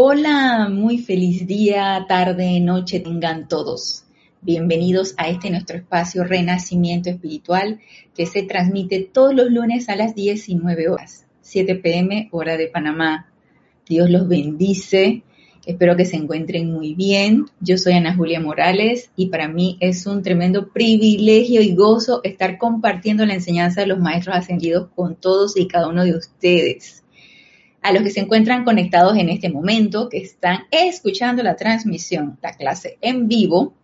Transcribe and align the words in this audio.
Hola, 0.00 0.68
muy 0.70 0.98
feliz 0.98 1.44
día, 1.44 2.06
tarde, 2.08 2.60
noche 2.60 3.00
tengan 3.00 3.48
todos. 3.48 4.04
Bienvenidos 4.40 5.12
a 5.16 5.28
este 5.28 5.50
nuestro 5.50 5.76
espacio 5.76 6.22
Renacimiento 6.22 7.10
Espiritual 7.10 7.80
que 8.14 8.24
se 8.24 8.44
transmite 8.44 9.00
todos 9.12 9.34
los 9.34 9.50
lunes 9.50 9.88
a 9.88 9.96
las 9.96 10.14
19 10.14 10.88
horas, 10.88 11.26
7 11.40 11.74
pm 11.74 12.28
hora 12.30 12.56
de 12.56 12.68
Panamá. 12.68 13.32
Dios 13.88 14.08
los 14.08 14.28
bendice. 14.28 15.24
Espero 15.66 15.96
que 15.96 16.04
se 16.04 16.14
encuentren 16.14 16.72
muy 16.72 16.94
bien. 16.94 17.46
Yo 17.58 17.76
soy 17.76 17.94
Ana 17.94 18.14
Julia 18.14 18.38
Morales 18.38 19.10
y 19.16 19.26
para 19.30 19.48
mí 19.48 19.78
es 19.80 20.06
un 20.06 20.22
tremendo 20.22 20.68
privilegio 20.68 21.60
y 21.60 21.74
gozo 21.74 22.20
estar 22.22 22.56
compartiendo 22.56 23.26
la 23.26 23.34
enseñanza 23.34 23.80
de 23.80 23.88
los 23.88 23.98
maestros 23.98 24.36
ascendidos 24.36 24.90
con 24.94 25.16
todos 25.16 25.56
y 25.56 25.66
cada 25.66 25.88
uno 25.88 26.04
de 26.04 26.14
ustedes 26.14 27.02
a 27.82 27.92
los 27.92 28.02
que 28.02 28.10
se 28.10 28.20
encuentran 28.20 28.64
conectados 28.64 29.16
en 29.16 29.28
este 29.28 29.48
momento, 29.48 30.08
que 30.08 30.18
están 30.18 30.64
escuchando 30.70 31.42
la 31.42 31.56
transmisión, 31.56 32.38
la 32.42 32.52
clase 32.52 32.98
en 33.00 33.28
vivo, 33.28 33.74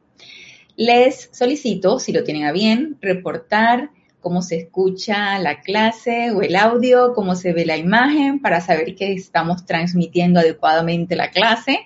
les 0.76 1.28
solicito, 1.32 1.98
si 1.98 2.12
lo 2.12 2.24
tienen 2.24 2.44
a 2.44 2.52
bien, 2.52 2.96
reportar 3.00 3.90
cómo 4.20 4.42
se 4.42 4.56
escucha 4.56 5.38
la 5.38 5.60
clase 5.60 6.32
o 6.32 6.42
el 6.42 6.56
audio, 6.56 7.12
cómo 7.14 7.36
se 7.36 7.52
ve 7.52 7.66
la 7.66 7.76
imagen 7.76 8.40
para 8.40 8.60
saber 8.60 8.96
que 8.96 9.12
estamos 9.12 9.66
transmitiendo 9.66 10.40
adecuadamente 10.40 11.14
la 11.14 11.30
clase 11.30 11.80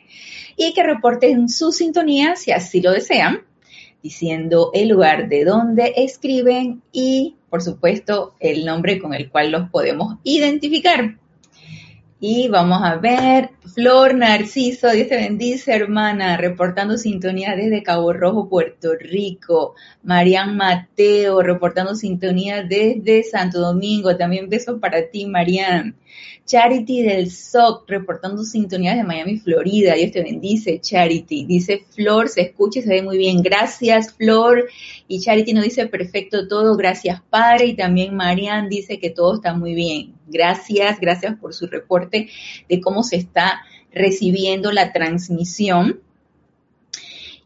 y 0.56 0.72
que 0.72 0.84
reporten 0.84 1.48
su 1.48 1.72
sintonía 1.72 2.36
si 2.36 2.52
así 2.52 2.80
lo 2.80 2.92
desean, 2.92 3.42
diciendo 4.02 4.70
el 4.72 4.88
lugar 4.88 5.28
de 5.28 5.44
donde 5.44 5.94
escriben 5.96 6.82
y, 6.92 7.34
por 7.50 7.60
supuesto, 7.60 8.34
el 8.40 8.64
nombre 8.64 9.00
con 9.00 9.14
el 9.14 9.30
cual 9.30 9.50
los 9.50 9.68
podemos 9.70 10.16
identificar. 10.22 11.16
Y 12.20 12.48
vamos 12.48 12.82
a 12.82 12.96
ver, 12.96 13.50
Flor 13.74 14.12
Narciso, 14.14 14.90
Dios 14.90 15.06
te 15.06 15.14
bendice, 15.14 15.72
hermana, 15.72 16.36
reportando 16.36 16.98
sintonía 16.98 17.54
desde 17.54 17.84
Cabo 17.84 18.12
Rojo, 18.12 18.48
Puerto 18.48 18.94
Rico. 18.98 19.76
Marian 20.02 20.56
Mateo, 20.56 21.42
reportando 21.42 21.94
sintonía 21.94 22.64
desde 22.64 23.22
Santo 23.22 23.60
Domingo. 23.60 24.16
También 24.16 24.48
besos 24.48 24.80
para 24.80 25.08
ti, 25.10 25.26
Marian. 25.26 25.94
Charity 26.44 27.02
del 27.02 27.30
SOC, 27.30 27.88
reportando 27.88 28.42
sintonías 28.42 28.96
de 28.96 29.04
Miami, 29.04 29.38
Florida. 29.38 29.94
Dios 29.94 30.12
te 30.12 30.22
bendice, 30.22 30.80
Charity. 30.80 31.44
Dice 31.44 31.84
Flor, 31.90 32.28
se 32.28 32.40
escucha 32.40 32.78
y 32.80 32.82
se 32.82 32.88
ve 32.88 33.02
muy 33.02 33.18
bien. 33.18 33.42
Gracias, 33.42 34.14
Flor. 34.14 34.68
Y 35.06 35.20
Charity 35.20 35.52
nos 35.52 35.64
dice 35.64 35.86
perfecto 35.86 36.48
todo. 36.48 36.76
Gracias, 36.76 37.20
Padre. 37.28 37.66
Y 37.66 37.76
también 37.76 38.16
Marian 38.16 38.68
dice 38.68 38.98
que 38.98 39.10
todo 39.10 39.34
está 39.36 39.52
muy 39.54 39.74
bien. 39.74 40.14
Gracias, 40.26 41.00
gracias 41.00 41.36
por 41.38 41.54
su 41.54 41.66
reporte 41.66 42.28
de 42.68 42.80
cómo 42.80 43.02
se 43.02 43.16
está 43.16 43.62
recibiendo 43.92 44.72
la 44.72 44.92
transmisión. 44.92 46.00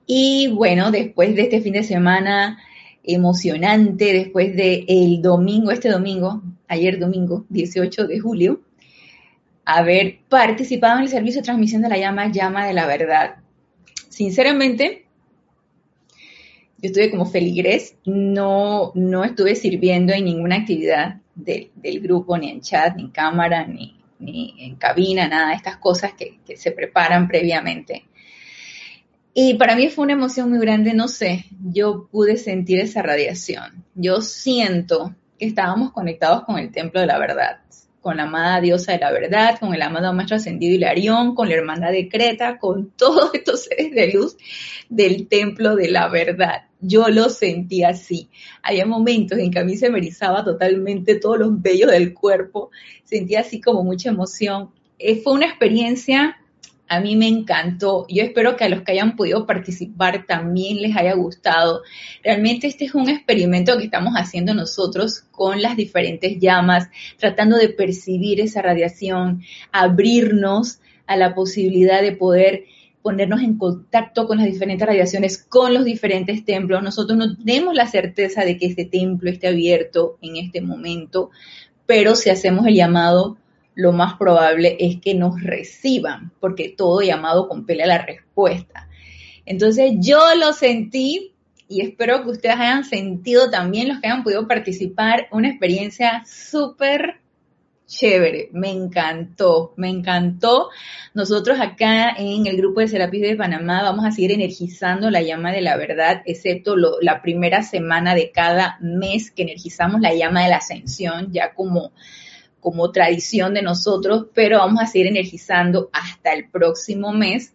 Y 0.07 0.49
bueno, 0.49 0.91
después 0.91 1.35
de 1.35 1.43
este 1.43 1.61
fin 1.61 1.73
de 1.75 1.83
semana 1.83 2.59
emocionante, 3.05 4.13
después 4.13 4.55
de 4.55 4.85
el 4.89 5.23
domingo, 5.23 5.71
este 5.71 5.89
domingo, 5.89 6.43
ayer 6.73 6.99
domingo, 6.99 7.45
18 7.51 8.07
de 8.07 8.19
julio, 8.19 8.61
haber 9.65 10.21
participado 10.29 10.99
en 10.99 11.05
el 11.05 11.09
servicio 11.09 11.41
de 11.41 11.45
transmisión 11.45 11.83
de 11.83 11.89
la 11.89 11.99
llama, 11.99 12.33
llama 12.33 12.67
de 12.67 12.75
la 12.75 12.87
verdad. 12.87 13.37
Sinceramente, 14.09 15.07
yo 16.79 16.89
estuve 16.89 17.11
como 17.11 17.27
feligres, 17.27 17.97
no, 18.05 18.93
no 18.95 19.25
estuve 19.25 19.55
sirviendo 19.55 20.13
en 20.13 20.25
ninguna 20.25 20.57
actividad 20.57 21.21
del 21.35 22.01
grupo, 22.01 22.37
ni 22.37 22.51
en 22.51 22.61
chat, 22.61 22.97
ni 22.97 23.05
en 23.05 23.11
cámara, 23.11 23.67
ni, 23.67 23.97
en 24.19 24.77
cabina, 24.77 25.29
nada 25.29 25.51
de 25.51 25.57
estas 25.57 25.77
cosas 25.77 26.15
que, 26.15 26.39
que 26.45 26.57
se 26.57 26.73
preparan 26.73 27.29
previamente. 27.29 28.05
Y 29.35 29.55
para 29.55 29.77
mí 29.77 29.89
fue 29.89 30.05
una 30.05 30.13
emoción 30.13 30.51
muy 30.51 30.59
grande, 30.59 30.93
no 30.93 31.09
sé, 31.09 31.47
yo 31.63 32.09
pude 32.11 32.37
sentir 32.37 32.81
esa 32.81 33.01
radiación. 33.01 33.85
Yo 33.95 34.21
siento 34.21 35.15
estábamos 35.47 35.93
conectados 35.93 36.45
con 36.45 36.59
el 36.59 36.71
templo 36.71 37.01
de 37.01 37.07
la 37.07 37.19
verdad 37.19 37.61
con 38.03 38.17
la 38.17 38.25
amada 38.25 38.61
diosa 38.61 38.93
de 38.93 38.99
la 38.99 39.13
verdad, 39.13 39.59
con 39.61 39.73
el 39.75 39.81
amado 39.81 40.13
maestro 40.13 40.37
ascendido 40.37 40.75
Hilarión, 40.75 41.37
con 41.37 41.49
la 41.49 41.55
hermandad 41.55 41.93
de 41.93 42.09
Creta, 42.09 42.59
con 42.59 42.91
todos 42.97 43.31
estos 43.33 43.65
seres 43.65 43.93
de 43.93 44.13
luz 44.13 44.37
del 44.89 45.29
templo 45.29 45.77
de 45.77 45.89
la 45.89 46.09
verdad. 46.09 46.65
Yo 46.81 47.09
lo 47.09 47.31
sentí 47.31 47.85
así. 47.85 48.29
Había 48.61 48.87
momentos 48.87 49.39
en 49.39 49.53
que 49.53 49.61
a 49.61 49.65
mí 49.65 49.77
se 49.77 49.89
me 49.89 49.99
erizaba 49.99 50.45
totalmente 50.45 51.15
todos 51.15 51.39
los 51.39 51.63
vellos 51.63 51.93
del 51.93 52.13
cuerpo, 52.13 52.73
sentía 53.05 53.41
así 53.41 53.61
como 53.61 53.85
mucha 53.85 54.11
emoción. 54.11 54.71
Eh, 54.99 55.21
fue 55.23 55.35
una 55.35 55.47
experiencia 55.47 56.37
a 56.89 57.01
mí 57.01 57.17
me 57.17 57.27
encantó. 57.27 58.07
Yo 58.09 58.23
espero 58.23 58.57
que 58.57 58.65
a 58.65 58.69
los 58.69 58.83
que 58.83 58.93
hayan 58.93 59.17
podido 59.17 59.47
participar 59.47 60.27
también 60.27 60.83
les 60.83 60.97
haya 60.97 61.15
gustado. 61.15 61.83
Realmente 62.23 62.67
este 62.67 62.85
es 62.85 62.95
un 62.95 63.09
experimento 63.09 63.79
que 63.79 63.85
estamos 63.85 64.15
haciendo 64.15 64.53
nosotros 64.53 65.25
con 65.31 65.63
las 65.63 65.77
diferentes 65.77 66.39
llamas, 66.39 66.89
tratando 67.19 67.57
de 67.57 67.71
percibir 67.71 68.41
esa 68.41 68.61
radiación, 68.61 69.43
abrirnos 69.73 70.81
a 71.07 71.17
la 71.17 71.35
posibilidad 71.35 72.03
de 72.03 72.13
poder 72.13 72.65
ponernos 73.03 73.43
en 73.43 73.59
contacto 73.59 74.27
con 74.27 74.39
las 74.39 74.47
diferentes 74.47 74.87
radiaciones, 74.87 75.39
con 75.39 75.75
los 75.75 75.85
diferentes 75.85 76.45
templos. 76.45 76.83
Nosotros 76.83 77.19
no 77.19 77.37
tenemos 77.37 77.75
la 77.75 77.89
certeza 77.89 78.45
de 78.45 78.57
que 78.57 78.67
este 78.67 78.85
templo 78.85 79.29
esté 79.29 79.49
abierto 79.49 80.19
en 80.23 80.37
este 80.37 80.61
momento, 80.61 81.31
pero 81.87 82.15
si 82.15 82.31
hacemos 82.31 82.67
el 82.67 82.75
llamado 82.75 83.39
lo 83.75 83.93
más 83.93 84.15
probable 84.15 84.77
es 84.79 85.01
que 85.01 85.15
nos 85.15 85.41
reciban, 85.43 86.33
porque 86.41 86.75
todo 86.77 87.01
llamado 87.01 87.49
compele 87.49 87.85
a 87.85 87.87
la 87.87 88.05
respuesta. 88.05 88.89
Entonces 89.47 89.93
yo 89.99 90.21
lo 90.37 90.53
sentí 90.53 91.33
y 91.69 91.81
espero 91.81 92.23
que 92.23 92.31
ustedes 92.31 92.57
hayan 92.57 92.85
sentido 92.85 93.51
también, 93.51 93.89
los 93.89 94.01
que 94.01 94.09
hayan 94.09 94.23
podido 94.23 94.47
participar, 94.47 95.29
una 95.31 95.49
experiencia 95.49 96.23
súper 96.27 97.23
chévere, 97.87 98.49
me 98.53 98.71
encantó, 98.71 99.75
me 99.77 99.89
encantó. 99.89 100.71
Nosotros 101.15 101.59
acá 101.61 102.11
en 102.17 102.47
el 102.47 102.57
grupo 102.57 102.81
de 102.81 102.89
Serapis 102.89 103.23
de 103.23 103.37
Panamá 103.37 103.83
vamos 103.83 104.05
a 104.05 104.11
seguir 104.11 104.33
energizando 104.33 105.11
la 105.11 105.23
llama 105.23 105.53
de 105.53 105.61
la 105.61 105.77
verdad, 105.77 106.23
excepto 106.25 106.77
la 106.77 107.23
primera 107.23 107.63
semana 107.63 108.15
de 108.15 108.31
cada 108.33 108.79
mes 108.81 109.31
que 109.31 109.43
energizamos 109.43 110.01
la 110.01 110.15
llama 110.15 110.43
de 110.45 110.51
la 110.51 110.57
ascensión, 110.57 111.33
ya 111.33 111.55
como 111.55 111.93
como 112.63 112.93
tradición 112.93 113.55
de 113.55 113.63
nosotros, 113.63 114.27
pero 114.33 114.59
vamos 114.59 114.81
a 114.81 114.87
seguir 114.87 115.09
energizando 115.09 115.91
hasta 115.93 116.33
el 116.33 116.49
próximo 116.49 117.13
mes 117.13 117.53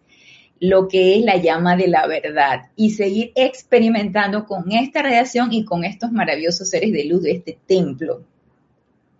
lo 0.60 0.86
que 0.86 1.16
es 1.16 1.24
la 1.24 1.36
llama 1.36 1.76
de 1.76 1.88
la 1.88 2.06
verdad 2.06 2.66
y 2.76 2.90
seguir 2.90 3.32
experimentando 3.34 4.44
con 4.44 4.70
esta 4.70 5.02
radiación 5.02 5.52
y 5.52 5.64
con 5.64 5.84
estos 5.84 6.12
maravillosos 6.12 6.68
seres 6.68 6.92
de 6.92 7.06
luz 7.06 7.22
de 7.22 7.32
este 7.32 7.58
templo. 7.66 8.22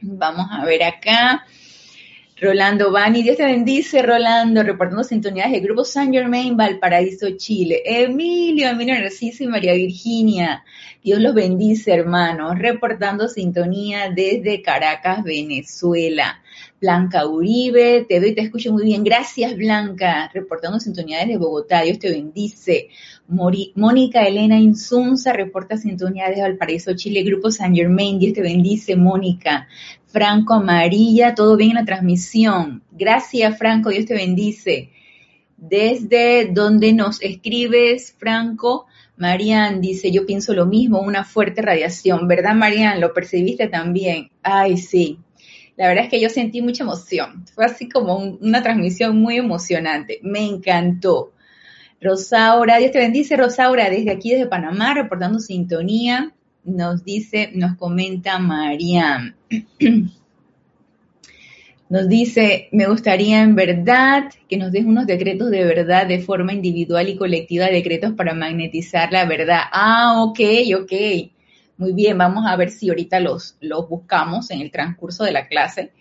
Vamos 0.03 0.47
a 0.51 0.65
ver 0.67 0.83
acá. 0.83 1.47
Rolando 2.41 2.93
Bani, 2.93 3.25
Dios 3.25 3.37
te 3.37 3.45
bendice, 3.45 4.01
Rolando, 4.01 4.63
reportando 4.63 5.03
sintonías 5.03 5.51
del 5.51 5.61
Grupo 5.61 5.85
San 5.85 6.13
Germain, 6.13 6.57
Valparaíso, 6.57 7.31
Chile. 7.37 7.83
Emilio, 7.85 8.69
Emilio 8.69 8.95
Narciso 8.95 9.43
y 9.43 9.49
María 9.49 9.75
Virginia, 9.75 10.65
Dios 11.03 11.21
los 11.21 11.35
bendice, 11.35 11.93
hermanos, 11.93 12.57
reportando 12.57 13.27
sintonía 13.27 14.11
desde 14.11 14.63
Caracas, 14.63 15.25
Venezuela. 15.25 16.41
Blanca 16.81 17.27
Uribe, 17.27 18.07
te 18.09 18.21
veo 18.21 18.31
y 18.31 18.35
te 18.35 18.43
escucho 18.43 18.73
muy 18.73 18.85
bien. 18.85 19.05
Gracias, 19.05 19.57
Blanca, 19.57 20.31
reportando 20.33 20.79
sintonía 20.81 21.19
desde 21.21 21.39
Bogotá, 21.39 21.83
Dios 21.83 21.99
te 21.99 22.11
bendice. 22.11 22.89
Mónica 23.29 24.23
Elena 24.23 24.59
Insunza 24.59 25.33
reporta 25.33 25.77
sintonía 25.77 26.29
desde 26.29 26.43
Valparaíso, 26.43 26.95
Chile, 26.95 27.23
Grupo 27.23 27.51
San 27.51 27.75
Germain, 27.75 28.19
Dios 28.19 28.35
te 28.35 28.43
bendice, 28.43 28.97
Mónica. 28.97 29.69
Franco 30.07 30.55
Amarilla, 30.55 31.35
todo 31.35 31.57
bien 31.57 31.71
en 31.71 31.77
la 31.77 31.85
transmisión. 31.85 32.83
Gracias, 32.93 33.59
Franco, 33.59 33.91
Dios 33.91 34.07
te 34.07 34.15
bendice. 34.15 34.91
Desde 35.57 36.47
donde 36.47 36.93
nos 36.93 37.21
escribes, 37.21 38.15
Franco, 38.17 38.87
Marian 39.19 39.81
dice, 39.81 40.11
yo 40.13 40.25
pienso 40.25 40.55
lo 40.55 40.67
mismo, 40.67 41.01
una 41.01 41.25
fuerte 41.25 41.61
radiación, 41.61 42.29
¿verdad, 42.29 42.55
Marian? 42.55 43.01
¿Lo 43.01 43.13
percibiste 43.13 43.67
también? 43.67 44.31
Ay, 44.43 44.77
sí. 44.79 45.19
La 45.79 45.89
verdad 45.89 46.05
es 46.05 46.11
que 46.11 46.21
yo 46.21 46.29
sentí 46.29 46.61
mucha 46.61 46.83
emoción. 46.83 47.47
Fue 47.55 47.65
así 47.65 47.89
como 47.89 48.17
una 48.17 48.63
transmisión 48.63 49.19
muy 49.19 49.39
emocionante. 49.39 50.21
Me 50.23 50.45
encantó. 50.45 51.33
Rosaura, 52.03 52.77
Dios 52.77 52.93
te 52.93 52.99
bendice, 52.99 53.37
Rosaura, 53.37 53.89
desde 53.89 54.11
aquí, 54.11 54.33
desde 54.33 54.47
Panamá, 54.47 54.93
reportando 54.93 55.39
sintonía 55.39 56.35
nos 56.69 57.05
dice, 57.05 57.51
nos 57.55 57.77
comenta 57.77 58.39
Mariam. 58.39 59.35
Nos 61.91 62.07
dice, 62.07 62.69
me 62.71 62.87
gustaría 62.87 63.41
en 63.41 63.55
verdad 63.55 64.25
que 64.47 64.59
nos 64.59 64.73
des 64.73 64.85
unos 64.85 65.07
decretos 65.07 65.51
de 65.51 65.65
verdad 65.65 66.07
de 66.07 66.21
forma 66.21 66.53
individual 66.53 67.09
y 67.09 67.17
colectiva, 67.17 67.65
decretos 67.65 68.13
para 68.13 68.35
magnetizar 68.35 69.11
la 69.11 69.25
verdad. 69.25 69.61
Ah, 69.73 70.23
ok, 70.23 70.39
ok. 70.83 70.93
Muy 71.79 71.93
bien, 71.93 72.19
vamos 72.19 72.45
a 72.47 72.57
ver 72.57 72.71
si 72.71 72.89
ahorita 72.89 73.21
los, 73.21 73.57
los 73.61 73.89
buscamos 73.89 74.51
en 74.51 74.61
el 74.61 74.71
transcurso 74.71 75.25
de 75.25 75.33
la 75.33 75.47
clase 75.47 75.93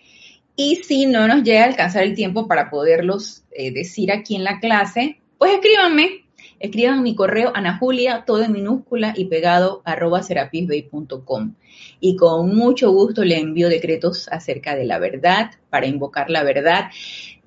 Y 0.56 0.76
si 0.76 1.06
no 1.06 1.26
nos 1.26 1.42
llega 1.44 1.62
a 1.62 1.68
alcanzar 1.68 2.02
el 2.02 2.14
tiempo 2.14 2.46
para 2.46 2.68
poderlos 2.68 3.44
eh, 3.52 3.72
decir 3.72 4.12
aquí 4.12 4.36
en 4.36 4.44
la 4.44 4.60
clase, 4.60 5.20
pues 5.38 5.52
escríbanme 5.54 6.24
Escriban 6.60 7.04
mi 7.04 7.14
correo 7.14 7.52
Ana 7.54 7.78
Julia, 7.78 8.24
todo 8.26 8.42
en 8.42 8.52
minúscula 8.52 9.14
y 9.16 9.26
pegado 9.26 9.82
arroba 9.84 10.22
serapisbay.com. 10.22 11.54
Y 12.00 12.16
con 12.16 12.54
mucho 12.54 12.90
gusto 12.90 13.24
le 13.24 13.38
envío 13.38 13.68
decretos 13.68 14.28
acerca 14.28 14.74
de 14.74 14.84
la 14.84 14.98
verdad, 14.98 15.52
para 15.70 15.86
invocar 15.86 16.30
la 16.30 16.42
verdad. 16.42 16.90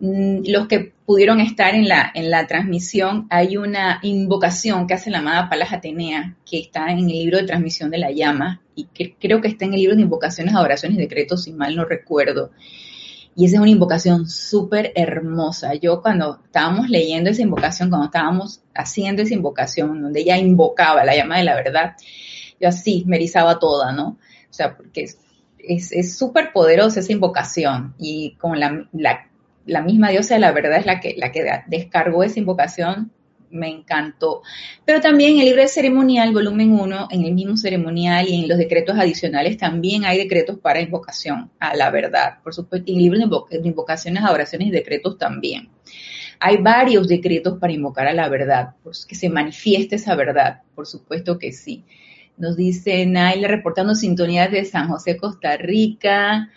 Mm, 0.03 0.41
los 0.47 0.67
que 0.67 0.93
pudieron 1.05 1.39
estar 1.39 1.75
en 1.75 1.87
la, 1.87 2.11
en 2.15 2.31
la 2.31 2.47
transmisión, 2.47 3.27
hay 3.29 3.55
una 3.57 3.99
invocación 4.01 4.87
que 4.87 4.95
hace 4.95 5.11
la 5.11 5.19
amada 5.19 5.47
Palas 5.47 5.71
Atenea, 5.73 6.37
que 6.43 6.57
está 6.57 6.91
en 6.91 7.01
el 7.01 7.19
libro 7.19 7.37
de 7.37 7.43
transmisión 7.43 7.91
de 7.91 7.99
la 7.99 8.09
llama, 8.09 8.63
y 8.73 8.85
creo 9.19 9.41
que 9.41 9.47
está 9.47 9.65
en 9.65 9.75
el 9.75 9.79
libro 9.81 9.95
de 9.95 10.01
invocaciones, 10.01 10.55
adoraciones 10.55 10.97
y 10.97 11.01
decretos, 11.01 11.43
si 11.43 11.53
mal 11.53 11.75
no 11.75 11.85
recuerdo. 11.85 12.49
Y 13.35 13.45
esa 13.45 13.57
es 13.57 13.61
una 13.61 13.69
invocación 13.69 14.27
súper 14.27 14.91
hermosa. 14.95 15.75
Yo 15.75 16.01
cuando 16.01 16.39
estábamos 16.45 16.89
leyendo 16.89 17.29
esa 17.29 17.43
invocación, 17.43 17.89
cuando 17.89 18.05
estábamos 18.05 18.61
haciendo 18.73 19.21
esa 19.21 19.35
invocación, 19.35 20.01
donde 20.01 20.21
ella 20.21 20.37
invocaba 20.37 21.05
la 21.05 21.15
llama 21.15 21.37
de 21.37 21.43
la 21.43 21.53
verdad, 21.53 21.93
yo 22.59 22.69
así 22.69 23.03
me 23.05 23.17
erizaba 23.17 23.59
toda, 23.59 23.91
¿no? 23.91 24.17
O 24.49 24.53
sea, 24.53 24.75
porque 24.75 25.03
es 25.03 26.17
súper 26.17 26.45
es, 26.45 26.51
poderosa 26.51 27.01
esa 27.01 27.13
invocación 27.13 27.93
y 27.99 28.35
con 28.39 28.59
la, 28.59 28.87
la, 29.65 29.81
misma 29.81 30.09
diosa 30.09 30.35
de 30.35 30.39
la 30.39 30.51
verdad 30.51 30.79
es 30.79 30.85
la 30.85 30.99
que, 30.99 31.15
la 31.17 31.31
que 31.31 31.45
descargó 31.67 32.23
esa 32.23 32.39
invocación, 32.39 33.11
me 33.51 33.69
encantó. 33.69 34.41
Pero 34.85 35.01
también 35.01 35.37
el 35.37 35.45
libro 35.45 35.61
de 35.61 35.67
ceremonial, 35.67 36.33
volumen 36.33 36.71
1, 36.71 37.07
en 37.11 37.25
el 37.25 37.33
mismo 37.33 37.57
ceremonial 37.57 38.27
y 38.27 38.43
en 38.43 38.47
los 38.47 38.57
decretos 38.57 38.97
adicionales 38.97 39.57
también 39.57 40.05
hay 40.05 40.17
decretos 40.17 40.57
para 40.59 40.81
invocación 40.81 41.51
a 41.59 41.75
la 41.75 41.89
verdad. 41.91 42.39
Por 42.43 42.53
supuesto, 42.53 42.89
en 42.89 42.97
el 42.97 43.03
libro 43.03 43.45
de 43.49 43.67
invocaciones, 43.67 44.23
adoraciones 44.23 44.69
y 44.69 44.71
decretos 44.71 45.17
también. 45.17 45.69
Hay 46.39 46.57
varios 46.57 47.07
decretos 47.07 47.59
para 47.59 47.73
invocar 47.73 48.07
a 48.07 48.13
la 48.13 48.27
verdad, 48.27 48.71
pues, 48.83 49.05
que 49.05 49.15
se 49.15 49.29
manifieste 49.29 49.97
esa 49.97 50.15
verdad, 50.15 50.61
por 50.73 50.87
supuesto 50.87 51.37
que 51.37 51.51
sí. 51.51 51.83
Nos 52.37 52.57
dice 52.57 53.05
Naila 53.05 53.47
reportando 53.47 53.93
sintonías 53.93 54.49
de 54.49 54.65
San 54.65 54.87
José, 54.87 55.17
Costa 55.17 55.57
Rica. 55.57 56.49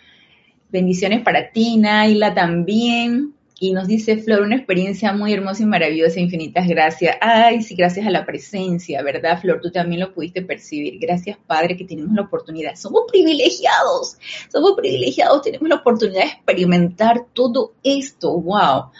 Bendiciones 0.75 1.21
para 1.21 1.51
ti, 1.51 1.77
Naila, 1.77 2.33
también. 2.33 3.33
Y 3.61 3.71
nos 3.71 3.87
dice 3.87 4.17
Flor, 4.17 4.41
una 4.41 4.57
experiencia 4.57 5.13
muy 5.13 5.31
hermosa 5.31 5.63
y 5.63 5.67
maravillosa, 5.67 6.19
infinitas 6.19 6.67
gracias. 6.67 7.15
Ay, 7.21 7.61
sí, 7.61 7.75
gracias 7.75 8.05
a 8.05 8.09
la 8.09 8.25
presencia, 8.25 9.01
¿verdad, 9.01 9.39
Flor? 9.39 9.61
Tú 9.61 9.71
también 9.71 10.01
lo 10.01 10.13
pudiste 10.13 10.41
percibir. 10.41 10.99
Gracias, 10.99 11.37
Padre, 11.47 11.77
que 11.77 11.85
tenemos 11.85 12.13
la 12.13 12.23
oportunidad. 12.23 12.75
Somos 12.75 13.03
privilegiados, 13.09 14.17
somos 14.51 14.73
privilegiados, 14.75 15.43
tenemos 15.43 15.69
la 15.69 15.75
oportunidad 15.75 16.23
de 16.23 16.31
experimentar 16.31 17.25
todo 17.31 17.71
esto. 17.81 18.37
¡Wow! 18.37 18.91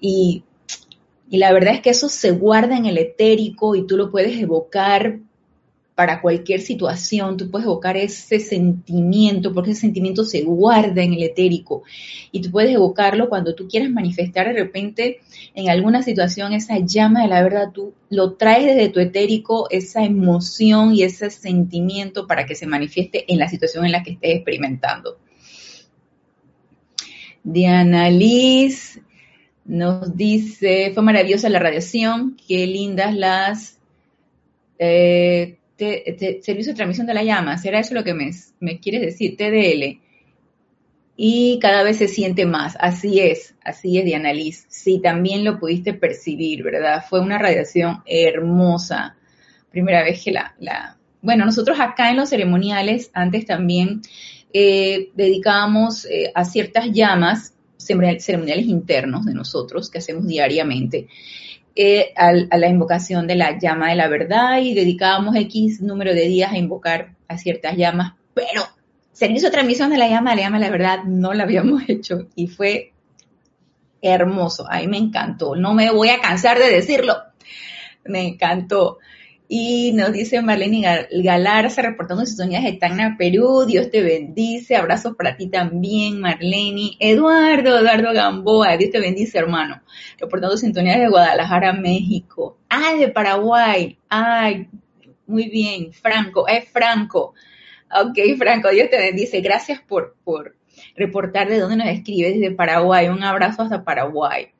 Y, 0.00 0.44
y 1.28 1.38
la 1.38 1.52
verdad 1.52 1.74
es 1.74 1.80
que 1.80 1.90
eso 1.90 2.08
se 2.08 2.30
guarda 2.30 2.76
en 2.76 2.86
el 2.86 2.98
etérico 2.98 3.74
y 3.74 3.84
tú 3.84 3.96
lo 3.96 4.12
puedes 4.12 4.40
evocar 4.40 5.18
para 6.00 6.22
cualquier 6.22 6.62
situación, 6.62 7.36
tú 7.36 7.50
puedes 7.50 7.66
evocar 7.66 7.98
ese 7.98 8.40
sentimiento, 8.40 9.52
porque 9.52 9.72
ese 9.72 9.82
sentimiento 9.82 10.24
se 10.24 10.40
guarda 10.40 11.02
en 11.02 11.12
el 11.12 11.24
etérico 11.24 11.82
y 12.32 12.40
tú 12.40 12.50
puedes 12.50 12.74
evocarlo 12.74 13.28
cuando 13.28 13.54
tú 13.54 13.68
quieras 13.68 13.90
manifestar 13.90 14.46
de 14.46 14.54
repente 14.54 15.20
en 15.54 15.68
alguna 15.68 16.02
situación 16.02 16.54
esa 16.54 16.78
llama 16.78 17.20
de 17.20 17.28
la 17.28 17.42
verdad, 17.42 17.72
tú 17.74 17.92
lo 18.08 18.32
traes 18.32 18.64
desde 18.64 18.88
tu 18.88 18.98
etérico, 18.98 19.68
esa 19.68 20.02
emoción 20.02 20.94
y 20.94 21.02
ese 21.02 21.28
sentimiento 21.28 22.26
para 22.26 22.46
que 22.46 22.54
se 22.54 22.66
manifieste 22.66 23.30
en 23.30 23.38
la 23.38 23.50
situación 23.50 23.84
en 23.84 23.92
la 23.92 24.02
que 24.02 24.12
estés 24.12 24.36
experimentando. 24.36 25.18
Diana 27.44 28.08
Liz 28.08 29.02
nos 29.66 30.16
dice, 30.16 30.92
fue 30.94 31.02
maravillosa 31.02 31.50
la 31.50 31.58
radiación, 31.58 32.38
qué 32.48 32.66
lindas 32.66 33.14
las... 33.14 33.76
Eh, 34.78 35.58
servicio 35.80 36.72
de 36.72 36.76
transmisión 36.76 37.06
de 37.06 37.14
la 37.14 37.22
llama, 37.22 37.58
¿será 37.58 37.80
eso 37.80 37.94
lo 37.94 38.04
que 38.04 38.14
me, 38.14 38.80
quieres 38.80 39.00
decir? 39.00 39.36
TDL. 39.36 40.00
Y 41.16 41.58
cada 41.60 41.82
vez 41.82 41.98
se 41.98 42.08
siente 42.08 42.46
más, 42.46 42.76
así 42.80 43.20
es, 43.20 43.54
así 43.62 43.98
es, 43.98 44.04
Diana 44.04 44.32
Liz. 44.32 44.64
Sí, 44.68 45.00
también 45.02 45.44
lo 45.44 45.58
pudiste 45.58 45.92
percibir, 45.92 46.62
¿verdad? 46.62 47.04
Fue 47.08 47.20
una 47.20 47.38
radiación 47.38 48.02
hermosa. 48.06 49.16
Primera 49.70 50.02
vez 50.02 50.22
que 50.24 50.32
la, 50.32 50.54
la... 50.58 50.96
Bueno, 51.20 51.44
nosotros 51.44 51.78
acá 51.78 52.10
en 52.10 52.16
los 52.16 52.30
ceremoniales, 52.30 53.10
antes 53.12 53.44
también 53.44 54.00
eh, 54.52 55.10
dedicábamos 55.14 56.06
eh, 56.06 56.32
a 56.34 56.44
ciertas 56.44 56.90
llamas 56.90 57.54
ceremoniales 57.76 58.66
internos 58.66 59.24
de 59.24 59.34
nosotros 59.34 59.90
que 59.90 59.98
hacemos 59.98 60.26
diariamente. 60.26 61.08
Eh, 61.76 62.12
a, 62.16 62.32
la 62.32 62.68
invocación 62.68 63.28
de 63.28 63.36
la 63.36 63.58
llama 63.58 63.90
de 63.90 63.94
la 63.94 64.08
verdad 64.08 64.58
y 64.58 64.74
dedicábamos 64.74 65.36
X 65.36 65.80
número 65.80 66.12
de 66.12 66.26
días 66.26 66.52
a 66.52 66.58
invocar 66.58 67.14
a 67.28 67.38
ciertas 67.38 67.76
llamas, 67.76 68.14
pero 68.34 68.62
servicio 69.12 69.48
de 69.48 69.52
transmisión 69.52 69.90
de 69.90 69.96
la 69.96 70.08
llama, 70.08 70.30
de 70.30 70.36
la 70.36 70.42
llama 70.42 70.58
de 70.58 70.64
la 70.64 70.70
verdad, 70.70 71.04
no 71.04 71.32
la 71.32 71.44
habíamos 71.44 71.82
hecho 71.88 72.26
y 72.34 72.48
fue 72.48 72.92
hermoso, 74.02 74.66
a 74.68 74.80
mí 74.80 74.88
me 74.88 74.96
encantó, 74.96 75.54
no 75.54 75.72
me 75.72 75.92
voy 75.92 76.08
a 76.08 76.20
cansar 76.20 76.58
de 76.58 76.70
decirlo, 76.70 77.16
me 78.04 78.26
encantó. 78.26 78.98
Y 79.52 79.90
nos 79.94 80.12
dice 80.12 80.40
Marlene 80.42 81.08
Galarza, 81.10 81.82
reportando 81.82 82.24
sintonías 82.24 82.62
de 82.62 82.74
Tacna, 82.74 83.16
Perú. 83.18 83.64
Dios 83.66 83.90
te 83.90 84.00
bendice. 84.00 84.76
Abrazos 84.76 85.16
para 85.16 85.36
ti 85.36 85.48
también, 85.48 86.20
Marlene. 86.20 86.92
Eduardo, 87.00 87.80
Eduardo 87.80 88.12
Gamboa. 88.12 88.76
Dios 88.76 88.92
te 88.92 89.00
bendice, 89.00 89.38
hermano. 89.38 89.82
Reportando 90.20 90.56
sintonías 90.56 91.00
de 91.00 91.08
Guadalajara, 91.08 91.72
México. 91.72 92.58
Ah, 92.68 92.94
de 92.96 93.08
Paraguay. 93.08 93.98
Ay, 94.08 94.68
muy 95.26 95.48
bien. 95.48 95.92
Franco, 95.94 96.46
es 96.46 96.68
Franco. 96.68 97.34
Ok, 97.90 98.20
Franco, 98.38 98.68
Dios 98.68 98.88
te 98.88 98.98
bendice. 98.98 99.40
Gracias 99.40 99.80
por, 99.80 100.14
por 100.22 100.54
reportar 100.94 101.48
de 101.48 101.58
dónde 101.58 101.74
nos 101.74 101.88
escribes, 101.88 102.34
desde 102.34 102.54
Paraguay. 102.54 103.08
Un 103.08 103.24
abrazo 103.24 103.62
hasta 103.62 103.82
Paraguay. 103.82 104.52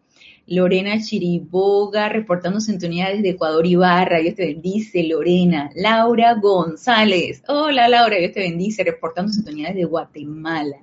Lorena 0.51 1.01
Chiriboga, 1.01 2.09
reportando 2.09 2.59
sintonía 2.59 3.09
desde 3.09 3.31
Ecuador 3.31 3.65
y 3.69 3.77
Barra, 3.77 4.19
Dios 4.19 4.35
te 4.35 4.47
bendice, 4.47 5.05
Lorena. 5.05 5.71
Laura 5.77 6.35
González, 6.35 7.45
hola 7.47 7.87
Laura, 7.87 8.17
Dios 8.17 8.33
te 8.33 8.41
bendice, 8.41 8.83
reportando 8.83 9.33
sintonía 9.33 9.69
desde 9.69 9.85
Guatemala. 9.85 10.79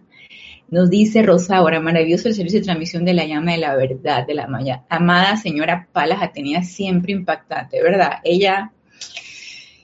Nos 0.70 0.90
dice 0.90 1.22
Rosaura, 1.22 1.82
maravilloso 1.82 2.30
el 2.30 2.36
servicio 2.36 2.62
de 2.62 2.66
transmisión 2.66 3.04
de 3.04 3.14
la 3.14 3.26
llama 3.26 3.52
de 3.52 3.58
la 3.58 3.76
verdad, 3.76 4.26
de 4.26 4.36
la 4.36 4.48
amada 4.88 5.36
señora 5.36 5.90
Palas 5.92 6.24
Atenea, 6.24 6.64
siempre 6.64 7.12
impactante, 7.12 7.84
¿verdad? 7.84 8.22
Ella, 8.24 8.72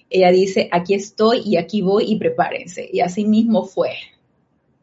ella 0.10 0.32
dice, 0.32 0.70
aquí 0.72 0.94
estoy 0.94 1.42
y 1.44 1.58
aquí 1.58 1.82
voy 1.82 2.06
y 2.08 2.16
prepárense. 2.16 2.90
Y 2.90 3.02
así 3.02 3.26
mismo 3.26 3.66
fue. 3.66 3.90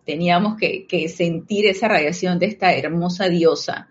Teníamos 0.04 0.58
que 0.58 1.08
sentir 1.08 1.64
esa 1.64 1.88
radiación 1.88 2.38
de 2.38 2.46
esta 2.46 2.74
hermosa 2.74 3.30
diosa 3.30 3.89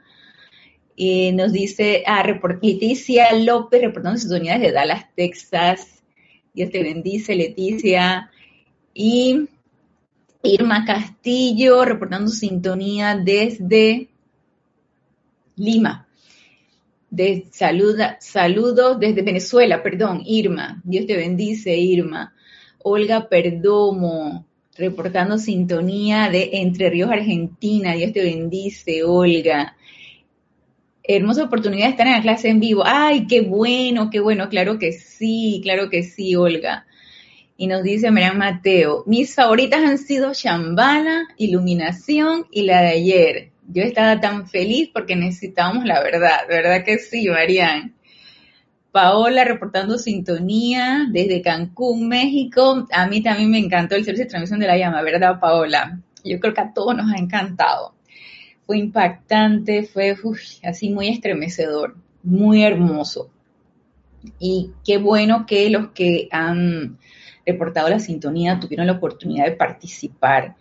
y 1.01 1.31
nos 1.31 1.53
dice, 1.53 2.03
ah, 2.05 2.23
Leticia 2.23 3.31
López, 3.31 3.79
reportando 3.79 4.19
sus 4.19 4.31
unidades 4.31 4.63
de 4.63 4.71
Dallas, 4.73 5.05
Texas. 5.15 6.03
Dios 6.53 6.71
te 6.71 6.83
bendice, 6.83 7.35
Leticia. 7.35 8.29
Y 8.93 9.47
Irma 10.43 10.83
Castillo, 10.83 11.85
reportando 11.85 12.29
sintonía 12.29 13.15
desde 13.15 14.09
Lima. 15.55 16.05
De, 17.09 17.45
saluda, 17.49 18.17
saludos 18.19 18.99
desde 18.99 19.21
Venezuela, 19.21 19.81
perdón, 19.81 20.21
Irma. 20.25 20.81
Dios 20.83 21.07
te 21.07 21.15
bendice, 21.15 21.77
Irma. 21.77 22.33
Olga 22.83 23.29
Perdomo, 23.29 24.45
reportando 24.75 25.37
sintonía 25.37 26.29
de 26.29 26.49
Entre 26.55 26.89
Ríos, 26.89 27.09
Argentina. 27.09 27.93
Dios 27.93 28.11
te 28.11 28.21
bendice, 28.21 29.05
Olga 29.05 29.77
hermosa 31.15 31.45
oportunidad 31.45 31.85
de 31.85 31.91
estar 31.91 32.05
en 32.05 32.13
la 32.13 32.21
clase 32.21 32.49
en 32.49 32.59
vivo. 32.59 32.83
Ay, 32.85 33.25
qué 33.25 33.41
bueno, 33.41 34.11
qué 34.11 34.19
bueno, 34.19 34.47
claro 34.47 34.77
que 34.77 34.91
sí, 34.91 35.59
claro 35.63 35.89
que 35.89 36.03
sí, 36.03 36.35
Olga. 36.35 36.85
Y 37.57 37.65
nos 37.65 37.81
dice 37.81 38.11
Marian 38.11 38.37
Mateo, 38.37 39.03
mis 39.07 39.33
favoritas 39.33 39.83
han 39.83 39.97
sido 39.97 40.33
Shambhala, 40.33 41.23
Iluminación 41.37 42.45
y 42.51 42.61
la 42.61 42.81
de 42.81 42.87
ayer. 42.89 43.51
Yo 43.67 43.81
estaba 43.81 44.21
tan 44.21 44.47
feliz 44.47 44.91
porque 44.93 45.15
necesitábamos 45.15 45.85
la 45.85 46.01
verdad, 46.03 46.41
¿verdad 46.47 46.85
que 46.85 46.99
sí, 46.99 47.27
Marian? 47.27 47.95
Paola 48.91 49.43
reportando 49.43 49.97
sintonía 49.97 51.07
desde 51.11 51.41
Cancún, 51.41 52.07
México. 52.07 52.87
A 52.91 53.07
mí 53.07 53.23
también 53.23 53.49
me 53.49 53.57
encantó 53.57 53.95
el 53.95 54.05
servicio 54.05 54.25
de 54.25 54.29
transmisión 54.29 54.59
de 54.59 54.67
la 54.67 54.77
llama, 54.77 55.01
¿verdad, 55.01 55.39
Paola? 55.39 55.99
Yo 56.23 56.39
creo 56.39 56.53
que 56.53 56.61
a 56.61 56.71
todos 56.71 56.95
nos 56.95 57.11
ha 57.11 57.17
encantado 57.17 57.98
fue 58.69 58.77
impactante, 58.77 59.81
fue 59.81 60.15
así 60.61 60.91
muy 60.91 61.07
estremecedor, 61.07 61.95
muy 62.21 62.61
hermoso. 62.61 63.31
Y 64.37 64.73
qué 64.85 64.99
bueno 64.99 65.47
que 65.47 65.71
los 65.71 65.89
que 65.89 66.27
han 66.31 66.99
reportado 67.47 67.89
la 67.89 67.97
sintonía 67.97 68.59
tuvieron 68.59 68.85
la 68.85 68.93
oportunidad 68.93 69.45
de 69.45 69.53
participar 69.53 70.55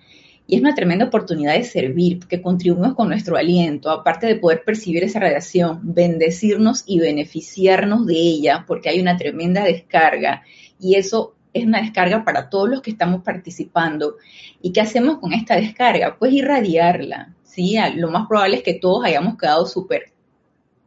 Y 0.47 0.55
es 0.55 0.63
una 0.63 0.75
tremenda 0.75 1.05
oportunidad 1.05 1.53
de 1.53 1.65
servir, 1.65 2.21
porque 2.21 2.41
contribuimos 2.41 2.95
con 2.95 3.11
nuestro 3.11 3.37
aliento, 3.37 3.91
aparte 3.91 4.27
de 4.27 4.37
poder 4.37 4.65
percibir 4.65 5.05
esa 5.05 5.21
radiación, 5.21 5.81
bendecirnos 5.83 6.85
y 6.87 7.01
beneficiarnos 7.01 8.07
de 8.07 8.15
ella, 8.15 8.65
porque 8.67 8.89
hay 8.89 9.03
una 9.03 9.19
tremenda 9.19 9.65
descarga. 9.65 10.45
Y 10.81 10.95
eso 10.95 11.35
es 11.53 11.67
una 11.67 11.83
descarga 11.83 12.25
para 12.25 12.49
todos 12.49 12.71
los 12.71 12.81
que 12.81 12.91
estamos 12.91 13.23
participando. 13.23 14.17
¿Y 14.63 14.73
qué 14.73 14.81
hacemos 14.81 15.19
con 15.19 15.35
esta 15.35 15.57
descarga? 15.57 16.17
Pues 16.19 16.33
irradiarla. 16.33 17.35
¿Sí? 17.49 17.77
Lo 17.97 18.11
más 18.11 18.29
probable 18.29 18.59
es 18.59 18.63
que 18.63 18.75
todos 18.75 19.05
hayamos 19.05 19.37
quedado 19.37 19.67
súper 19.67 20.13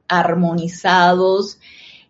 armonizados, 0.08 1.60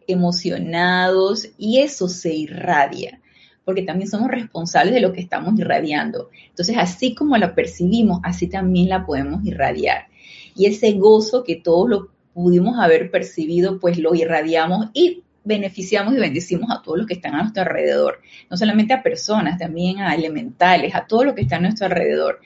emocionados, 0.07 1.47
y 1.57 1.79
eso 1.79 2.07
se 2.07 2.33
irradia 2.33 3.21
porque 3.63 3.83
también 3.83 4.09
somos 4.09 4.29
responsables 4.29 4.93
de 4.93 5.01
lo 5.01 5.13
que 5.13 5.21
estamos 5.21 5.57
irradiando. 5.59 6.29
Entonces, 6.49 6.75
así 6.77 7.13
como 7.13 7.37
la 7.37 7.53
percibimos, 7.55 8.19
así 8.23 8.47
también 8.47 8.89
la 8.89 9.05
podemos 9.05 9.45
irradiar. 9.45 10.07
Y 10.55 10.65
ese 10.65 10.93
gozo 10.93 11.43
que 11.43 11.55
todos 11.55 11.89
lo 11.89 12.09
pudimos 12.33 12.79
haber 12.79 13.11
percibido, 13.11 13.79
pues 13.79 13.97
lo 13.97 14.15
irradiamos 14.15 14.89
y 14.93 15.23
beneficiamos 15.43 16.13
y 16.13 16.17
bendecimos 16.17 16.69
a 16.69 16.81
todos 16.81 16.97
los 16.97 17.07
que 17.07 17.13
están 17.13 17.35
a 17.35 17.41
nuestro 17.41 17.63
alrededor. 17.63 18.19
No 18.49 18.57
solamente 18.57 18.93
a 18.93 19.03
personas, 19.03 19.57
también 19.57 19.99
a 19.99 20.15
elementales, 20.15 20.95
a 20.95 21.05
todo 21.05 21.23
lo 21.23 21.35
que 21.35 21.41
está 21.41 21.57
a 21.57 21.61
nuestro 21.61 21.85
alrededor. 21.85 22.41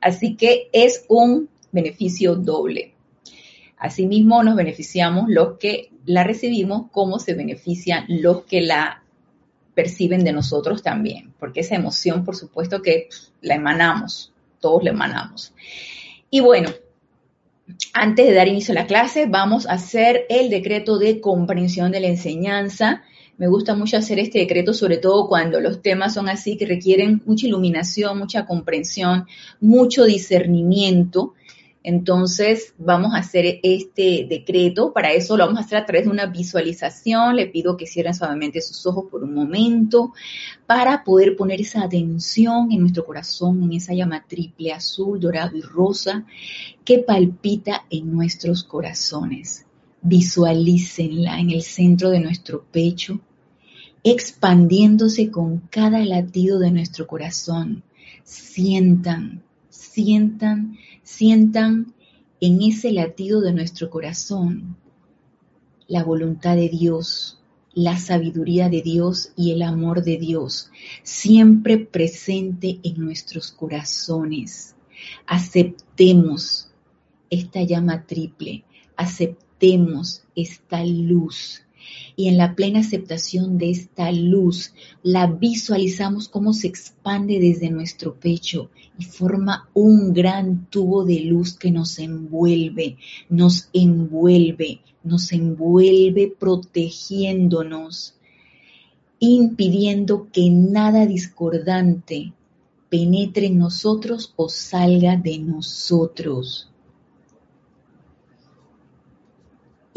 Así 0.00 0.36
que 0.36 0.68
es 0.72 1.04
un 1.08 1.48
beneficio 1.72 2.36
doble. 2.36 2.94
Asimismo, 3.76 4.42
nos 4.42 4.56
beneficiamos 4.56 5.24
los 5.28 5.58
que 5.58 5.90
la 6.04 6.24
recibimos, 6.24 6.90
como 6.90 7.18
se 7.18 7.34
benefician 7.34 8.04
los 8.08 8.44
que 8.44 8.60
la 8.60 9.02
perciben 9.74 10.24
de 10.24 10.32
nosotros 10.32 10.82
también, 10.82 11.32
porque 11.38 11.60
esa 11.60 11.76
emoción, 11.76 12.24
por 12.24 12.36
supuesto 12.36 12.82
que 12.82 13.08
la 13.40 13.54
emanamos, 13.54 14.32
todos 14.60 14.82
la 14.84 14.90
emanamos. 14.90 15.54
Y 16.30 16.40
bueno, 16.40 16.70
antes 17.92 18.26
de 18.26 18.34
dar 18.34 18.48
inicio 18.48 18.72
a 18.72 18.74
la 18.74 18.86
clase, 18.86 19.26
vamos 19.26 19.66
a 19.66 19.72
hacer 19.72 20.26
el 20.28 20.50
decreto 20.50 20.98
de 20.98 21.20
comprensión 21.20 21.92
de 21.92 22.00
la 22.00 22.08
enseñanza. 22.08 23.02
Me 23.40 23.48
gusta 23.48 23.74
mucho 23.74 23.96
hacer 23.96 24.18
este 24.18 24.40
decreto, 24.40 24.74
sobre 24.74 24.98
todo 24.98 25.26
cuando 25.26 25.62
los 25.62 25.80
temas 25.80 26.12
son 26.12 26.28
así, 26.28 26.58
que 26.58 26.66
requieren 26.66 27.22
mucha 27.24 27.46
iluminación, 27.46 28.18
mucha 28.18 28.44
comprensión, 28.44 29.24
mucho 29.62 30.04
discernimiento. 30.04 31.32
Entonces 31.82 32.74
vamos 32.76 33.14
a 33.14 33.20
hacer 33.20 33.60
este 33.62 34.26
decreto. 34.28 34.92
Para 34.92 35.14
eso 35.14 35.38
lo 35.38 35.46
vamos 35.46 35.58
a 35.58 35.64
hacer 35.64 35.78
a 35.78 35.86
través 35.86 36.04
de 36.04 36.10
una 36.10 36.26
visualización. 36.26 37.34
Le 37.34 37.46
pido 37.46 37.78
que 37.78 37.86
cierren 37.86 38.12
suavemente 38.12 38.60
sus 38.60 38.84
ojos 38.84 39.06
por 39.10 39.24
un 39.24 39.32
momento 39.32 40.12
para 40.66 41.02
poder 41.02 41.34
poner 41.34 41.62
esa 41.62 41.82
atención 41.82 42.70
en 42.70 42.80
nuestro 42.80 43.06
corazón, 43.06 43.62
en 43.62 43.72
esa 43.72 43.94
llama 43.94 44.22
triple, 44.28 44.70
azul, 44.70 45.18
dorado 45.18 45.56
y 45.56 45.62
rosa 45.62 46.26
que 46.84 46.98
palpita 46.98 47.86
en 47.88 48.12
nuestros 48.12 48.64
corazones. 48.64 49.64
Visualícenla 50.02 51.40
en 51.40 51.52
el 51.52 51.62
centro 51.62 52.10
de 52.10 52.20
nuestro 52.20 52.66
pecho, 52.70 53.18
expandiéndose 54.04 55.30
con 55.30 55.58
cada 55.70 56.04
latido 56.04 56.58
de 56.58 56.70
nuestro 56.70 57.06
corazón. 57.06 57.82
Sientan, 58.24 59.42
sientan 59.68 60.78
sientan 61.10 61.92
en 62.40 62.62
ese 62.62 62.92
latido 62.92 63.40
de 63.40 63.52
nuestro 63.52 63.90
corazón 63.90 64.76
la 65.88 66.04
voluntad 66.04 66.54
de 66.54 66.68
Dios, 66.68 67.40
la 67.74 67.98
sabiduría 67.98 68.68
de 68.68 68.80
Dios 68.80 69.32
y 69.36 69.50
el 69.50 69.62
amor 69.62 70.04
de 70.04 70.18
Dios, 70.18 70.70
siempre 71.02 71.78
presente 71.78 72.78
en 72.84 73.04
nuestros 73.04 73.50
corazones. 73.50 74.76
Aceptemos 75.26 76.70
esta 77.28 77.62
llama 77.64 78.06
triple, 78.06 78.62
aceptemos 78.96 80.22
esta 80.36 80.84
luz 80.84 81.62
y 82.16 82.28
en 82.28 82.36
la 82.36 82.54
plena 82.54 82.80
aceptación 82.80 83.58
de 83.58 83.70
esta 83.70 84.12
luz 84.12 84.72
la 85.02 85.26
visualizamos 85.26 86.28
como 86.28 86.52
se 86.52 86.68
expande 86.68 87.38
desde 87.38 87.70
nuestro 87.70 88.14
pecho 88.14 88.70
y 88.98 89.04
forma 89.04 89.68
un 89.74 90.12
gran 90.12 90.66
tubo 90.66 91.04
de 91.04 91.20
luz 91.20 91.56
que 91.56 91.70
nos 91.70 91.98
envuelve, 91.98 92.96
nos 93.28 93.68
envuelve, 93.72 94.80
nos 95.02 95.32
envuelve 95.32 96.32
protegiéndonos, 96.38 98.14
impidiendo 99.18 100.28
que 100.32 100.50
nada 100.50 101.06
discordante 101.06 102.32
penetre 102.90 103.46
en 103.46 103.58
nosotros 103.58 104.34
o 104.36 104.48
salga 104.48 105.16
de 105.16 105.38
nosotros. 105.38 106.69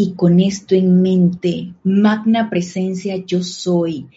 Y 0.05 0.15
con 0.15 0.41
esto 0.41 0.75
en 0.75 1.01
mente, 1.01 1.75
magna 1.81 2.50
presencia 2.50 3.24
yo 3.25 3.41
soy, 3.41 4.07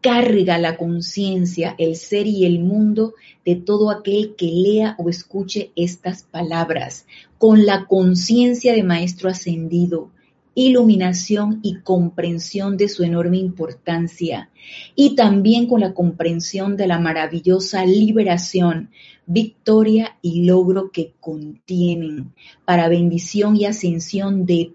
carga 0.00 0.56
la 0.56 0.76
conciencia, 0.76 1.74
el 1.78 1.96
ser 1.96 2.28
y 2.28 2.46
el 2.46 2.60
mundo 2.60 3.14
de 3.44 3.56
todo 3.56 3.90
aquel 3.90 4.36
que 4.36 4.46
lea 4.46 4.94
o 5.00 5.08
escuche 5.08 5.72
estas 5.74 6.22
palabras, 6.22 7.06
con 7.38 7.66
la 7.66 7.86
conciencia 7.86 8.72
de 8.72 8.84
Maestro 8.84 9.30
Ascendido, 9.30 10.12
iluminación 10.54 11.58
y 11.64 11.80
comprensión 11.80 12.76
de 12.76 12.88
su 12.88 13.02
enorme 13.02 13.38
importancia, 13.38 14.48
y 14.94 15.16
también 15.16 15.66
con 15.66 15.80
la 15.80 15.92
comprensión 15.92 16.76
de 16.76 16.86
la 16.86 17.00
maravillosa 17.00 17.84
liberación, 17.84 18.90
victoria 19.26 20.16
y 20.22 20.44
logro 20.44 20.92
que 20.92 21.14
contienen, 21.18 22.32
para 22.64 22.88
bendición 22.88 23.56
y 23.56 23.64
ascensión 23.64 24.46
de 24.46 24.74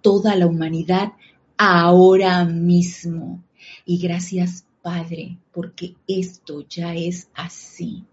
toda 0.00 0.36
la 0.36 0.46
humanidad 0.46 1.12
ahora 1.56 2.44
mismo. 2.44 3.42
Y 3.84 3.98
gracias, 3.98 4.64
Padre, 4.82 5.38
porque 5.52 5.94
esto 6.06 6.66
ya 6.68 6.94
es 6.94 7.28
así. 7.34 8.04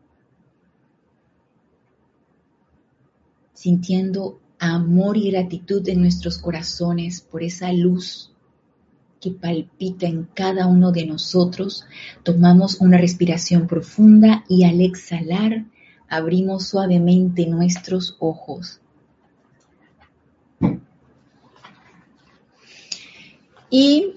Sintiendo 3.53 4.39
amor 4.59 5.17
y 5.17 5.31
gratitud 5.31 5.87
en 5.87 6.01
nuestros 6.01 6.37
corazones 6.37 7.21
por 7.21 7.43
esa 7.43 7.71
luz 7.71 8.31
que 9.21 9.31
palpita 9.31 10.07
en 10.07 10.25
cada 10.25 10.67
uno 10.67 10.91
de 10.91 11.05
nosotros, 11.05 11.85
tomamos 12.23 12.81
una 12.81 12.97
respiración 12.97 13.67
profunda 13.67 14.43
y 14.47 14.63
al 14.63 14.81
exhalar 14.81 15.65
abrimos 16.07 16.67
suavemente 16.67 17.47
nuestros 17.47 18.15
ojos 18.19 18.81
Y 23.69 24.13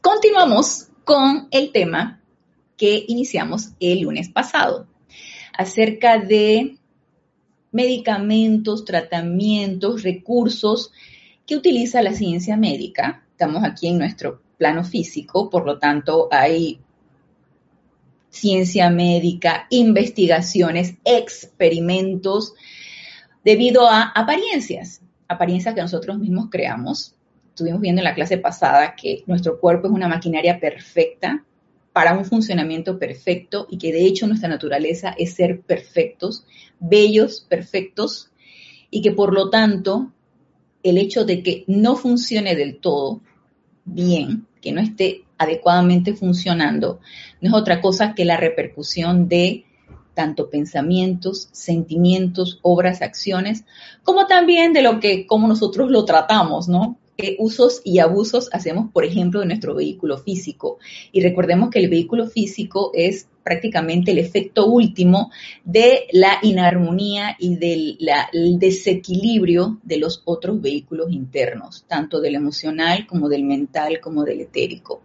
continuamos 0.00 0.88
con 1.04 1.48
el 1.52 1.70
tema 1.70 2.20
que 2.76 3.04
iniciamos 3.06 3.70
el 3.78 4.00
lunes 4.00 4.28
pasado, 4.28 4.88
acerca 5.56 6.18
de 6.18 6.76
medicamentos, 7.70 8.84
tratamientos, 8.84 10.02
recursos 10.02 10.92
que 11.46 11.56
utiliza 11.56 12.02
la 12.02 12.14
ciencia 12.14 12.56
médica. 12.56 13.24
Estamos 13.30 13.62
aquí 13.64 13.88
en 13.88 13.98
nuestro 13.98 14.42
plano 14.56 14.82
físico, 14.82 15.50
por 15.50 15.66
lo 15.66 15.78
tanto 15.78 16.28
hay 16.32 16.80
ciencia 18.30 18.90
médica, 18.90 19.66
investigaciones, 19.70 20.94
experimentos, 21.04 22.54
debido 23.44 23.88
a 23.88 24.02
apariencias 24.02 25.00
apariencia 25.28 25.74
que 25.74 25.82
nosotros 25.82 26.18
mismos 26.18 26.48
creamos. 26.50 27.14
Estuvimos 27.50 27.80
viendo 27.80 28.00
en 28.00 28.04
la 28.04 28.14
clase 28.14 28.38
pasada 28.38 28.94
que 28.96 29.22
nuestro 29.26 29.60
cuerpo 29.60 29.86
es 29.86 29.92
una 29.92 30.08
maquinaria 30.08 30.58
perfecta 30.58 31.44
para 31.92 32.16
un 32.16 32.24
funcionamiento 32.24 32.98
perfecto 32.98 33.66
y 33.70 33.78
que 33.78 33.92
de 33.92 34.04
hecho 34.04 34.26
nuestra 34.26 34.48
naturaleza 34.48 35.14
es 35.18 35.34
ser 35.34 35.60
perfectos, 35.60 36.46
bellos, 36.78 37.44
perfectos, 37.48 38.30
y 38.90 39.02
que 39.02 39.12
por 39.12 39.34
lo 39.34 39.50
tanto 39.50 40.12
el 40.82 40.96
hecho 40.96 41.24
de 41.24 41.42
que 41.42 41.64
no 41.66 41.96
funcione 41.96 42.54
del 42.54 42.78
todo 42.78 43.20
bien, 43.84 44.46
que 44.60 44.72
no 44.72 44.80
esté 44.80 45.24
adecuadamente 45.36 46.14
funcionando, 46.14 47.00
no 47.40 47.48
es 47.48 47.54
otra 47.54 47.80
cosa 47.80 48.14
que 48.14 48.24
la 48.24 48.36
repercusión 48.36 49.28
de 49.28 49.64
tanto 50.18 50.50
pensamientos, 50.50 51.48
sentimientos, 51.52 52.58
obras, 52.62 53.02
acciones, 53.02 53.62
como 54.02 54.26
también 54.26 54.72
de 54.72 54.82
lo 54.82 54.98
que, 54.98 55.28
como 55.28 55.46
nosotros 55.46 55.92
lo 55.92 56.04
tratamos, 56.04 56.66
¿no? 56.66 56.98
qué 57.16 57.36
usos 57.38 57.82
y 57.84 58.00
abusos 58.00 58.48
hacemos, 58.52 58.90
por 58.92 59.04
ejemplo, 59.04 59.38
de 59.38 59.46
nuestro 59.46 59.76
vehículo 59.76 60.18
físico. 60.18 60.78
Y 61.12 61.20
recordemos 61.20 61.70
que 61.70 61.78
el 61.78 61.88
vehículo 61.88 62.26
físico 62.26 62.90
es 62.94 63.28
prácticamente 63.44 64.10
el 64.10 64.18
efecto 64.18 64.66
último 64.66 65.30
de 65.64 66.08
la 66.10 66.40
inarmonía 66.42 67.36
y 67.38 67.54
del 67.54 67.98
desequilibrio 68.58 69.78
de 69.84 69.98
los 69.98 70.22
otros 70.24 70.60
vehículos 70.60 71.12
internos, 71.12 71.84
tanto 71.86 72.20
del 72.20 72.34
emocional 72.34 73.06
como 73.06 73.28
del 73.28 73.44
mental 73.44 74.00
como 74.00 74.24
del 74.24 74.40
etérico. 74.40 75.02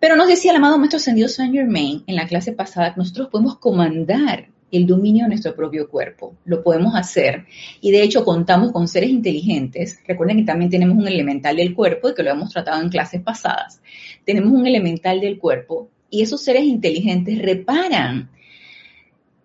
Pero 0.00 0.16
nos 0.16 0.28
decía 0.28 0.50
el 0.50 0.58
amado 0.58 0.78
Maestro 0.78 0.98
Ascendido 0.98 1.28
Saint 1.28 1.54
Germain 1.54 2.02
en 2.06 2.16
la 2.16 2.26
clase 2.26 2.52
pasada 2.52 2.92
que 2.92 3.00
nosotros 3.00 3.28
podemos 3.28 3.58
comandar 3.58 4.48
el 4.70 4.86
dominio 4.86 5.24
de 5.24 5.28
nuestro 5.28 5.54
propio 5.54 5.88
cuerpo. 5.88 6.34
Lo 6.44 6.62
podemos 6.62 6.94
hacer 6.96 7.46
y 7.80 7.92
de 7.92 8.02
hecho 8.02 8.24
contamos 8.24 8.72
con 8.72 8.88
seres 8.88 9.10
inteligentes. 9.10 10.00
Recuerden 10.06 10.38
que 10.38 10.44
también 10.44 10.70
tenemos 10.70 10.98
un 10.98 11.06
elemental 11.06 11.56
del 11.56 11.74
cuerpo 11.74 12.10
y 12.10 12.14
que 12.14 12.22
lo 12.22 12.30
hemos 12.30 12.50
tratado 12.52 12.82
en 12.82 12.88
clases 12.88 13.22
pasadas. 13.22 13.80
Tenemos 14.24 14.52
un 14.52 14.66
elemental 14.66 15.20
del 15.20 15.38
cuerpo 15.38 15.88
y 16.10 16.22
esos 16.22 16.42
seres 16.42 16.64
inteligentes 16.64 17.40
reparan 17.40 18.30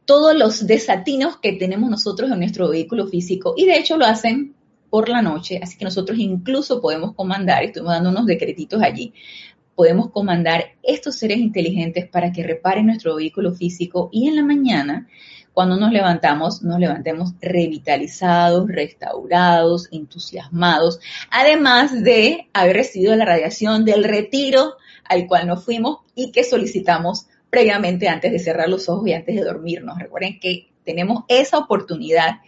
todos 0.06 0.36
los 0.36 0.66
desatinos 0.66 1.38
que 1.38 1.54
tenemos 1.54 1.90
nosotros 1.90 2.32
en 2.32 2.40
nuestro 2.40 2.70
vehículo 2.70 3.06
físico 3.08 3.54
y 3.56 3.66
de 3.66 3.78
hecho 3.78 3.98
lo 3.98 4.06
hacen 4.06 4.56
por 4.90 5.08
la 5.08 5.22
noche, 5.22 5.60
así 5.62 5.78
que 5.78 5.86
nosotros 5.86 6.18
incluso 6.18 6.82
podemos 6.82 7.14
comandar, 7.14 7.64
estuvimos 7.64 7.94
dando 7.94 8.10
unos 8.10 8.26
decretitos 8.26 8.82
allí, 8.82 9.14
podemos 9.80 10.12
comandar 10.12 10.74
estos 10.84 11.16
seres 11.16 11.38
inteligentes 11.38 12.06
para 12.06 12.34
que 12.34 12.44
reparen 12.44 12.88
nuestro 12.88 13.16
vehículo 13.16 13.54
físico 13.54 14.10
y 14.12 14.28
en 14.28 14.36
la 14.36 14.44
mañana, 14.44 15.08
cuando 15.54 15.78
nos 15.78 15.94
levantamos, 15.94 16.64
nos 16.64 16.82
levantemos 16.82 17.32
revitalizados, 17.40 18.68
restaurados, 18.68 19.88
entusiasmados, 19.94 21.00
además 21.32 22.04
de 22.04 22.50
haber 22.52 22.76
recibido 22.76 23.16
la 23.16 23.24
radiación 23.24 23.86
del 23.86 24.04
retiro 24.04 24.74
al 25.06 25.28
cual 25.28 25.48
nos 25.48 25.64
fuimos 25.64 26.00
y 26.14 26.34
que 26.34 26.44
solicitamos 26.44 27.28
previamente 27.50 28.10
antes 28.10 28.34
de 28.34 28.40
cerrar 28.40 28.68
los 28.68 28.90
ojos 28.90 29.08
y 29.08 29.14
antes 29.14 29.34
de 29.34 29.46
dormirnos. 29.46 29.98
Recuerden 29.98 30.42
que 30.42 30.74
tenemos 30.84 31.24
esa 31.30 31.58
oportunidad 31.58 32.42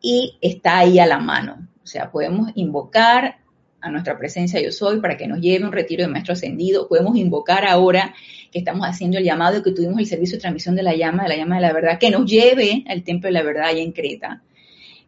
y 0.00 0.38
está 0.40 0.78
ahí 0.78 1.00
a 1.00 1.06
la 1.06 1.18
mano. 1.18 1.66
O 1.82 1.86
sea, 1.88 2.12
podemos 2.12 2.52
invocar 2.54 3.41
a 3.82 3.90
nuestra 3.90 4.16
presencia 4.16 4.60
yo 4.62 4.70
soy 4.70 5.00
para 5.00 5.16
que 5.16 5.26
nos 5.26 5.40
lleve 5.40 5.64
un 5.64 5.72
retiro 5.72 6.02
de 6.02 6.08
maestro 6.08 6.32
ascendido. 6.32 6.88
Podemos 6.88 7.16
invocar 7.16 7.66
ahora 7.66 8.14
que 8.50 8.60
estamos 8.60 8.86
haciendo 8.86 9.18
el 9.18 9.24
llamado 9.24 9.58
y 9.58 9.62
que 9.62 9.72
tuvimos 9.72 9.98
el 9.98 10.06
servicio 10.06 10.36
de 10.36 10.40
transmisión 10.40 10.76
de 10.76 10.82
la 10.82 10.94
llama, 10.94 11.24
de 11.24 11.30
la 11.30 11.36
llama 11.36 11.56
de 11.56 11.62
la 11.62 11.72
verdad, 11.72 11.98
que 11.98 12.10
nos 12.10 12.30
lleve 12.30 12.84
al 12.88 13.02
templo 13.02 13.28
de 13.28 13.32
la 13.32 13.42
verdad 13.42 13.64
allá 13.66 13.82
en 13.82 13.92
Creta 13.92 14.42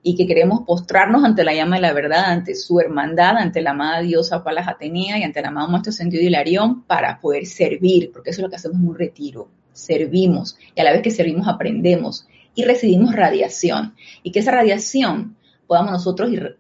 y 0.03 0.17
que 0.17 0.27
queremos 0.27 0.61
postrarnos 0.67 1.25
ante 1.25 1.45
la 1.45 1.55
llama 1.55 1.77
de 1.77 1.83
la 1.83 1.93
verdad, 1.95 2.25
ante 2.27 2.55
su 2.55 2.79
hermandad, 2.79 3.39
ante 3.39 3.63
la 3.63 3.71
amada 3.71 4.03
diosa 4.03 4.45
Palas 4.45 4.69
Atenea 4.69 5.19
y 5.19 5.23
ante 5.23 5.41
el 5.41 5.47
amado 5.47 5.69
maestro 5.69 5.91
ascendido 5.91 6.23
Hilarión 6.23 6.83
para 6.83 7.19
poder 7.21 7.47
servir, 7.47 8.11
porque 8.13 8.31
eso 8.31 8.41
es 8.41 8.43
lo 8.43 8.51
que 8.51 8.57
hacemos 8.57 8.79
en 8.79 8.89
un 8.89 8.99
retiro. 8.99 9.49
Servimos 9.73 10.57
y 10.75 10.81
a 10.81 10.85
la 10.85 10.93
vez 10.93 11.03
que 11.03 11.11
servimos 11.11 11.49
aprendemos 11.49 12.29
y 12.55 12.65
recibimos 12.65 13.15
radiación 13.15 13.95
y 14.23 14.31
que 14.31 14.41
esa 14.41 14.53
radiación 14.53 15.37
podamos 15.67 15.93
nosotros 15.93 16.31
ir 16.31 16.59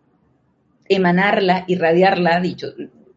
emanarla, 0.88 1.64
irradiarla, 1.66 2.40
dicho, 2.40 2.74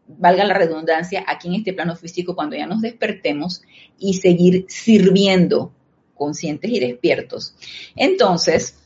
valga 0.07 0.43
la 0.45 0.53
redundancia, 0.53 1.24
aquí 1.27 1.47
en 1.47 1.55
este 1.55 1.74
plano 1.74 1.95
físico 1.95 2.36
cuando 2.36 2.55
ya 2.55 2.65
nos 2.65 2.81
despertemos 2.81 3.62
y 4.00 4.15
seguir 4.15 4.65
sirviendo 4.67 5.74
conscientes 6.15 6.71
y 6.71 6.79
despiertos. 6.79 7.55
Entonces, 7.95 8.77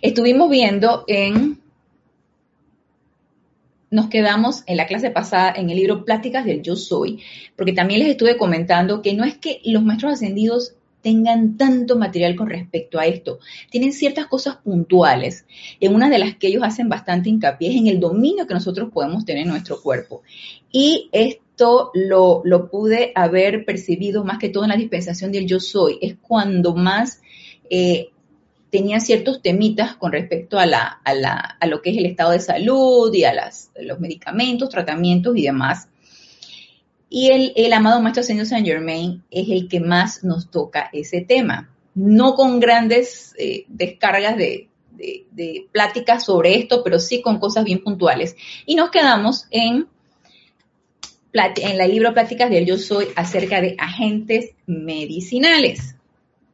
estuvimos 0.00 0.48
viendo 0.48 1.04
en, 1.06 1.60
nos 3.90 4.08
quedamos 4.08 4.62
en 4.66 4.76
la 4.76 4.86
clase 4.86 5.10
pasada 5.10 5.52
en 5.56 5.70
el 5.70 5.76
libro 5.76 6.04
Pláticas 6.04 6.44
del 6.44 6.62
Yo 6.62 6.76
Soy, 6.76 7.22
porque 7.56 7.72
también 7.72 8.00
les 8.00 8.10
estuve 8.10 8.36
comentando 8.36 9.02
que 9.02 9.14
no 9.14 9.24
es 9.24 9.36
que 9.36 9.60
los 9.64 9.82
maestros 9.82 10.14
ascendidos 10.14 10.77
tengan 11.02 11.56
tanto 11.56 11.96
material 11.98 12.36
con 12.36 12.48
respecto 12.48 12.98
a 12.98 13.06
esto. 13.06 13.38
Tienen 13.70 13.92
ciertas 13.92 14.26
cosas 14.26 14.56
puntuales. 14.56 15.44
En 15.80 15.94
una 15.94 16.10
de 16.10 16.18
las 16.18 16.36
que 16.36 16.48
ellos 16.48 16.62
hacen 16.64 16.88
bastante 16.88 17.28
hincapié 17.28 17.70
es 17.70 17.76
en 17.76 17.86
el 17.86 18.00
dominio 18.00 18.46
que 18.46 18.54
nosotros 18.54 18.90
podemos 18.92 19.24
tener 19.24 19.42
en 19.42 19.48
nuestro 19.50 19.80
cuerpo. 19.80 20.22
Y 20.70 21.08
esto 21.12 21.90
lo, 21.94 22.42
pude 22.70 23.12
haber 23.14 23.64
percibido 23.64 24.24
más 24.24 24.38
que 24.38 24.48
todo 24.48 24.64
en 24.64 24.70
la 24.70 24.76
dispensación 24.76 25.32
del 25.32 25.46
yo 25.46 25.60
soy. 25.60 25.98
Es 26.00 26.16
cuando 26.20 26.74
más 26.74 27.20
eh, 27.70 28.10
tenía 28.70 29.00
ciertos 29.00 29.40
temitas 29.40 29.96
con 29.96 30.12
respecto 30.12 30.58
a, 30.58 30.66
la, 30.66 31.00
a, 31.04 31.66
lo 31.66 31.80
que 31.80 31.90
es 31.90 31.96
el 31.96 32.06
estado 32.06 32.32
de 32.32 32.40
salud 32.40 33.12
y 33.14 33.24
a 33.24 33.34
los 33.80 34.00
medicamentos, 34.00 34.68
tratamientos 34.68 35.36
y 35.36 35.42
demás. 35.42 35.88
Y 37.10 37.54
el, 37.56 37.72
amado 37.72 38.00
Maestro 38.02 38.22
Señor 38.22 38.46
Saint 38.46 38.66
Germain 38.66 39.22
es 39.30 39.48
el 39.48 39.68
que 39.68 39.80
más 39.80 40.24
nos 40.24 40.50
toca 40.50 40.90
ese 40.92 41.22
tema. 41.22 41.70
No 41.94 42.34
con 42.34 42.60
grandes 42.60 43.34
eh, 43.38 43.64
descargas 43.68 44.36
de, 44.36 44.68
pláticas 45.72 46.24
sobre 46.24 46.56
esto, 46.56 46.82
pero 46.82 46.98
sí 46.98 47.22
con 47.22 47.38
cosas 47.38 47.64
bien 47.64 47.82
puntuales. 47.82 48.36
Y 48.66 48.74
nos 48.74 48.90
quedamos 48.90 49.46
en, 49.50 49.86
en 51.32 51.80
el 51.80 51.90
libro 51.90 52.12
Pláticas 52.12 52.50
del 52.50 52.66
Yo 52.66 52.76
Soy 52.76 53.06
acerca 53.16 53.60
de 53.60 53.74
agentes 53.78 54.50
medicinales. 54.66 55.94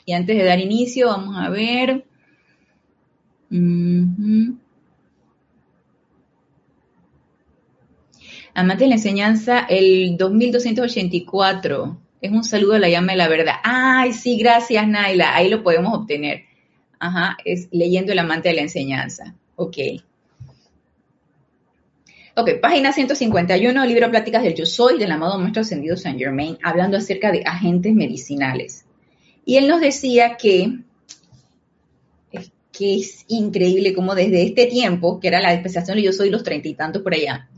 Y 0.07 0.13
antes 0.13 0.37
de 0.37 0.45
dar 0.45 0.61
inicio, 0.61 1.09
vamos 1.09 1.37
a 1.37 1.49
ver. 1.49 2.05
Amante 8.57 8.85
de 8.85 8.91
la 8.91 8.95
enseñanza, 8.95 9.67
el 9.69 10.17
2284. 10.17 11.99
Es 12.21 12.31
un 12.31 12.45
saludo 12.45 12.75
a 12.75 12.79
la 12.79 12.89
llama 12.89 13.13
de 13.13 13.19
la 13.19 13.29
verdad. 13.29 13.55
Ay, 13.65 14.13
sí, 14.13 14.37
gracias, 14.37 14.87
Naila. 14.87 15.35
Ahí 15.35 15.49
lo 15.49 15.65
podemos 15.65 15.93
obtener. 15.93 16.45
Ajá, 17.01 17.37
es 17.45 17.67
leyendo 17.73 18.13
el 18.13 18.19
amante 18.21 18.51
de 18.51 18.55
la 18.55 18.63
enseñanza. 18.63 19.35
Ok. 19.57 19.77
Ok, 22.37 22.61
página 22.63 22.93
151, 22.93 23.85
libro 23.87 24.11
Pláticas 24.11 24.45
del 24.45 24.55
Yo 24.55 24.67
Soy, 24.67 24.99
del 24.99 25.11
amado 25.11 25.39
Maestro 25.39 25.63
Ascendido 25.63 25.97
Saint 25.97 26.19
Germain, 26.19 26.57
hablando 26.63 26.97
acerca 26.97 27.33
de 27.33 27.43
agentes 27.45 27.93
medicinales. 27.93 28.85
Y 29.45 29.57
él 29.57 29.67
nos 29.67 29.81
decía 29.81 30.37
que, 30.37 30.79
que 32.73 32.97
es 32.97 33.25
increíble 33.29 33.95
como 33.95 34.15
desde 34.15 34.45
este 34.45 34.67
tiempo, 34.67 35.19
que 35.19 35.29
era 35.29 35.41
la 35.41 35.53
dispensación 35.53 35.97
de 35.97 36.05
Yo 36.05 36.13
Soy 36.13 36.31
los 36.31 36.45
treinta 36.45 36.69
y 36.69 36.75
tantos 36.75 37.03
por 37.03 37.15
allá, 37.15 37.49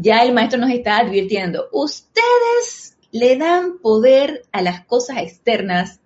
ya 0.00 0.22
el 0.22 0.32
maestro 0.32 0.58
nos 0.58 0.70
está 0.70 0.98
advirtiendo, 0.98 1.68
ustedes 1.72 2.96
le 3.12 3.36
dan 3.36 3.78
poder 3.82 4.44
a 4.50 4.62
las 4.62 4.86
cosas 4.86 5.18
externas, 5.18 6.00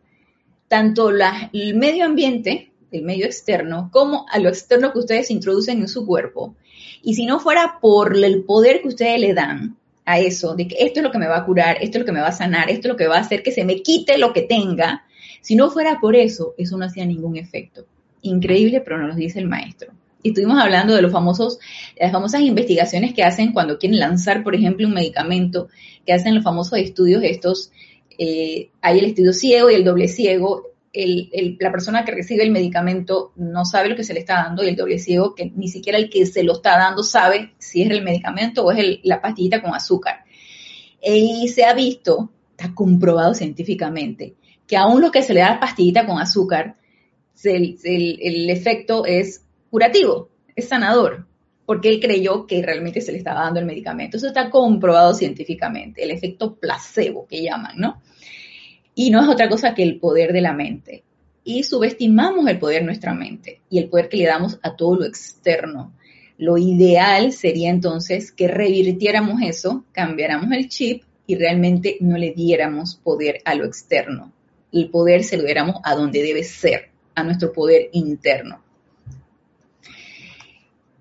tanto 0.66 1.10
el 1.10 1.76
medio 1.76 2.04
ambiente, 2.04 2.72
el 2.90 3.02
medio 3.02 3.24
externo, 3.24 3.90
como 3.92 4.26
a 4.30 4.40
lo 4.40 4.48
externo 4.48 4.92
que 4.92 4.98
ustedes 4.98 5.30
introducen 5.30 5.78
en 5.78 5.86
su 5.86 6.04
cuerpo. 6.04 6.56
Y 7.02 7.14
si 7.14 7.24
no 7.24 7.38
fuera 7.38 7.78
por 7.80 8.16
el 8.16 8.42
poder 8.42 8.82
que 8.82 8.88
ustedes 8.88 9.20
le 9.20 9.32
dan 9.32 9.76
a 10.04 10.18
eso, 10.18 10.56
de 10.56 10.66
que 10.66 10.76
esto 10.80 10.98
es 10.98 11.04
lo 11.04 11.12
que 11.12 11.18
me 11.18 11.28
va 11.28 11.38
a 11.38 11.46
curar, 11.46 11.76
esto 11.80 11.98
es 11.98 12.00
lo 12.00 12.06
que 12.06 12.12
me 12.12 12.20
va 12.20 12.28
a 12.28 12.32
sanar, 12.32 12.70
esto 12.70 12.88
es 12.88 12.92
lo 12.92 12.96
que 12.96 13.06
va 13.06 13.18
a 13.18 13.20
hacer 13.20 13.44
que 13.44 13.52
se 13.52 13.64
me 13.64 13.80
quite 13.80 14.18
lo 14.18 14.32
que 14.32 14.42
tenga, 14.42 15.04
si 15.40 15.54
no 15.54 15.70
fuera 15.70 16.00
por 16.00 16.16
eso, 16.16 16.54
eso 16.58 16.76
no 16.76 16.86
hacía 16.86 17.06
ningún 17.06 17.36
efecto. 17.36 17.86
Increíble, 18.22 18.80
pero 18.80 18.98
nos 18.98 19.10
lo 19.10 19.14
dice 19.14 19.38
el 19.38 19.46
maestro 19.46 19.92
y 20.24 20.30
estuvimos 20.30 20.58
hablando 20.58 20.94
de 20.94 21.02
los 21.02 21.12
famosos, 21.12 21.58
las 22.00 22.10
famosas 22.10 22.40
investigaciones 22.40 23.12
que 23.12 23.22
hacen 23.22 23.52
cuando 23.52 23.78
quieren 23.78 23.98
lanzar, 23.98 24.42
por 24.42 24.54
ejemplo, 24.54 24.88
un 24.88 24.94
medicamento, 24.94 25.68
que 26.06 26.14
hacen 26.14 26.34
los 26.34 26.42
famosos 26.42 26.78
estudios 26.78 27.22
estos, 27.22 27.70
eh, 28.18 28.70
hay 28.80 29.00
el 29.00 29.04
estudio 29.04 29.34
ciego 29.34 29.70
y 29.70 29.74
el 29.74 29.84
doble 29.84 30.08
ciego, 30.08 30.62
la 30.94 31.70
persona 31.70 32.06
que 32.06 32.12
recibe 32.12 32.42
el 32.42 32.52
medicamento 32.52 33.32
no 33.36 33.66
sabe 33.66 33.90
lo 33.90 33.96
que 33.96 34.04
se 34.04 34.14
le 34.14 34.20
está 34.20 34.44
dando 34.44 34.64
y 34.64 34.68
el 34.68 34.76
doble 34.76 34.98
ciego, 34.98 35.34
que 35.34 35.52
ni 35.54 35.68
siquiera 35.68 35.98
el 35.98 36.08
que 36.08 36.24
se 36.24 36.42
lo 36.42 36.54
está 36.54 36.78
dando 36.78 37.02
sabe 37.02 37.52
si 37.58 37.82
es 37.82 37.90
el 37.90 38.02
medicamento 38.02 38.64
o 38.64 38.72
es 38.72 39.00
la 39.02 39.20
pastillita 39.20 39.60
con 39.60 39.74
azúcar. 39.74 40.24
Y 41.02 41.48
se 41.48 41.64
ha 41.64 41.74
visto, 41.74 42.30
está 42.52 42.74
comprobado 42.74 43.34
científicamente, 43.34 44.36
que 44.66 44.78
aún 44.78 45.02
lo 45.02 45.10
que 45.10 45.20
se 45.20 45.34
le 45.34 45.40
da 45.40 45.60
pastillita 45.60 46.06
con 46.06 46.18
azúcar, 46.18 46.76
el 47.42 48.48
efecto 48.48 49.04
es 49.04 49.43
curativo, 49.74 50.30
es 50.54 50.68
sanador, 50.68 51.26
porque 51.66 51.88
él 51.88 51.98
creyó 51.98 52.46
que 52.46 52.62
realmente 52.62 53.00
se 53.00 53.10
le 53.10 53.18
estaba 53.18 53.40
dando 53.40 53.58
el 53.58 53.66
medicamento. 53.66 54.16
Eso 54.16 54.28
está 54.28 54.48
comprobado 54.48 55.14
científicamente, 55.14 56.04
el 56.04 56.12
efecto 56.12 56.54
placebo 56.54 57.26
que 57.26 57.42
llaman, 57.42 57.76
¿no? 57.76 58.00
Y 58.94 59.10
no 59.10 59.20
es 59.20 59.28
otra 59.28 59.48
cosa 59.48 59.74
que 59.74 59.82
el 59.82 59.98
poder 59.98 60.32
de 60.32 60.42
la 60.42 60.52
mente. 60.52 61.02
Y 61.42 61.64
subestimamos 61.64 62.46
el 62.46 62.60
poder 62.60 62.82
de 62.82 62.86
nuestra 62.86 63.14
mente 63.14 63.62
y 63.68 63.78
el 63.78 63.88
poder 63.88 64.08
que 64.08 64.18
le 64.18 64.26
damos 64.26 64.60
a 64.62 64.76
todo 64.76 64.94
lo 64.94 65.06
externo. 65.06 65.92
Lo 66.38 66.56
ideal 66.56 67.32
sería 67.32 67.70
entonces 67.70 68.30
que 68.30 68.46
revirtiéramos 68.46 69.42
eso, 69.42 69.84
cambiáramos 69.90 70.52
el 70.52 70.68
chip 70.68 71.02
y 71.26 71.34
realmente 71.34 71.96
no 71.98 72.16
le 72.16 72.30
diéramos 72.30 72.94
poder 72.94 73.40
a 73.44 73.56
lo 73.56 73.64
externo. 73.64 74.32
el 74.72 74.88
poder 74.88 75.24
se 75.24 75.36
lo 75.36 75.42
diéramos 75.42 75.80
a 75.82 75.96
donde 75.96 76.22
debe 76.22 76.44
ser, 76.44 76.90
a 77.16 77.24
nuestro 77.24 77.52
poder 77.52 77.88
interno. 77.92 78.63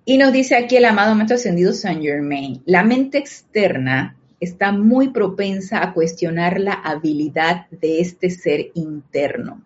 Y 0.05 0.17
nos 0.17 0.33
dice 0.33 0.55
aquí 0.57 0.75
el 0.75 0.85
amado 0.85 1.15
maestro 1.15 1.37
ascendido 1.37 1.71
Saint 1.71 2.01
Germain, 2.01 2.61
la 2.65 2.83
mente 2.83 3.17
externa 3.17 4.17
está 4.41 4.73
muy 4.73 5.09
propensa 5.09 5.81
a 5.81 5.93
cuestionar 5.93 6.59
la 6.59 6.73
habilidad 6.73 7.67
de 7.69 8.01
este 8.01 8.29
ser 8.29 8.71
interno. 8.73 9.61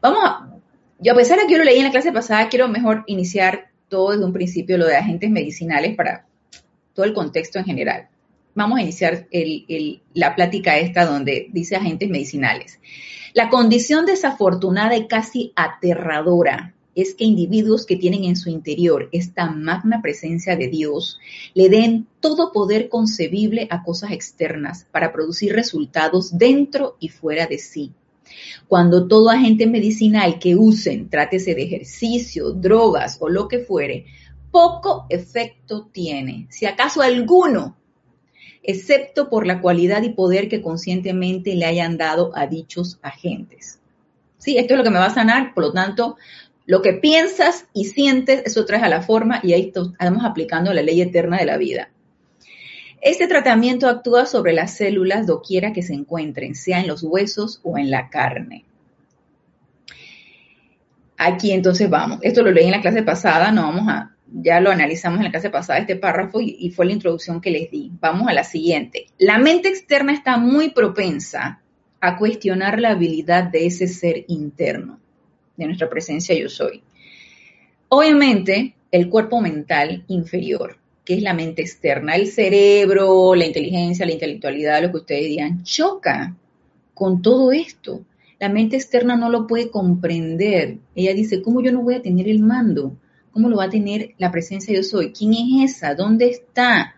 Vamos 0.00 0.20
a, 0.22 0.50
yo 1.00 1.12
a 1.12 1.16
pesar 1.16 1.40
de 1.40 1.46
que 1.46 1.52
yo 1.52 1.58
lo 1.58 1.64
leí 1.64 1.78
en 1.78 1.84
la 1.84 1.90
clase 1.90 2.12
pasada, 2.12 2.48
quiero 2.48 2.68
mejor 2.68 3.02
iniciar 3.06 3.70
todo 3.88 4.12
desde 4.12 4.24
un 4.24 4.32
principio, 4.32 4.78
lo 4.78 4.86
de 4.86 4.96
agentes 4.96 5.30
medicinales 5.30 5.96
para 5.96 6.26
todo 6.94 7.04
el 7.04 7.12
contexto 7.12 7.58
en 7.58 7.64
general. 7.64 8.08
Vamos 8.54 8.78
a 8.78 8.82
iniciar 8.82 9.26
la 10.14 10.34
plática 10.36 10.78
esta 10.78 11.06
donde 11.06 11.48
dice 11.52 11.74
agentes 11.74 12.08
medicinales. 12.08 12.78
La 13.34 13.48
condición 13.48 14.06
desafortunada 14.06 14.94
y 14.94 15.08
casi 15.08 15.52
aterradora 15.56 16.74
es 16.94 17.14
que 17.14 17.24
individuos 17.24 17.86
que 17.86 17.96
tienen 17.96 18.24
en 18.24 18.36
su 18.36 18.50
interior 18.50 19.08
esta 19.12 19.50
magna 19.50 20.02
presencia 20.02 20.56
de 20.56 20.68
Dios 20.68 21.18
le 21.54 21.68
den 21.68 22.06
todo 22.20 22.52
poder 22.52 22.88
concebible 22.88 23.66
a 23.70 23.82
cosas 23.82 24.12
externas 24.12 24.86
para 24.90 25.12
producir 25.12 25.52
resultados 25.54 26.36
dentro 26.36 26.96
y 27.00 27.08
fuera 27.08 27.46
de 27.46 27.58
sí. 27.58 27.92
Cuando 28.68 29.08
todo 29.08 29.30
agente 29.30 29.66
medicinal 29.66 30.38
que 30.38 30.56
usen, 30.56 31.08
trátese 31.08 31.54
de 31.54 31.62
ejercicio, 31.62 32.52
drogas 32.52 33.18
o 33.20 33.28
lo 33.28 33.48
que 33.48 33.58
fuere, 33.58 34.06
poco 34.50 35.06
efecto 35.08 35.88
tiene, 35.92 36.46
si 36.50 36.66
acaso 36.66 37.02
alguno, 37.02 37.76
excepto 38.62 39.28
por 39.28 39.46
la 39.46 39.60
cualidad 39.60 40.02
y 40.02 40.10
poder 40.10 40.48
que 40.48 40.62
conscientemente 40.62 41.54
le 41.54 41.64
hayan 41.64 41.96
dado 41.96 42.32
a 42.34 42.46
dichos 42.46 42.98
agentes. 43.02 43.80
Sí, 44.38 44.58
esto 44.58 44.74
es 44.74 44.78
lo 44.78 44.84
que 44.84 44.90
me 44.90 44.98
va 44.98 45.06
a 45.06 45.14
sanar, 45.14 45.54
por 45.54 45.64
lo 45.64 45.72
tanto, 45.72 46.16
lo 46.64 46.80
que 46.80 46.92
piensas 46.92 47.66
y 47.72 47.86
sientes, 47.86 48.42
eso 48.44 48.64
trae 48.64 48.82
a 48.82 48.88
la 48.88 49.02
forma 49.02 49.40
y 49.42 49.52
ahí 49.52 49.72
estamos 49.74 50.24
aplicando 50.24 50.72
la 50.72 50.82
ley 50.82 51.00
eterna 51.00 51.38
de 51.38 51.46
la 51.46 51.56
vida. 51.56 51.90
Este 53.00 53.26
tratamiento 53.26 53.88
actúa 53.88 54.26
sobre 54.26 54.52
las 54.52 54.76
células 54.76 55.26
doquiera 55.26 55.72
que 55.72 55.82
se 55.82 55.92
encuentren, 55.92 56.54
sea 56.54 56.80
en 56.80 56.86
los 56.86 57.02
huesos 57.02 57.60
o 57.64 57.76
en 57.76 57.90
la 57.90 58.08
carne. 58.10 58.64
Aquí 61.16 61.50
entonces 61.50 61.90
vamos. 61.90 62.20
Esto 62.22 62.42
lo 62.42 62.52
leí 62.52 62.66
en 62.66 62.70
la 62.70 62.80
clase 62.80 63.02
pasada, 63.02 63.50
no 63.50 63.62
vamos 63.62 63.88
a, 63.88 64.14
ya 64.32 64.60
lo 64.60 64.70
analizamos 64.70 65.18
en 65.18 65.24
la 65.24 65.30
clase 65.32 65.50
pasada 65.50 65.80
este 65.80 65.96
párrafo 65.96 66.40
y 66.40 66.70
fue 66.70 66.86
la 66.86 66.92
introducción 66.92 67.40
que 67.40 67.50
les 67.50 67.72
di. 67.72 67.90
Vamos 68.00 68.28
a 68.28 68.32
la 68.32 68.44
siguiente. 68.44 69.06
La 69.18 69.38
mente 69.38 69.68
externa 69.68 70.12
está 70.12 70.36
muy 70.38 70.70
propensa 70.70 71.60
a 72.00 72.16
cuestionar 72.16 72.78
la 72.78 72.90
habilidad 72.90 73.44
de 73.44 73.66
ese 73.66 73.88
ser 73.88 74.24
interno 74.28 75.01
de 75.62 75.68
nuestra 75.68 75.90
presencia 75.90 76.34
yo 76.38 76.48
soy. 76.48 76.82
Obviamente, 77.88 78.74
el 78.90 79.08
cuerpo 79.08 79.40
mental 79.40 80.04
inferior, 80.08 80.78
que 81.04 81.14
es 81.14 81.22
la 81.22 81.34
mente 81.34 81.62
externa, 81.62 82.14
el 82.14 82.28
cerebro, 82.28 83.34
la 83.34 83.46
inteligencia, 83.46 84.06
la 84.06 84.12
intelectualidad, 84.12 84.82
lo 84.82 84.90
que 84.90 84.98
ustedes 84.98 85.24
digan, 85.26 85.64
choca 85.64 86.36
con 86.94 87.22
todo 87.22 87.52
esto. 87.52 88.04
La 88.38 88.48
mente 88.48 88.76
externa 88.76 89.16
no 89.16 89.30
lo 89.30 89.46
puede 89.46 89.70
comprender. 89.70 90.78
Ella 90.94 91.14
dice, 91.14 91.42
¿cómo 91.42 91.62
yo 91.62 91.72
no 91.72 91.82
voy 91.82 91.94
a 91.94 92.02
tener 92.02 92.28
el 92.28 92.40
mando? 92.40 92.96
¿Cómo 93.30 93.48
lo 93.48 93.56
va 93.56 93.64
a 93.64 93.70
tener 93.70 94.14
la 94.18 94.30
presencia 94.30 94.74
yo 94.74 94.82
soy? 94.82 95.12
¿Quién 95.12 95.32
es 95.32 95.76
esa? 95.76 95.94
¿Dónde 95.94 96.26
está? 96.26 96.94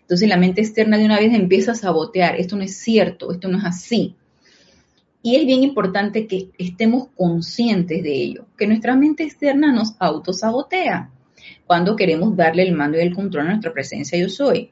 Entonces 0.00 0.28
la 0.28 0.36
mente 0.36 0.60
externa 0.60 0.98
de 0.98 1.04
una 1.04 1.18
vez 1.18 1.32
empieza 1.34 1.72
a 1.72 1.76
sabotear. 1.76 2.36
Esto 2.40 2.56
no 2.56 2.62
es 2.62 2.76
cierto, 2.76 3.32
esto 3.32 3.48
no 3.48 3.58
es 3.58 3.64
así. 3.64 4.16
Y 5.24 5.36
es 5.36 5.46
bien 5.46 5.62
importante 5.62 6.26
que 6.26 6.50
estemos 6.58 7.08
conscientes 7.16 8.02
de 8.02 8.12
ello, 8.12 8.44
que 8.58 8.66
nuestra 8.66 8.94
mente 8.94 9.22
externa 9.22 9.72
nos 9.72 9.96
autosabotea 9.98 11.10
cuando 11.66 11.96
queremos 11.96 12.36
darle 12.36 12.62
el 12.62 12.74
mando 12.74 12.98
y 12.98 13.00
el 13.00 13.14
control 13.14 13.46
a 13.46 13.50
nuestra 13.52 13.72
presencia 13.72 14.18
yo 14.18 14.28
soy. 14.28 14.70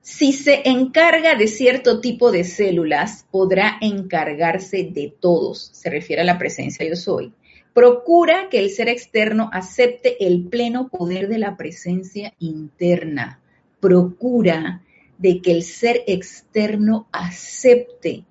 Si 0.00 0.32
se 0.32 0.68
encarga 0.68 1.36
de 1.36 1.46
cierto 1.46 2.00
tipo 2.00 2.32
de 2.32 2.42
células, 2.42 3.24
podrá 3.30 3.78
encargarse 3.80 4.90
de 4.92 5.14
todos, 5.20 5.70
se 5.72 5.88
refiere 5.88 6.22
a 6.22 6.24
la 6.26 6.38
presencia 6.38 6.84
yo 6.88 6.96
soy. 6.96 7.32
Procura 7.72 8.48
que 8.50 8.58
el 8.58 8.70
ser 8.70 8.88
externo 8.88 9.48
acepte 9.52 10.26
el 10.26 10.48
pleno 10.48 10.88
poder 10.88 11.28
de 11.28 11.38
la 11.38 11.56
presencia 11.56 12.34
interna. 12.40 13.38
Procura 13.78 14.82
de 15.18 15.40
que 15.40 15.52
el 15.52 15.62
ser 15.62 16.02
externo 16.06 17.08
acepte 17.12 18.24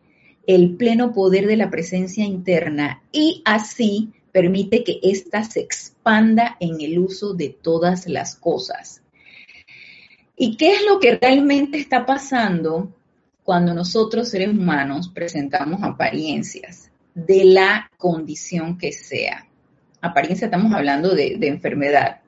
el 0.48 0.76
pleno 0.76 1.14
poder 1.14 1.48
de 1.48 1.58
la 1.58 1.70
presencia 1.70 2.24
interna 2.24 3.02
y 3.12 3.42
así 3.46 4.12
permite 4.32 4.84
que 4.84 5.00
ésta 5.02 5.44
se 5.44 5.62
expanda 5.62 6.58
en 6.60 6.82
el 6.82 7.00
uso 7.00 7.34
de 7.34 7.50
todas 7.50 8.08
las 8.08 8.36
cosas. 8.36 9.02
¿Y 10.36 10.58
qué 10.58 10.74
es 10.74 10.86
lo 10.86 11.00
que 11.00 11.16
realmente 11.16 11.78
está 11.78 12.06
pasando 12.06 12.94
cuando 13.44 13.74
nosotros 13.74 14.30
seres 14.30 14.50
humanos 14.50 15.10
presentamos 15.10 15.82
apariencias 15.84 16.92
de 17.14 17.46
la 17.46 17.90
condición 17.98 18.78
que 18.78 18.92
sea? 18.92 19.48
Apariencia 20.02 20.46
estamos 20.46 20.74
hablando 20.74 21.16
de, 21.16 21.38
de 21.38 21.48
enfermedad 21.48 22.20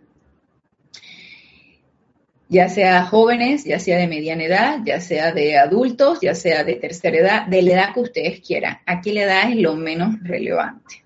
ya 2.49 2.69
sea 2.69 3.03
jóvenes, 3.03 3.65
ya 3.65 3.79
sea 3.79 3.97
de 3.97 4.07
mediana 4.07 4.43
edad, 4.45 4.79
ya 4.85 5.01
sea 5.01 5.33
de 5.33 5.57
adultos, 5.57 6.19
ya 6.21 6.33
sea 6.33 6.63
de 6.63 6.75
tercera 6.75 7.17
edad, 7.17 7.45
de 7.45 7.61
la 7.61 7.73
edad 7.73 7.93
que 7.93 7.99
ustedes 7.99 8.39
quieran. 8.39 8.77
Aquí 8.85 9.11
la 9.11 9.23
edad 9.23 9.51
es 9.51 9.57
lo 9.57 9.75
menos 9.75 10.15
relevante. 10.23 11.03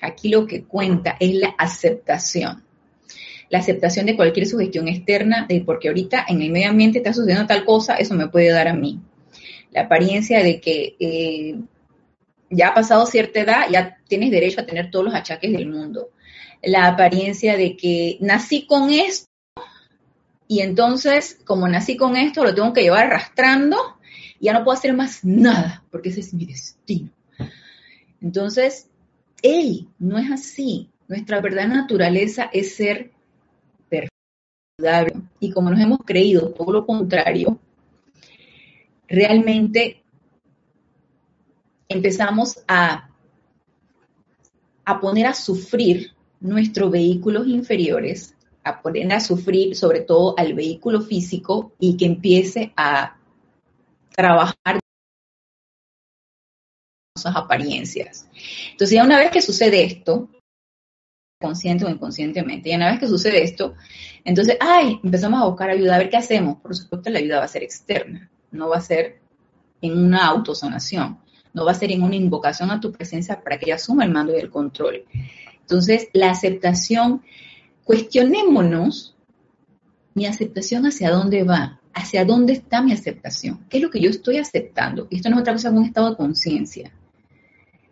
Aquí 0.00 0.28
lo 0.30 0.46
que 0.46 0.64
cuenta 0.64 1.16
es 1.20 1.34
la 1.34 1.54
aceptación. 1.58 2.64
La 3.50 3.58
aceptación 3.58 4.06
de 4.06 4.16
cualquier 4.16 4.46
sugestión 4.46 4.88
externa, 4.88 5.46
de 5.48 5.60
porque 5.60 5.88
ahorita 5.88 6.24
en 6.28 6.42
el 6.42 6.50
medio 6.50 6.70
ambiente 6.70 6.98
está 6.98 7.12
sucediendo 7.12 7.46
tal 7.46 7.64
cosa, 7.64 7.96
eso 7.96 8.14
me 8.14 8.28
puede 8.28 8.50
dar 8.50 8.68
a 8.68 8.74
mí. 8.74 8.98
La 9.72 9.82
apariencia 9.82 10.42
de 10.42 10.60
que 10.60 10.96
eh, 10.98 11.56
ya 12.50 12.68
ha 12.68 12.74
pasado 12.74 13.04
cierta 13.04 13.40
edad, 13.40 13.66
ya 13.70 13.98
tienes 14.08 14.30
derecho 14.30 14.60
a 14.60 14.66
tener 14.66 14.90
todos 14.90 15.06
los 15.06 15.14
achaques 15.14 15.52
del 15.52 15.66
mundo. 15.66 16.10
La 16.62 16.86
apariencia 16.86 17.56
de 17.56 17.76
que 17.76 18.16
nací 18.20 18.66
con 18.66 18.90
esto 18.90 19.27
y 20.50 20.62
entonces, 20.62 21.38
como 21.44 21.68
nací 21.68 21.98
con 21.98 22.16
esto, 22.16 22.42
lo 22.42 22.54
tengo 22.54 22.72
que 22.72 22.80
llevar 22.80 23.06
arrastrando 23.06 23.76
y 24.40 24.46
ya 24.46 24.54
no 24.54 24.64
puedo 24.64 24.78
hacer 24.78 24.94
más 24.94 25.22
nada, 25.22 25.84
porque 25.90 26.08
ese 26.08 26.20
es 26.20 26.32
mi 26.32 26.46
destino. 26.46 27.10
Entonces, 28.22 28.88
él 29.42 29.88
no 29.98 30.16
es 30.16 30.30
así. 30.30 30.88
Nuestra 31.06 31.42
verdadera 31.42 31.74
naturaleza 31.74 32.48
es 32.50 32.74
ser 32.74 33.10
perfecto. 33.90 35.28
Y 35.38 35.52
como 35.52 35.68
nos 35.68 35.80
hemos 35.80 35.98
creído 35.98 36.50
todo 36.52 36.72
lo 36.72 36.86
contrario, 36.86 37.60
realmente 39.06 40.02
empezamos 41.90 42.64
a, 42.66 43.10
a 44.86 45.00
poner 45.00 45.26
a 45.26 45.34
sufrir 45.34 46.12
nuestros 46.40 46.90
vehículos 46.90 47.46
inferiores 47.46 48.34
a 48.68 48.82
poner 48.82 49.12
a 49.12 49.20
sufrir 49.20 49.76
sobre 49.76 50.00
todo 50.00 50.34
al 50.38 50.54
vehículo 50.54 51.00
físico 51.00 51.72
y 51.78 51.96
que 51.96 52.06
empiece 52.06 52.72
a 52.76 53.16
trabajar 54.14 54.80
esas 57.16 57.36
apariencias. 57.36 58.28
Entonces, 58.70 58.94
ya 58.94 59.04
una 59.04 59.18
vez 59.18 59.30
que 59.30 59.42
sucede 59.42 59.84
esto, 59.84 60.28
consciente 61.40 61.84
o 61.84 61.88
inconscientemente, 61.88 62.70
ya 62.70 62.76
una 62.76 62.90
vez 62.90 62.98
que 62.98 63.08
sucede 63.08 63.42
esto, 63.42 63.74
entonces, 64.24 64.56
ay, 64.60 65.00
empezamos 65.02 65.40
a 65.40 65.46
buscar 65.46 65.70
ayuda, 65.70 65.94
a 65.94 65.98
ver 65.98 66.10
qué 66.10 66.16
hacemos. 66.16 66.60
Por 66.60 66.74
supuesto, 66.76 67.10
la 67.10 67.18
ayuda 67.18 67.38
va 67.38 67.44
a 67.44 67.48
ser 67.48 67.62
externa, 67.62 68.30
no 68.50 68.68
va 68.68 68.78
a 68.78 68.80
ser 68.80 69.20
en 69.80 69.96
una 69.96 70.26
autosanación, 70.26 71.18
no 71.52 71.64
va 71.64 71.72
a 71.72 71.74
ser 71.74 71.92
en 71.92 72.02
una 72.02 72.16
invocación 72.16 72.70
a 72.70 72.80
tu 72.80 72.92
presencia 72.92 73.42
para 73.42 73.58
que 73.58 73.66
ella 73.66 73.76
asuma 73.76 74.04
el 74.04 74.10
mando 74.10 74.36
y 74.36 74.40
el 74.40 74.50
control. 74.50 75.04
Entonces, 75.60 76.08
la 76.12 76.30
aceptación 76.30 77.22
cuestionémonos 77.88 79.16
mi 80.12 80.26
aceptación 80.26 80.84
hacia 80.84 81.10
dónde 81.10 81.42
va, 81.42 81.80
hacia 81.94 82.26
dónde 82.26 82.52
está 82.52 82.82
mi 82.82 82.92
aceptación, 82.92 83.64
qué 83.70 83.78
es 83.78 83.82
lo 83.82 83.90
que 83.90 83.98
yo 83.98 84.10
estoy 84.10 84.36
aceptando. 84.36 85.06
Y 85.08 85.16
esto 85.16 85.30
no 85.30 85.36
es 85.36 85.40
otra 85.40 85.54
cosa 85.54 85.70
que 85.70 85.76
un 85.78 85.84
estado 85.86 86.10
de 86.10 86.16
conciencia. 86.16 86.92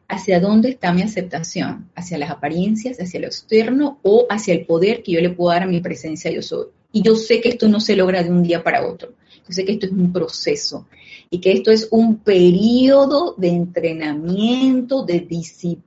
¿Hacia 0.06 0.38
dónde 0.38 0.68
está 0.68 0.92
mi 0.92 1.00
aceptación? 1.00 1.88
¿Hacia 1.94 2.18
las 2.18 2.30
apariencias, 2.30 3.00
hacia 3.00 3.20
lo 3.20 3.26
externo 3.26 3.98
o 4.02 4.26
hacia 4.28 4.52
el 4.52 4.66
poder 4.66 5.02
que 5.02 5.12
yo 5.12 5.20
le 5.22 5.30
puedo 5.30 5.50
dar 5.52 5.62
a 5.62 5.66
mi 5.66 5.80
presencia 5.80 6.30
yo 6.30 6.42
soy? 6.42 6.66
Y 6.92 7.00
yo 7.00 7.16
sé 7.16 7.40
que 7.40 7.48
esto 7.48 7.66
no 7.66 7.80
se 7.80 7.96
logra 7.96 8.22
de 8.22 8.28
un 8.28 8.42
día 8.42 8.62
para 8.62 8.86
otro. 8.86 9.14
Yo 9.48 9.54
sé 9.54 9.64
que 9.64 9.72
esto 9.72 9.86
es 9.86 9.92
un 9.92 10.12
proceso 10.12 10.86
y 11.30 11.38
que 11.38 11.52
esto 11.52 11.70
es 11.70 11.88
un 11.90 12.18
periodo 12.18 13.34
de 13.38 13.48
entrenamiento, 13.48 15.06
de 15.06 15.20
disciplina 15.20 15.85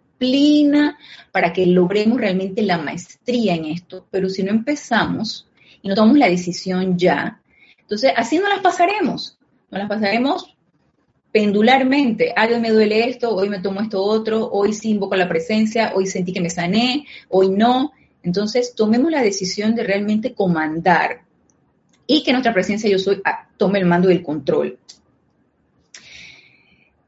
para 1.31 1.53
que 1.53 1.65
logremos 1.65 2.19
realmente 2.19 2.61
la 2.61 2.77
maestría 2.77 3.55
en 3.55 3.65
esto. 3.65 4.05
Pero 4.11 4.29
si 4.29 4.43
no 4.43 4.51
empezamos 4.51 5.47
y 5.81 5.87
no 5.87 5.95
tomamos 5.95 6.17
la 6.17 6.29
decisión 6.29 6.97
ya, 6.97 7.41
entonces 7.79 8.11
así 8.15 8.37
no 8.37 8.49
las 8.49 8.59
pasaremos. 8.59 9.37
No 9.71 9.77
las 9.77 9.87
pasaremos 9.87 10.55
pendularmente, 11.31 12.33
algo 12.35 12.59
me 12.59 12.71
duele 12.71 13.07
esto, 13.07 13.35
hoy 13.35 13.49
me 13.49 13.59
tomo 13.59 13.81
esto 13.81 14.01
otro, 14.03 14.49
hoy 14.51 14.73
sí 14.73 14.91
invoco 14.91 15.15
la 15.15 15.29
presencia, 15.29 15.93
hoy 15.95 16.07
sentí 16.07 16.33
que 16.33 16.41
me 16.41 16.49
sané, 16.49 17.05
hoy 17.29 17.49
no. 17.49 17.91
Entonces, 18.23 18.73
tomemos 18.75 19.11
la 19.11 19.21
decisión 19.21 19.75
de 19.75 19.83
realmente 19.83 20.33
comandar 20.33 21.21
y 22.07 22.23
que 22.23 22.31
nuestra 22.31 22.53
presencia 22.53 22.89
yo 22.89 22.97
soy 22.97 23.21
ah, 23.23 23.47
tome 23.57 23.79
el 23.79 23.85
mando 23.85 24.07
del 24.09 24.23
control. 24.23 24.77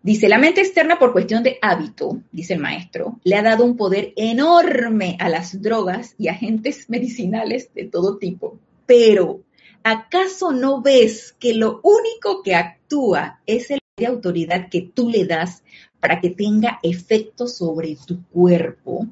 Dice, 0.04 0.28
la 0.28 0.40
mente 0.40 0.62
externa 0.62 0.98
por 0.98 1.12
cuestión 1.14 1.44
de 1.44 1.60
hábito, 1.62 2.22
dice 2.32 2.56
el 2.56 2.60
maestro, 2.60 3.20
le 3.24 3.36
ha 3.36 3.44
dado 3.44 3.64
un 3.64 3.78
poder 3.78 4.14
enorme 4.16 5.16
a 5.20 5.30
las 5.30 5.62
drogas 5.62 6.16
y 6.18 6.28
agentes 6.28 6.90
medicinales 6.90 7.72
de 7.76 7.86
todo 7.86 8.18
tipo. 8.18 8.58
Pero, 8.88 9.42
¿acaso 9.84 10.54
no 10.54 10.82
ves 10.82 11.36
que 11.40 11.54
lo 11.54 11.82
único 11.84 12.42
que 12.42 12.56
actúa 12.56 13.42
es 13.46 13.70
el 13.70 13.80
de 13.96 14.08
autoridad 14.08 14.70
que 14.70 14.82
tú 14.82 15.08
le 15.08 15.26
das 15.26 15.64
para 16.00 16.20
que 16.20 16.32
tenga 16.32 16.80
efecto 16.82 17.48
sobre 17.48 17.96
tu 18.04 18.26
cuerpo? 18.30 19.08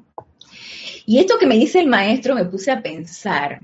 Y 1.06 1.18
esto 1.18 1.38
que 1.38 1.46
me 1.46 1.56
dice 1.56 1.78
el 1.78 1.86
maestro 1.86 2.34
me 2.34 2.46
puse 2.46 2.72
a 2.72 2.82
pensar, 2.82 3.60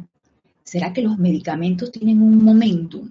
¿será 0.63 0.93
que 0.93 1.03
los 1.03 1.19
medicamentos 1.19 1.91
tienen 1.91 2.23
un 2.23 2.45
momentum? 2.45 3.11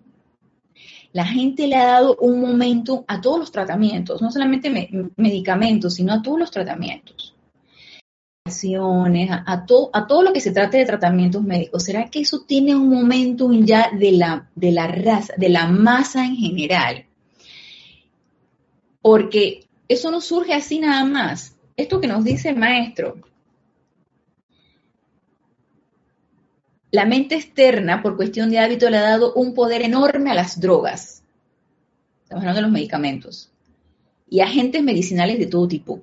La 1.15 1.25
gente 1.25 1.65
le 1.69 1.77
ha 1.77 1.85
dado 1.85 2.17
un 2.19 2.41
momento 2.41 3.05
a 3.07 3.21
todos 3.21 3.39
los 3.39 3.49
tratamientos, 3.49 4.21
no 4.21 4.29
solamente 4.29 4.69
medicamentos, 5.15 5.93
sino 5.93 6.11
a 6.11 6.21
todos 6.21 6.37
los 6.37 6.51
tratamientos. 6.51 7.33
A, 8.43 9.53
a, 9.53 9.65
a 9.93 10.07
todo 10.07 10.23
lo 10.23 10.33
que 10.33 10.41
se 10.41 10.51
trate 10.51 10.77
de 10.77 10.85
tratamientos 10.85 11.41
médicos. 11.41 11.83
¿Será 11.83 12.09
que 12.09 12.19
eso 12.19 12.41
tiene 12.45 12.75
un 12.75 12.89
momentum 12.89 13.63
ya 13.63 13.91
de 13.97 14.11
la, 14.11 14.49
de 14.55 14.73
la 14.73 14.87
raza, 14.87 15.33
de 15.37 15.47
la 15.47 15.67
masa 15.67 16.25
en 16.25 16.35
general? 16.35 17.05
Porque 19.01 19.67
eso 19.87 20.11
no 20.11 20.19
surge 20.19 20.53
así 20.53 20.79
nada 20.79 21.05
más. 21.05 21.55
Esto 21.77 22.01
que 22.01 22.07
nos 22.07 22.25
dice 22.25 22.49
el 22.49 22.57
maestro, 22.57 23.21
La 26.95 27.05
mente 27.05 27.35
externa, 27.35 28.01
por 28.01 28.15
cuestión 28.15 28.49
de 28.49 28.57
hábito, 28.57 28.89
le 28.89 28.95
ha 28.95 29.01
dado 29.01 29.33
un 29.33 29.53
poder 29.53 29.81
enorme 29.81 30.31
a 30.31 30.33
las 30.33 30.61
drogas. 30.61 31.23
Estamos 32.23 32.43
hablando 32.43 32.59
de 32.59 32.61
los 32.61 32.71
medicamentos. 32.71 33.51
Y 34.29 34.39
agentes 34.39 34.81
medicinales 34.81 35.37
de 35.37 35.47
todo 35.47 35.67
tipo. 35.67 35.99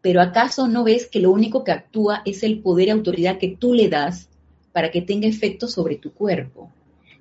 Pero 0.00 0.22
¿acaso 0.22 0.66
no 0.66 0.82
ves 0.82 1.08
que 1.08 1.20
lo 1.20 1.30
único 1.30 1.62
que 1.62 1.72
actúa 1.72 2.22
es 2.24 2.42
el 2.42 2.60
poder 2.60 2.88
y 2.88 2.90
autoridad 2.92 3.36
que 3.36 3.48
tú 3.48 3.74
le 3.74 3.90
das 3.90 4.30
para 4.72 4.90
que 4.90 5.02
tenga 5.02 5.28
efecto 5.28 5.68
sobre 5.68 5.96
tu 5.96 6.14
cuerpo? 6.14 6.70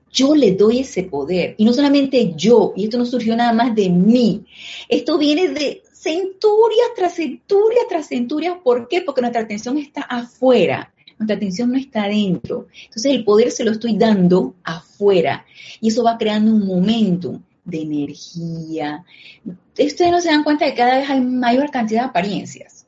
Yo 0.09 0.33
le 0.33 0.53
doy 0.53 0.79
ese 0.79 1.03
poder. 1.03 1.55
Y 1.57 1.65
no 1.65 1.73
solamente 1.73 2.35
yo, 2.37 2.71
y 2.77 2.85
esto 2.85 2.97
no 2.97 3.05
surgió 3.05 3.35
nada 3.35 3.51
más 3.51 3.75
de 3.75 3.89
mí. 3.89 4.45
Esto 4.87 5.17
viene 5.17 5.49
de 5.49 5.83
centurias 5.91 6.87
tras 6.95 7.15
centurias 7.15 7.83
tras 7.89 8.07
centurias. 8.07 8.55
¿Por 8.63 8.87
qué? 8.87 9.01
Porque 9.01 9.19
nuestra 9.19 9.41
atención 9.41 9.77
está 9.77 10.03
afuera 10.03 10.90
nuestra 11.21 11.35
atención 11.35 11.71
no 11.71 11.77
está 11.77 12.03
adentro. 12.03 12.67
Entonces 12.85 13.11
el 13.11 13.23
poder 13.23 13.51
se 13.51 13.63
lo 13.63 13.71
estoy 13.71 13.97
dando 13.97 14.55
afuera 14.63 15.45
y 15.79 15.89
eso 15.89 16.03
va 16.03 16.17
creando 16.17 16.51
un 16.51 16.65
momento 16.65 17.41
de 17.63 17.81
energía. 17.81 19.03
Ustedes 19.45 20.11
no 20.11 20.19
se 20.19 20.29
dan 20.29 20.43
cuenta 20.43 20.65
que 20.65 20.75
cada 20.75 20.97
vez 20.97 21.09
hay 21.09 21.21
mayor 21.21 21.69
cantidad 21.69 22.01
de 22.01 22.07
apariencias, 22.07 22.87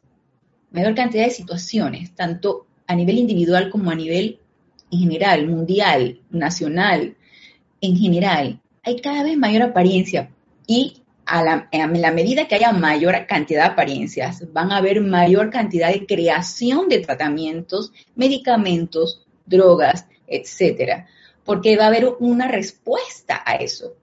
mayor 0.71 0.95
cantidad 0.95 1.25
de 1.25 1.31
situaciones, 1.31 2.13
tanto 2.15 2.65
a 2.87 2.95
nivel 2.95 3.19
individual 3.19 3.69
como 3.69 3.91
a 3.91 3.95
nivel 3.95 4.39
en 4.91 4.99
general, 4.99 5.47
mundial, 5.47 6.19
nacional, 6.31 7.15
en 7.81 7.95
general. 7.95 8.59
Hay 8.83 8.99
cada 8.99 9.23
vez 9.23 9.37
mayor 9.37 9.61
apariencia 9.61 10.31
y 10.67 11.02
a 11.25 11.43
la, 11.43 12.11
medida 12.11 12.47
que 12.47 12.55
haya 12.55 12.71
mayor 12.71 13.15
cantidad 13.27 13.65
de 13.65 13.71
apariencias, 13.71 14.51
van 14.51 14.71
a 14.71 14.77
haber 14.77 15.01
mayor 15.01 15.49
cantidad 15.49 15.91
de 15.91 16.05
creación 16.05 16.89
de 16.89 16.99
tratamientos, 16.99 17.91
medicamentos, 18.15 19.25
drogas, 19.45 20.05
etcétera, 20.27 21.07
porque 21.43 21.77
va 21.77 21.85
a 21.85 21.87
haber 21.87 22.07
una 22.19 22.47
respuesta 22.47 23.41
a 23.45 23.55
eso. 23.55 23.93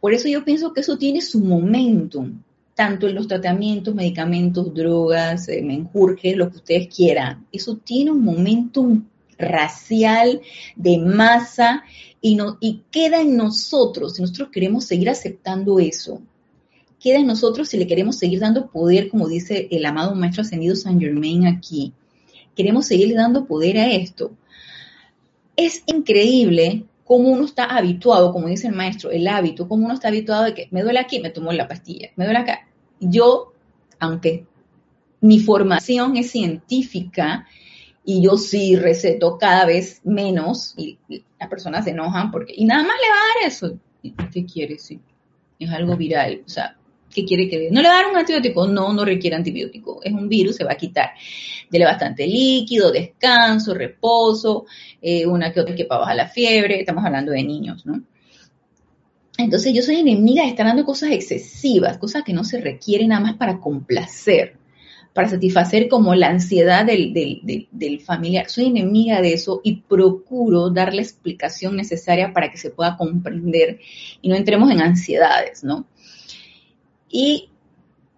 Por 0.00 0.14
eso 0.14 0.28
yo 0.28 0.44
pienso 0.44 0.72
que 0.72 0.80
eso 0.80 0.98
tiene 0.98 1.20
su 1.20 1.40
momentum, 1.40 2.42
tanto 2.74 3.06
en 3.08 3.14
los 3.14 3.26
tratamientos, 3.26 3.94
medicamentos, 3.94 4.72
drogas, 4.74 5.48
eh, 5.48 5.62
menjurjes, 5.62 6.36
lo 6.36 6.50
que 6.50 6.56
ustedes 6.58 6.94
quieran. 6.94 7.46
Eso 7.50 7.78
tiene 7.78 8.10
un 8.10 8.22
momentum 8.22 9.04
racial, 9.38 10.40
de 10.76 10.98
masa, 10.98 11.84
y, 12.20 12.34
no, 12.34 12.58
y 12.60 12.82
queda 12.90 13.20
en 13.20 13.36
nosotros, 13.36 14.14
si 14.14 14.22
nosotros 14.22 14.48
queremos 14.50 14.84
seguir 14.84 15.08
aceptando 15.10 15.78
eso, 15.78 16.22
queda 17.00 17.18
en 17.18 17.26
nosotros 17.26 17.68
si 17.68 17.76
le 17.78 17.86
queremos 17.86 18.18
seguir 18.18 18.40
dando 18.40 18.68
poder, 18.68 19.08
como 19.08 19.28
dice 19.28 19.68
el 19.70 19.84
amado 19.84 20.14
Maestro 20.14 20.42
Ascendido 20.42 20.74
San 20.76 21.00
Germain 21.00 21.46
aquí. 21.46 21.92
Queremos 22.54 22.86
seguirle 22.86 23.14
dando 23.14 23.46
poder 23.46 23.78
a 23.78 23.92
esto. 23.92 24.32
Es 25.56 25.82
increíble 25.86 26.84
cómo 27.04 27.28
uno 27.28 27.44
está 27.44 27.64
habituado, 27.64 28.32
como 28.32 28.48
dice 28.48 28.66
el 28.66 28.74
maestro, 28.74 29.10
el 29.10 29.28
hábito, 29.28 29.68
cómo 29.68 29.84
uno 29.84 29.94
está 29.94 30.08
habituado 30.08 30.44
de 30.44 30.54
que 30.54 30.68
me 30.70 30.82
duele 30.82 30.98
aquí, 30.98 31.20
me 31.20 31.30
tomo 31.30 31.52
la 31.52 31.68
pastilla, 31.68 32.10
me 32.16 32.24
duele 32.24 32.40
acá. 32.40 32.68
Yo, 32.98 33.52
aunque 34.00 34.46
mi 35.20 35.38
formación 35.38 36.16
es 36.16 36.30
científica 36.30 37.46
y 38.04 38.22
yo 38.22 38.36
sí 38.36 38.76
receto 38.76 39.38
cada 39.38 39.64
vez 39.66 40.00
menos 40.04 40.74
y, 40.76 40.98
las 41.38 41.50
personas 41.50 41.84
se 41.84 41.90
enojan 41.90 42.30
porque, 42.30 42.54
y 42.56 42.64
nada 42.64 42.82
más 42.82 42.96
le 42.96 43.08
va 43.08 43.14
a 43.14 43.40
dar 43.40 43.52
eso. 43.52 43.78
¿Qué 44.32 44.46
quiere? 44.46 44.78
Sí, 44.78 45.00
es 45.58 45.70
algo 45.70 45.96
viral. 45.96 46.42
O 46.46 46.48
sea, 46.48 46.76
¿Qué 47.16 47.24
quiere 47.24 47.48
que 47.48 47.70
¿No 47.70 47.80
le 47.80 47.88
dar 47.88 48.10
un 48.10 48.16
antibiótico? 48.18 48.66
No, 48.66 48.92
no 48.92 49.02
requiere 49.02 49.36
antibiótico. 49.36 50.00
Es 50.02 50.12
un 50.12 50.28
virus, 50.28 50.56
se 50.56 50.64
va 50.64 50.72
a 50.72 50.76
quitar. 50.76 51.12
Dele 51.70 51.86
bastante 51.86 52.26
líquido, 52.26 52.92
descanso, 52.92 53.72
reposo, 53.72 54.66
eh, 55.00 55.24
una 55.24 55.50
que 55.50 55.60
otra 55.60 55.74
que 55.74 55.86
para 55.86 56.00
bajar 56.00 56.16
la 56.16 56.28
fiebre. 56.28 56.78
Estamos 56.78 57.02
hablando 57.06 57.32
de 57.32 57.42
niños, 57.42 57.86
¿no? 57.86 58.02
Entonces 59.38 59.72
yo 59.72 59.80
soy 59.80 59.96
enemiga 59.96 60.42
de 60.42 60.50
estar 60.50 60.66
dando 60.66 60.84
cosas 60.84 61.10
excesivas, 61.10 61.96
cosas 61.96 62.22
que 62.22 62.34
no 62.34 62.44
se 62.44 62.60
requieren 62.60 63.08
nada 63.08 63.22
más 63.22 63.36
para 63.36 63.60
complacer, 63.60 64.58
para 65.14 65.30
satisfacer 65.30 65.88
como 65.88 66.14
la 66.14 66.28
ansiedad 66.28 66.84
del, 66.84 67.14
del, 67.72 68.00
familiar. 68.00 68.50
Soy 68.50 68.66
enemiga 68.66 69.22
de 69.22 69.32
eso 69.32 69.62
y 69.64 69.76
procuro 69.76 70.68
dar 70.68 70.92
la 70.92 71.00
explicación 71.00 71.76
necesaria 71.76 72.34
para 72.34 72.50
que 72.50 72.58
se 72.58 72.68
pueda 72.68 72.98
comprender 72.98 73.80
y 74.20 74.28
no 74.28 74.36
entremos 74.36 74.70
en 74.70 74.82
ansiedades, 74.82 75.64
¿no? 75.64 75.86
Y 77.08 77.50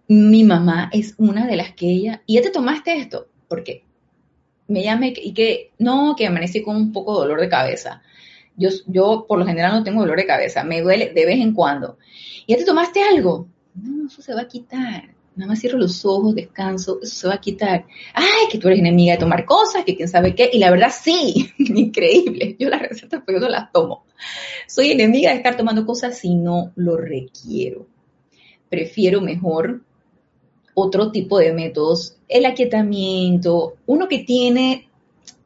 mi 0.09 0.43
mamá 0.43 0.89
es 0.93 1.15
una 1.19 1.47
de 1.47 1.57
las 1.57 1.73
que 1.75 1.87
ella, 1.87 2.23
y 2.27 2.35
ya 2.35 2.43
te 2.43 2.51
tomaste 2.51 2.97
esto, 2.97 3.29
porque 3.47 3.85
me 4.67 4.83
llame 4.83 5.13
y 5.17 5.33
que 5.35 5.73
no, 5.79 6.15
que 6.17 6.27
amanecí 6.27 6.63
con 6.63 6.77
un 6.77 6.93
poco 6.93 7.15
de 7.15 7.21
dolor 7.21 7.41
de 7.41 7.49
cabeza. 7.49 8.03
Yo, 8.57 8.71
yo 8.87 9.27
por 9.29 9.39
lo 9.39 9.47
general 9.47 9.73
no 9.73 9.85
tengo 9.85 10.01
dolor 10.01 10.19
de 10.19 10.27
cabeza, 10.27 10.65
me 10.65 10.81
duele 10.81 11.13
de 11.13 11.27
vez 11.27 11.39
en 11.41 11.53
cuando. 11.53 11.99
¿Ya 12.47 12.57
te 12.57 12.65
tomaste 12.65 13.03
algo? 13.03 13.49
No, 13.75 14.09
eso 14.09 14.23
se 14.23 14.35
va 14.35 14.43
a 14.43 14.49
quitar. 14.49 15.15
Nada 15.37 15.51
más 15.51 15.61
cierro 15.61 15.79
los 15.79 16.05
ojos, 16.05 16.35
descanso, 16.35 16.99
eso 17.01 17.15
se 17.15 17.29
va 17.29 17.35
a 17.35 17.41
quitar. 17.41 17.85
Ay, 18.15 18.49
que 18.51 18.59
tú 18.59 18.67
eres 18.67 18.81
enemiga 18.81 19.13
de 19.13 19.21
tomar 19.21 19.45
cosas, 19.45 19.85
que 19.85 19.95
quién 19.95 20.09
sabe 20.09 20.35
qué. 20.35 20.51
Y 20.53 20.59
la 20.59 20.71
verdad, 20.71 20.91
sí, 20.91 21.53
increíble. 21.59 22.57
Yo 22.59 22.69
las 22.69 22.83
recetas, 22.83 23.23
pero 23.25 23.39
yo 23.39 23.45
no 23.45 23.51
las 23.51 23.71
tomo. 23.71 24.05
Soy 24.67 24.91
enemiga 24.91 25.31
de 25.31 25.37
estar 25.37 25.57
tomando 25.57 25.87
cosas 25.87 26.19
si 26.19 26.35
no 26.35 26.73
lo 26.75 26.97
requiero 26.97 27.87
prefiero 28.69 29.21
mejor 29.21 29.83
otro 30.75 31.11
tipo 31.11 31.39
de 31.39 31.53
métodos, 31.53 32.17
el 32.29 32.47
aquietamiento, 32.47 33.75
uno 33.87 34.07
que 34.07 34.21
tiene 34.21 34.89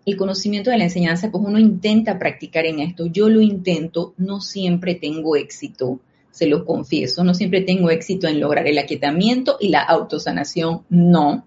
el 0.04 0.16
conocimiento 0.16 0.70
de 0.70 0.78
la 0.78 0.84
enseñanza, 0.84 1.30
pues 1.30 1.44
uno 1.44 1.58
intenta 1.58 2.18
practicar 2.18 2.66
en 2.66 2.80
esto. 2.80 3.06
Yo 3.06 3.28
lo 3.28 3.40
intento, 3.40 4.14
no 4.18 4.40
siempre 4.40 4.94
tengo 4.94 5.36
éxito, 5.36 6.00
se 6.30 6.46
lo 6.46 6.64
confieso, 6.64 7.24
no 7.24 7.34
siempre 7.34 7.60
tengo 7.62 7.90
éxito 7.90 8.26
en 8.26 8.40
lograr 8.40 8.66
el 8.66 8.78
aquietamiento 8.78 9.56
y 9.60 9.68
la 9.68 9.80
autosanación, 9.80 10.82
no, 10.90 11.46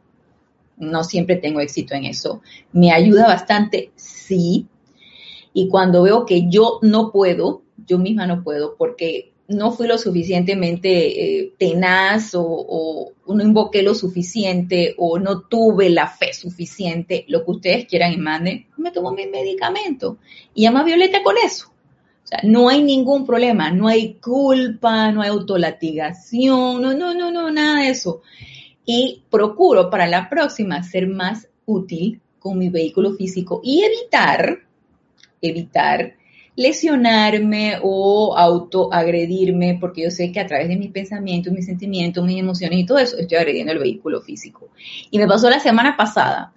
no 0.78 1.04
siempre 1.04 1.36
tengo 1.36 1.60
éxito 1.60 1.96
en 1.96 2.06
eso. 2.06 2.42
Me 2.72 2.92
ayuda 2.92 3.28
bastante, 3.28 3.92
sí, 3.96 4.68
y 5.54 5.70
cuando 5.70 6.04
veo 6.04 6.26
que 6.26 6.50
yo 6.50 6.80
no 6.82 7.12
puedo, 7.12 7.62
yo 7.86 7.98
misma 7.98 8.28
no 8.28 8.44
puedo, 8.44 8.76
porque 8.78 9.32
no 9.48 9.72
fui 9.72 9.88
lo 9.88 9.98
suficientemente 9.98 11.40
eh, 11.40 11.54
tenaz 11.58 12.32
o, 12.34 13.12
no 13.28 13.44
invoqué 13.44 13.84
lo 13.84 13.94
suficiente 13.94 14.96
o 14.98 15.20
no 15.20 15.42
tuve 15.42 15.90
la 15.90 16.08
fe 16.08 16.34
suficiente, 16.34 17.26
lo 17.28 17.44
que 17.44 17.52
ustedes 17.52 17.86
quieran 17.86 18.14
y 18.14 18.18
manden, 18.18 18.68
me 18.78 18.92
tomo 18.92 19.12
mi 19.12 19.28
medicamento 19.28 20.18
y 20.54 20.64
llama 20.64 20.82
a 20.82 20.86
Violeta 20.86 21.22
con 21.24 21.36
eso. 21.44 21.72
O 22.24 22.28
sea, 22.28 22.40
no 22.44 22.70
hay 22.70 22.82
ningún 22.82 23.26
problema, 23.26 23.70
no 23.70 23.88
hay 23.88 24.16
culpa, 24.16 25.12
no 25.12 25.22
hay 25.22 25.30
autolatigación, 25.30 26.82
no, 26.82 26.94
no, 26.94 27.14
no, 27.14 27.30
no, 27.30 27.52
nada 27.52 27.82
de 27.82 27.90
eso. 27.90 28.24
Y 28.84 29.24
procuro 29.30 29.92
para 29.92 30.08
la 30.08 30.28
próxima 30.28 30.82
ser 30.82 31.08
más 31.08 31.48
útil 31.66 32.22
con 32.40 32.58
mi 32.58 32.70
vehículo 32.70 33.14
físico 33.14 33.62
y 33.64 33.84
evitar, 33.84 34.60
evitar 35.42 36.16
lesionarme 36.56 37.80
o 37.82 38.36
autoagredirme, 38.38 39.78
porque 39.80 40.04
yo 40.04 40.12
sé 40.12 40.32
que 40.32 40.40
a 40.40 40.48
través 40.48 40.70
de 40.70 40.78
mis 40.78 40.92
pensamientos, 40.92 41.52
mis 41.52 41.66
sentimientos, 41.66 42.26
mis 42.26 42.40
emociones 42.40 42.80
y 42.80 42.86
todo 42.86 42.98
eso, 42.98 43.18
estoy 43.18 43.38
agrediendo 43.38 43.74
el 43.74 43.80
vehículo 43.80 44.22
físico. 44.22 44.70
Y 45.12 45.18
me 45.18 45.28
pasó 45.28 45.50
la 45.50 45.60
semana 45.60 45.98
pasada 45.98 46.54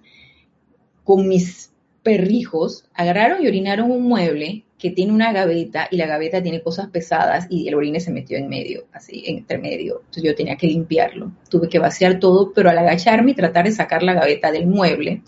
con 1.03 1.27
mis 1.27 1.71
perrijos, 2.03 2.85
agarraron 2.93 3.43
y 3.43 3.47
orinaron 3.47 3.91
un 3.91 4.03
mueble 4.03 4.63
que 4.77 4.91
tiene 4.91 5.11
una 5.11 5.33
gaveta 5.33 5.89
y 5.91 5.97
la 5.97 6.07
gaveta 6.07 6.41
tiene 6.41 6.61
cosas 6.61 6.87
pesadas 6.87 7.47
y 7.49 7.67
el 7.67 7.75
orine 7.75 7.99
se 7.99 8.11
metió 8.11 8.37
en 8.37 8.47
medio, 8.47 8.85
así, 8.93 9.23
entre 9.27 9.57
medio. 9.57 9.97
Entonces 9.99 10.23
yo 10.23 10.35
tenía 10.35 10.55
que 10.55 10.67
limpiarlo. 10.67 11.33
Tuve 11.49 11.67
que 11.67 11.79
vaciar 11.79 12.19
todo, 12.19 12.53
pero 12.53 12.69
al 12.69 12.77
agacharme 12.77 13.31
y 13.31 13.35
tratar 13.35 13.65
de 13.65 13.73
sacar 13.73 14.03
la 14.03 14.13
gaveta 14.13 14.51
del 14.51 14.67
mueble, 14.67 15.21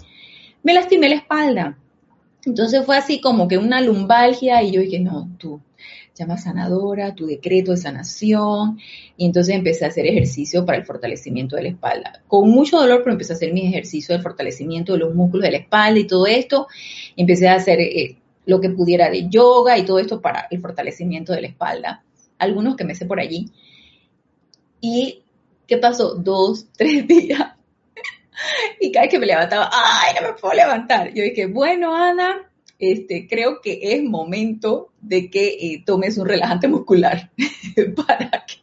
me 0.64 0.74
lastimé 0.74 1.10
la 1.10 1.16
espalda. 1.16 1.78
Entonces 2.46 2.86
fue 2.86 2.98
así 2.98 3.22
como 3.22 3.48
que 3.48 3.58
una 3.58 3.82
lumbalgia 3.82 4.64
y 4.64 4.72
yo 4.72 4.82
dije, 4.82 5.00
no, 5.00 5.30
tú, 5.38 5.62
llama 6.16 6.38
sanadora, 6.38 7.16
tu 7.16 7.28
decreto 7.28 7.72
de 7.72 7.78
sanación. 7.78 8.80
Y 9.18 9.26
entonces 9.26 9.56
empecé 9.56 9.86
a 9.86 9.90
hacer 9.90 10.06
ejercicio 10.08 10.66
para 10.66 10.78
el 10.78 10.86
fortalecimiento 10.86 11.56
de 11.56 11.64
la 11.64 11.70
espalda. 11.70 12.22
Con 12.28 12.50
mucho 12.50 12.78
dolor, 12.78 13.02
pero 13.04 13.14
empecé 13.14 13.34
a 13.34 13.36
hacer 13.36 13.54
mi 13.54 13.68
ejercicio 13.68 14.16
de 14.16 14.22
fortalecimiento 14.22 14.94
de 14.94 15.00
los 15.00 15.16
músculos 15.16 15.44
de 15.44 15.52
la 15.52 15.58
espalda 15.58 16.00
y 16.00 16.08
todo 16.08 16.26
esto. 16.28 16.68
Empecé 17.16 17.48
a 17.48 17.56
hacer 17.56 17.80
eh, 17.80 18.18
lo 18.46 18.60
que 18.60 18.70
pudiera 18.70 19.10
de 19.10 19.30
yoga 19.30 19.78
y 19.78 19.86
todo 19.86 20.00
esto 20.00 20.22
para 20.22 20.48
el 20.50 20.62
fortalecimiento 20.62 21.34
de 21.34 21.42
la 21.42 21.48
espalda. 21.48 22.04
Algunos 22.38 22.76
que 22.76 22.86
me 22.86 22.96
sé 22.96 23.06
por 23.06 23.20
allí. 23.20 23.52
Y, 24.80 25.22
¿qué 25.68 25.78
pasó? 25.78 26.16
Dos, 26.16 26.68
tres 26.78 27.08
días 27.08 27.54
y 28.80 28.92
cada 28.92 29.06
vez 29.06 29.12
que 29.12 29.20
me 29.20 29.26
levantaba, 29.26 29.70
ay, 29.72 30.16
no 30.20 30.28
me 30.28 30.34
puedo 30.34 30.54
levantar. 30.54 31.14
Yo 31.14 31.24
dije, 31.24 31.46
bueno, 31.48 31.96
Ana, 31.96 32.52
este, 32.80 33.28
creo 33.28 33.62
que 33.62 33.80
es 33.82 34.04
momento 34.04 34.92
de 35.02 35.30
que 35.30 35.50
eh, 35.50 35.84
tomes 35.86 36.18
un 36.18 36.28
relajante 36.28 36.68
muscular 36.68 37.32
para 37.96 38.46
que 38.46 38.62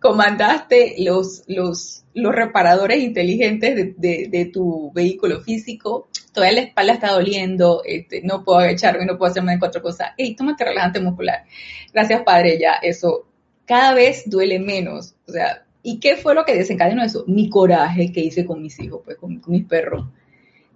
comandaste 0.00 0.96
los, 0.98 1.42
los, 1.46 2.04
los 2.14 2.34
reparadores 2.34 3.02
inteligentes 3.02 3.94
de, 3.96 4.50
tu 4.52 4.92
vehículo 4.92 5.40
físico. 5.40 6.08
Todavía 6.32 6.60
la 6.60 6.66
espalda 6.68 6.92
está 6.94 7.12
doliendo, 7.12 7.82
este, 7.84 8.22
no 8.22 8.44
puedo 8.44 8.58
agacharme, 8.60 9.06
no 9.06 9.18
puedo 9.18 9.30
hacerme 9.30 9.52
de 9.52 9.58
cuatro 9.58 9.82
cosas. 9.82 10.12
Hey, 10.16 10.34
tómate 10.34 10.64
relajante 10.64 11.00
muscular. 11.00 11.44
Gracias, 11.92 12.22
padre, 12.22 12.58
ya 12.58 12.74
eso 12.82 13.26
cada 13.66 13.94
vez 13.94 14.22
duele 14.28 14.58
menos. 14.58 15.14
O 15.26 15.32
sea, 15.32 15.66
¿Y 15.88 16.00
qué 16.00 16.16
fue 16.16 16.34
lo 16.34 16.44
que 16.44 16.52
desencadenó 16.52 17.02
eso? 17.02 17.24
Mi 17.26 17.48
coraje 17.48 18.12
que 18.12 18.20
hice 18.20 18.44
con 18.44 18.60
mis 18.60 18.78
hijos, 18.78 19.00
pues 19.06 19.16
con, 19.16 19.40
mis 19.46 19.64
perros. 19.64 20.04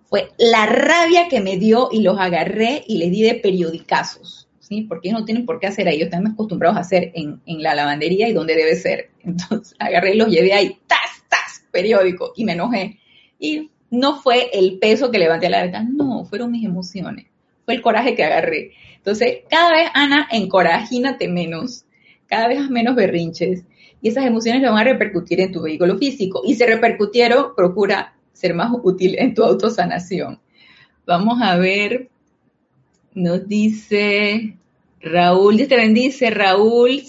Fue 0.07 0.31
la 0.39 0.65
rabia 0.65 1.29
que 1.29 1.43
me 1.43 1.59
dio 1.59 1.91
y 1.93 2.01
los 2.01 2.19
agarré 2.19 2.83
y 2.89 2.97
les 2.97 3.11
di 3.11 3.21
de 3.21 3.35
periodicazos, 3.35 4.49
¿sí? 4.59 4.87
Porque 4.89 5.09
ellos 5.09 5.21
no 5.21 5.27
tienen 5.27 5.45
por 5.45 5.61
qué 5.61 5.67
hacer 5.67 5.87
ahí, 5.87 5.97
ellos 5.97 6.07
están 6.07 6.29
acostumbrados 6.29 6.79
a 6.79 6.81
hacer 6.81 7.13
en, 7.15 7.43
la 7.45 7.75
lavandería 7.75 8.27
y 8.27 8.33
donde 8.33 8.57
debe 8.57 8.75
ser. 8.75 9.11
Entonces 9.23 9.75
agarré 9.79 10.15
y 10.15 10.17
los 10.17 10.29
llevé 10.29 10.55
ahí, 10.55 10.79
tas, 10.87 11.25
tas, 11.29 11.63
periódico, 11.71 12.33
y 12.35 12.47
me 12.47 12.53
enojé. 12.53 12.99
Y 13.39 13.71
no 13.91 14.19
fue 14.19 14.49
el 14.55 14.79
peso 14.79 15.11
que 15.11 15.19
levanté 15.19 15.49
a 15.49 15.51
la 15.51 15.63
verdad, 15.63 15.83
no, 15.83 16.25
fueron 16.25 16.51
mis 16.53 16.65
emociones, 16.65 17.27
fue 17.67 17.75
el 17.75 17.83
coraje 17.83 18.15
que 18.15 18.25
agarré. 18.25 18.73
Entonces, 18.97 19.41
cada 19.51 19.73
vez, 19.73 19.91
Ana, 19.93 20.27
encorajínate 20.33 21.29
menos, 21.29 21.85
cada 22.29 22.49
vez 22.49 22.71
menos 22.71 22.95
berrinches 22.95 23.65
y 24.03 24.09
esas 24.09 24.27
emociones 24.27 24.61
le 24.61 24.69
van 24.69 24.79
a 24.79 24.85
repercutir 24.85 25.41
en 25.41 25.53
tu 25.53 25.63
vehículo 25.63 25.97
físico. 25.97 26.43
Y 26.45 26.57
si 26.57 26.67
repercutieron, 26.67 27.55
procura 27.55 28.17
ser 28.33 28.53
más 28.53 28.73
útil 28.83 29.15
en 29.19 29.33
tu 29.33 29.45
autosanación. 29.45 30.41
Vamos 31.07 31.41
a 31.41 31.57
ver, 31.57 32.09
nos 33.15 33.47
dice 33.47 34.57
Raúl, 35.01 35.57
Dios 35.57 35.69
te 35.69 35.77
bendice, 35.77 36.31
Raúl, 36.31 37.03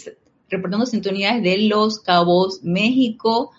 reportando 0.50 0.86
sintonías 0.86 1.42
de 1.42 1.58
Los 1.60 2.00
Cabos, 2.00 2.64
México. 2.64 3.52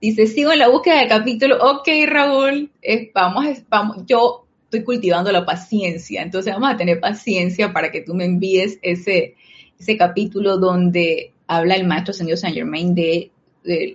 Dice, 0.00 0.26
sigo 0.26 0.52
en 0.52 0.58
la 0.58 0.68
búsqueda 0.68 0.98
del 0.98 1.08
capítulo. 1.08 1.56
Ok, 1.60 1.88
Raúl, 2.06 2.70
vamos, 3.14 3.46
vamos, 3.68 3.98
yo 4.06 4.46
estoy 4.64 4.82
cultivando 4.82 5.30
la 5.30 5.46
paciencia, 5.46 6.22
entonces 6.22 6.52
vamos 6.52 6.72
a 6.72 6.76
tener 6.76 6.98
paciencia 6.98 7.72
para 7.72 7.92
que 7.92 8.00
tú 8.00 8.14
me 8.14 8.24
envíes 8.24 8.78
ese, 8.82 9.36
ese 9.78 9.96
capítulo 9.96 10.58
donde 10.58 11.33
habla 11.46 11.74
el 11.76 11.86
maestro 11.86 12.12
Ascendido 12.12 12.36
Saint 12.36 12.56
Germain 12.56 12.94
de, 12.94 13.30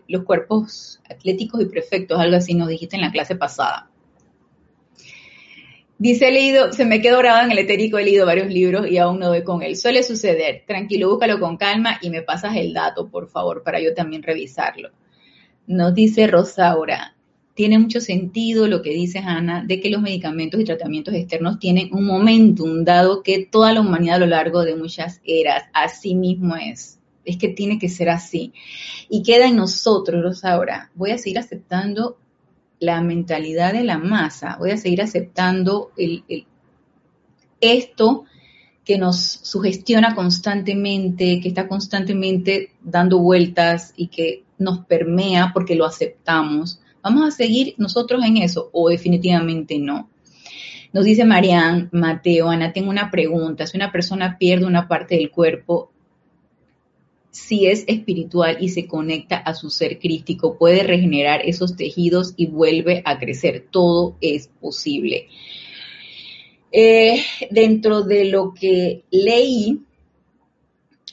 los 0.07 0.23
cuerpos 0.23 0.99
atléticos 1.07 1.62
y 1.62 1.65
perfectos, 1.65 2.19
algo 2.19 2.38
así 2.38 2.55
nos 2.55 2.69
dijiste 2.69 2.95
en 2.95 3.03
la 3.03 3.12
clase 3.12 3.35
pasada. 3.35 3.89
Dice, 5.99 6.29
he 6.29 6.31
leído, 6.31 6.71
se 6.71 6.85
me 6.85 7.01
quedó 7.01 7.19
grabado 7.19 7.45
en 7.45 7.51
el 7.51 7.59
etérico, 7.59 7.97
he 7.97 8.05
leído 8.05 8.25
varios 8.25 8.47
libros 8.47 8.89
y 8.89 8.97
aún 8.97 9.19
no 9.19 9.27
doy 9.27 9.43
con 9.43 9.62
él. 9.62 9.75
Suele 9.75 10.01
suceder. 10.01 10.63
Tranquilo, 10.65 11.09
búscalo 11.09 11.39
con 11.41 11.57
calma 11.57 11.99
y 12.01 12.09
me 12.09 12.21
pasas 12.21 12.55
el 12.55 12.73
dato, 12.73 13.09
por 13.09 13.27
favor, 13.27 13.63
para 13.63 13.81
yo 13.81 13.93
también 13.93 14.23
revisarlo. 14.23 14.91
Nos 15.67 15.93
dice 15.93 16.25
Rosaura, 16.25 17.15
tiene 17.53 17.77
mucho 17.77 17.99
sentido 17.99 18.67
lo 18.67 18.81
que 18.81 18.91
dice 18.91 19.19
Ana, 19.19 19.65
de 19.67 19.81
que 19.81 19.89
los 19.89 20.01
medicamentos 20.01 20.62
y 20.62 20.63
tratamientos 20.63 21.13
externos 21.13 21.59
tienen 21.59 21.93
un 21.93 22.05
momentum, 22.05 22.85
dado 22.85 23.21
que 23.21 23.45
toda 23.45 23.73
la 23.73 23.81
humanidad 23.81 24.15
a 24.15 24.19
lo 24.19 24.25
largo 24.27 24.63
de 24.63 24.77
muchas 24.77 25.19
eras, 25.25 25.65
así 25.73 26.15
mismo 26.15 26.55
es 26.55 26.98
es 27.25 27.38
que 27.38 27.49
tiene 27.49 27.79
que 27.79 27.89
ser 27.89 28.10
así. 28.10 28.53
Y 29.10 29.23
queda 29.23 29.47
en 29.47 29.55
nosotros 29.55 30.43
ahora. 30.45 30.91
Voy 30.95 31.12
a 31.12 31.17
seguir 31.17 31.39
aceptando 31.39 32.17
la 32.79 33.01
mentalidad 33.01 33.73
de 33.73 33.84
la 33.84 33.97
masa, 33.97 34.55
voy 34.58 34.71
a 34.71 34.77
seguir 34.77 35.01
aceptando 35.01 35.91
el, 35.97 36.23
esto 37.60 38.25
que 38.86 38.97
nos 38.97 39.19
sugestiona 39.19 40.15
constantemente, 40.15 41.39
que 41.41 41.49
está 41.49 41.67
constantemente 41.67 42.71
dando 42.82 43.19
vueltas 43.19 43.93
y 43.95 44.08
que 44.08 44.43
nos 44.58 44.86
permea 44.86 45.51
porque 45.53 45.75
lo 45.75 45.86
aceptamos. 45.86 46.79
¿Vamos 47.03 47.27
a 47.27 47.32
seguir 47.32 47.75
nosotros 47.77 48.23
en 48.25 48.38
eso 48.38 48.69
o 48.73 48.89
definitivamente 48.89 49.77
no? 49.77 50.10
Nos 50.91 51.05
dice 51.05 51.23
Marian 51.23 51.89
Mateo, 51.91 52.49
Ana, 52.49 52.73
tengo 52.73 52.89
una 52.89 53.12
pregunta. 53.12 53.67
Si 53.67 53.77
una 53.77 53.91
persona 53.91 54.38
pierde 54.39 54.65
una 54.65 54.88
parte 54.88 55.15
del 55.15 55.29
cuerpo, 55.29 55.91
si 57.31 57.67
es 57.67 57.83
espiritual 57.87 58.57
y 58.59 58.69
se 58.69 58.87
conecta 58.87 59.37
a 59.37 59.53
su 59.53 59.69
ser 59.69 59.99
crístico, 59.99 60.57
puede 60.57 60.83
regenerar 60.83 61.41
esos 61.45 61.75
tejidos 61.75 62.33
y 62.35 62.47
vuelve 62.47 63.01
a 63.05 63.19
crecer. 63.19 63.67
Todo 63.69 64.17
es 64.21 64.47
posible. 64.59 65.27
Eh, 66.71 67.21
dentro 67.49 68.01
de 68.01 68.25
lo 68.25 68.53
que 68.53 69.03
leí, 69.11 69.81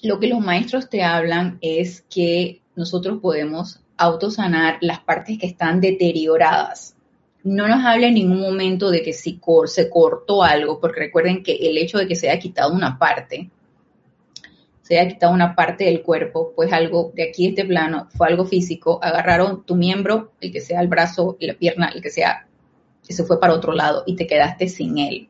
lo 0.02 0.20
que 0.20 0.29
los 0.29 0.40
maestros 0.40 0.88
te 0.88 1.02
hablan 1.02 1.59
es 1.61 2.02
que 2.11 2.61
nosotros 2.74 3.20
podemos 3.20 3.81
autosanar 3.96 4.79
las 4.81 5.00
partes 5.00 5.38
que 5.38 5.46
están 5.46 5.81
deterioradas. 5.81 6.94
No 7.42 7.68
nos 7.68 7.85
habla 7.85 8.09
en 8.09 8.14
ningún 8.14 8.40
momento 8.40 8.90
de 8.90 9.02
que 9.02 9.12
si 9.12 9.40
se 9.66 9.88
cortó 9.88 10.42
algo, 10.42 10.81
porque 10.81 11.00
recuerden 11.00 11.42
que 11.42 11.55
el 11.55 11.79
hecho 11.79 11.98
de 11.98 12.07
que 12.07 12.16
se 12.16 12.29
haya 12.29 12.40
quitado 12.40 12.74
una 12.74 12.98
parte 12.98 13.50
se 14.87 15.01
haya 15.01 15.09
quitado 15.09 15.33
una 15.33 15.57
parte 15.57 15.85
del 15.85 16.03
cuerpo, 16.03 16.53
pues 16.55 16.72
algo 16.72 17.11
de 17.12 17.25
aquí, 17.25 17.49
este 17.49 17.64
plano, 17.64 18.09
fue 18.16 18.29
algo 18.29 18.44
físico, 18.44 19.01
agarraron 19.03 19.66
tu 19.66 19.75
miembro, 19.75 20.31
el 20.40 20.53
que 20.53 20.61
sea 20.61 20.81
el 20.81 20.87
brazo, 20.87 21.37
la 21.40 21.55
pierna, 21.55 21.90
el 21.92 22.01
que 22.01 22.11
sea, 22.11 22.46
se 23.03 23.25
fue 23.25 23.40
para 23.40 23.55
otro 23.55 23.72
lado 23.72 24.05
y 24.07 24.14
te 24.14 24.29
quedaste 24.29 24.68
sin 24.68 24.99
él. 24.99 25.29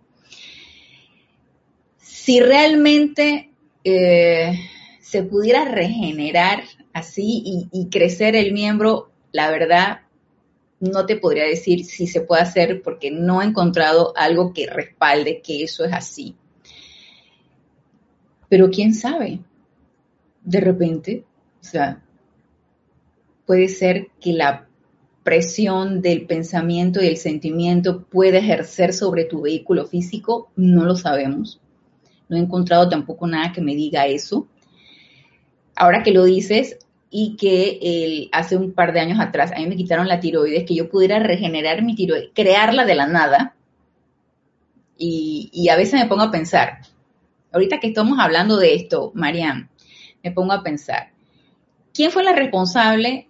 Si 1.96 2.38
realmente 2.40 3.50
eh, 3.82 4.60
se 5.00 5.22
pudiera 5.22 5.64
regenerar 5.64 6.62
así 6.92 7.66
y 7.72 7.88
crecer 7.88 8.36
el 8.36 8.52
miembro, 8.52 9.10
la 9.32 9.50
verdad, 9.50 10.00
no 10.80 11.06
te 11.06 11.16
podría 11.16 11.44
decir 11.44 11.86
si 11.86 12.06
se 12.06 12.20
puede 12.20 12.42
hacer 12.42 12.82
porque 12.82 13.10
no 13.10 13.40
he 13.40 13.46
encontrado 13.46 14.12
algo 14.18 14.52
que 14.52 14.66
respalde 14.66 15.40
que 15.40 15.64
eso 15.64 15.86
es 15.86 15.94
así. 15.94 16.36
Pero 18.48 18.70
quién 18.70 18.94
sabe, 18.94 19.40
de 20.44 20.60
repente, 20.60 21.24
o 21.60 21.64
sea, 21.64 22.02
puede 23.46 23.68
ser 23.68 24.08
que 24.20 24.32
la 24.32 24.66
presión 25.24 26.02
del 26.02 26.26
pensamiento 26.26 27.02
y 27.02 27.08
el 27.08 27.16
sentimiento 27.16 28.04
puede 28.04 28.38
ejercer 28.38 28.92
sobre 28.92 29.24
tu 29.24 29.42
vehículo 29.42 29.86
físico, 29.86 30.50
no 30.54 30.84
lo 30.84 30.94
sabemos. 30.94 31.60
No 32.28 32.36
he 32.36 32.40
encontrado 32.40 32.88
tampoco 32.88 33.26
nada 33.26 33.52
que 33.52 33.60
me 33.60 33.74
diga 33.74 34.06
eso. 34.06 34.46
Ahora 35.74 36.04
que 36.04 36.12
lo 36.12 36.24
dices 36.24 36.78
y 37.10 37.36
que 37.36 38.28
hace 38.30 38.56
un 38.56 38.72
par 38.72 38.92
de 38.92 39.00
años 39.00 39.18
atrás 39.20 39.52
a 39.52 39.58
mí 39.58 39.66
me 39.66 39.76
quitaron 39.76 40.06
la 40.06 40.20
tiroides, 40.20 40.64
que 40.64 40.74
yo 40.74 40.88
pudiera 40.88 41.18
regenerar 41.18 41.82
mi 41.82 41.96
tiroides, 41.96 42.30
crearla 42.32 42.84
de 42.84 42.94
la 42.94 43.06
nada. 43.06 43.56
Y, 44.96 45.50
y 45.52 45.68
a 45.70 45.76
veces 45.76 46.00
me 46.00 46.06
pongo 46.06 46.22
a 46.22 46.30
pensar, 46.30 46.82
ahorita 47.56 47.80
que 47.80 47.88
estamos 47.88 48.18
hablando 48.18 48.58
de 48.58 48.74
esto, 48.74 49.12
Marian, 49.14 49.70
me 50.22 50.30
pongo 50.30 50.52
a 50.52 50.62
pensar, 50.62 51.10
¿quién 51.94 52.10
fue 52.10 52.22
la 52.22 52.32
responsable 52.32 53.28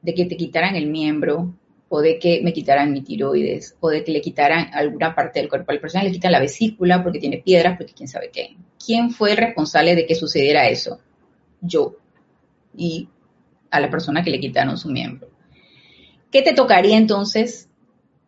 de 0.00 0.14
que 0.14 0.26
te 0.26 0.36
quitaran 0.36 0.76
el 0.76 0.86
miembro? 0.86 1.54
o 1.90 2.00
de 2.02 2.18
que 2.18 2.42
me 2.42 2.52
quitaran 2.52 2.92
mi 2.92 3.00
tiroides, 3.00 3.74
o 3.80 3.88
de 3.88 4.04
que 4.04 4.12
le 4.12 4.20
quitaran 4.20 4.70
alguna 4.74 5.14
parte 5.14 5.40
del 5.40 5.48
cuerpo. 5.48 5.70
A 5.70 5.74
la 5.74 5.80
persona 5.80 6.04
le 6.04 6.12
quitan 6.12 6.32
la 6.32 6.40
vesícula 6.40 7.02
porque 7.02 7.18
tiene 7.18 7.38
piedras, 7.38 7.78
porque 7.78 7.94
quién 7.94 8.08
sabe 8.08 8.30
qué. 8.30 8.56
¿Quién 8.84 9.10
fue 9.10 9.30
el 9.30 9.38
responsable 9.38 9.94
de 9.94 10.04
que 10.04 10.14
sucediera 10.14 10.68
eso? 10.68 11.00
Yo. 11.62 11.96
Y 12.76 13.08
a 13.70 13.80
la 13.80 13.90
persona 13.90 14.22
que 14.22 14.30
le 14.30 14.38
quitaron 14.38 14.76
su 14.76 14.90
miembro. 14.90 15.30
¿Qué 16.30 16.42
te 16.42 16.52
tocaría 16.52 16.98
entonces 16.98 17.70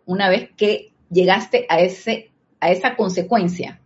una 0.07 0.31
vez 0.31 0.49
que 0.57 0.93
llegaste 1.11 1.67
a, 1.69 1.81
ese, 1.81 2.31
a 2.61 2.71
esa 2.71 2.97
consecuencia? 2.97 3.79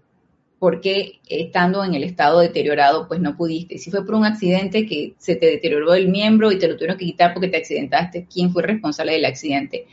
Porque 0.64 1.20
estando 1.28 1.84
en 1.84 1.92
el 1.92 2.04
estado 2.04 2.40
deteriorado, 2.40 3.06
pues 3.06 3.20
no 3.20 3.36
pudiste. 3.36 3.76
Si 3.76 3.90
fue 3.90 4.06
por 4.06 4.14
un 4.14 4.24
accidente 4.24 4.86
que 4.86 5.12
se 5.18 5.36
te 5.36 5.44
deterioró 5.44 5.92
el 5.92 6.08
miembro 6.08 6.50
y 6.50 6.58
te 6.58 6.66
lo 6.66 6.76
tuvieron 6.76 6.96
que 6.96 7.04
quitar 7.04 7.34
porque 7.34 7.48
te 7.48 7.58
accidentaste, 7.58 8.26
¿quién 8.32 8.50
fue 8.50 8.62
responsable 8.62 9.12
del 9.12 9.26
accidente? 9.26 9.86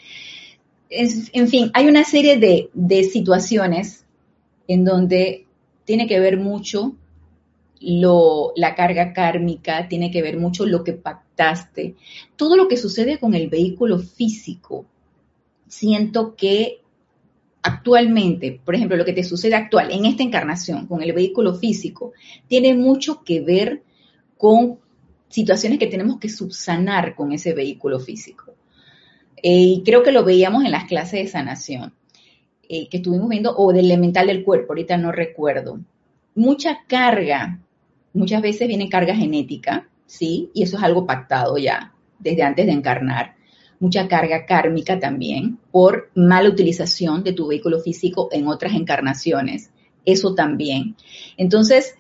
en 0.90 1.50
fin, 1.50 1.72
hay 1.74 1.88
una 1.88 2.06
serie 2.06 2.38
de, 2.38 2.70
de 2.74 3.04
situaciones 3.04 4.06
en 4.70 4.86
donde 4.86 5.46
tiene 5.84 6.08
que 6.08 6.22
ver 6.22 6.38
mucho 6.38 6.96
lo, 7.82 8.54
la 8.56 8.74
carga 8.74 9.12
kármica, 9.12 9.90
tiene 9.90 10.10
que 10.10 10.22
ver 10.22 10.38
mucho 10.38 10.66
lo 10.66 10.86
que 10.86 10.94
pactaste. 10.94 11.96
Todo 12.38 12.56
lo 12.56 12.70
que 12.70 12.78
sucede 12.78 13.20
con 13.20 13.34
el 13.34 13.50
vehículo 13.50 14.00
físico, 14.00 14.86
siento 15.68 16.38
que 16.38 16.81
actualmente, 17.64 18.60
por 18.64 18.76
ejemplo, 18.76 18.98
lo 18.98 19.06
que 19.06 19.14
te 19.14 19.24
sucede 19.24 19.56
actual 19.56 19.92
en 19.92 20.06
esta 20.06 20.24
encarnación 20.24 20.88
con 20.88 21.02
el 21.02 21.14
vehículo 21.14 21.56
físico, 21.56 22.14
tiene 22.48 22.74
mucho 22.74 23.24
que 23.24 23.42
ver 23.42 23.84
con 24.38 24.80
situaciones 25.30 25.80
que 25.80 25.88
tenemos 25.88 26.20
que 26.20 26.30
subsanar 26.30 27.16
con 27.16 27.32
ese 27.32 27.54
vehículo 27.54 28.00
físico. 28.00 28.54
Eh, 29.44 29.76
y 29.78 29.84
creo 29.84 30.04
que 30.04 30.12
lo 30.12 30.24
veíamos 30.24 30.66
en 30.66 30.72
las 30.72 30.86
clases 30.86 31.24
de 31.24 31.28
sanación 31.28 31.94
eh, 32.68 32.88
que 32.90 32.98
estuvimos 32.98 33.30
viendo, 33.30 33.56
o 33.56 33.72
del 33.72 33.86
elemental 33.86 34.28
del 34.28 34.44
cuerpo, 34.44 34.74
ahorita 34.74 34.98
no 34.98 35.12
recuerdo. 35.12 35.80
Mucha 36.36 36.80
carga 36.88 37.60
Muchas 38.14 38.42
veces 38.42 38.68
viene 38.68 38.90
carga 38.90 39.16
genética, 39.16 39.88
¿sí? 40.06 40.50
Y 40.54 40.64
eso 40.64 40.78
es 40.78 40.84
algo 40.84 41.06
pactado 41.06 41.58
ya 41.58 41.94
desde 42.20 42.44
antes 42.44 42.66
de 42.66 42.74
encarnar. 42.74 43.36
Mucha 43.82 44.08
carga 44.08 44.46
kármica 44.46 44.98
también 44.98 45.58
por 45.72 46.10
mala 46.16 46.48
utilización 46.48 47.24
de 47.24 47.34
tu 47.34 47.48
vehículo 47.48 47.82
físico 47.82 48.30
en 48.32 48.48
otras 48.48 48.74
encarnaciones. 48.76 49.72
Eso 50.06 50.34
también. 50.34 50.96
Entonces, 51.36 51.96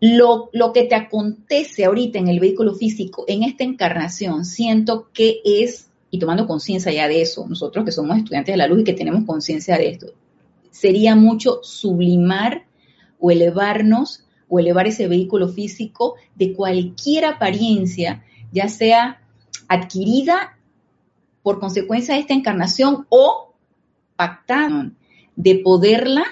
lo, 0.00 0.48
lo, 0.54 0.72
que 0.72 0.84
te 0.84 0.94
acontece 0.94 1.84
ahorita 1.84 2.18
en 2.18 2.28
el 2.28 2.40
vehículo 2.40 2.74
físico, 2.74 3.24
en 3.28 3.42
esta 3.42 3.64
encarnación, 3.64 4.46
siento 4.46 5.10
que 5.12 5.40
es, 5.44 5.90
y 6.10 6.18
tomando 6.18 6.46
conciencia 6.46 6.90
ya 6.90 7.06
de 7.06 7.20
eso, 7.20 7.46
nosotros 7.46 7.84
que 7.84 7.92
somos 7.92 8.16
estudiantes 8.16 8.54
de 8.54 8.56
la 8.56 8.66
luz 8.66 8.80
y 8.80 8.84
que 8.84 8.94
tenemos 8.94 9.24
conciencia 9.26 9.76
de 9.76 9.90
esto, 9.90 10.06
sería 10.70 11.14
mucho 11.16 11.60
sublimar 11.62 12.64
o 13.18 13.30
elevarnos 13.30 14.24
o 14.48 14.58
elevar 14.58 14.86
ese 14.86 15.06
vehículo 15.06 15.48
físico 15.48 16.14
de 16.34 16.54
cualquier 16.54 17.26
apariencia, 17.26 18.24
ya 18.52 18.68
sea 18.68 19.20
adquirida 19.68 20.58
por 21.42 21.60
consecuencia 21.60 22.14
de 22.14 22.20
esta 22.20 22.34
encarnación 22.34 23.06
o 23.08 23.54
pactada, 24.16 24.90
de 25.36 25.54
poderla, 25.56 26.24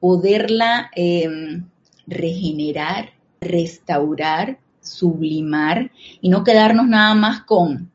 poderla 0.00 0.90
em, 0.94 1.64
regenerar, 2.06 3.12
restaurar, 3.40 4.58
sublimar 4.80 5.90
y 6.20 6.28
no 6.28 6.44
quedarnos 6.44 6.86
nada 6.86 7.14
más 7.14 7.42
con, 7.42 7.90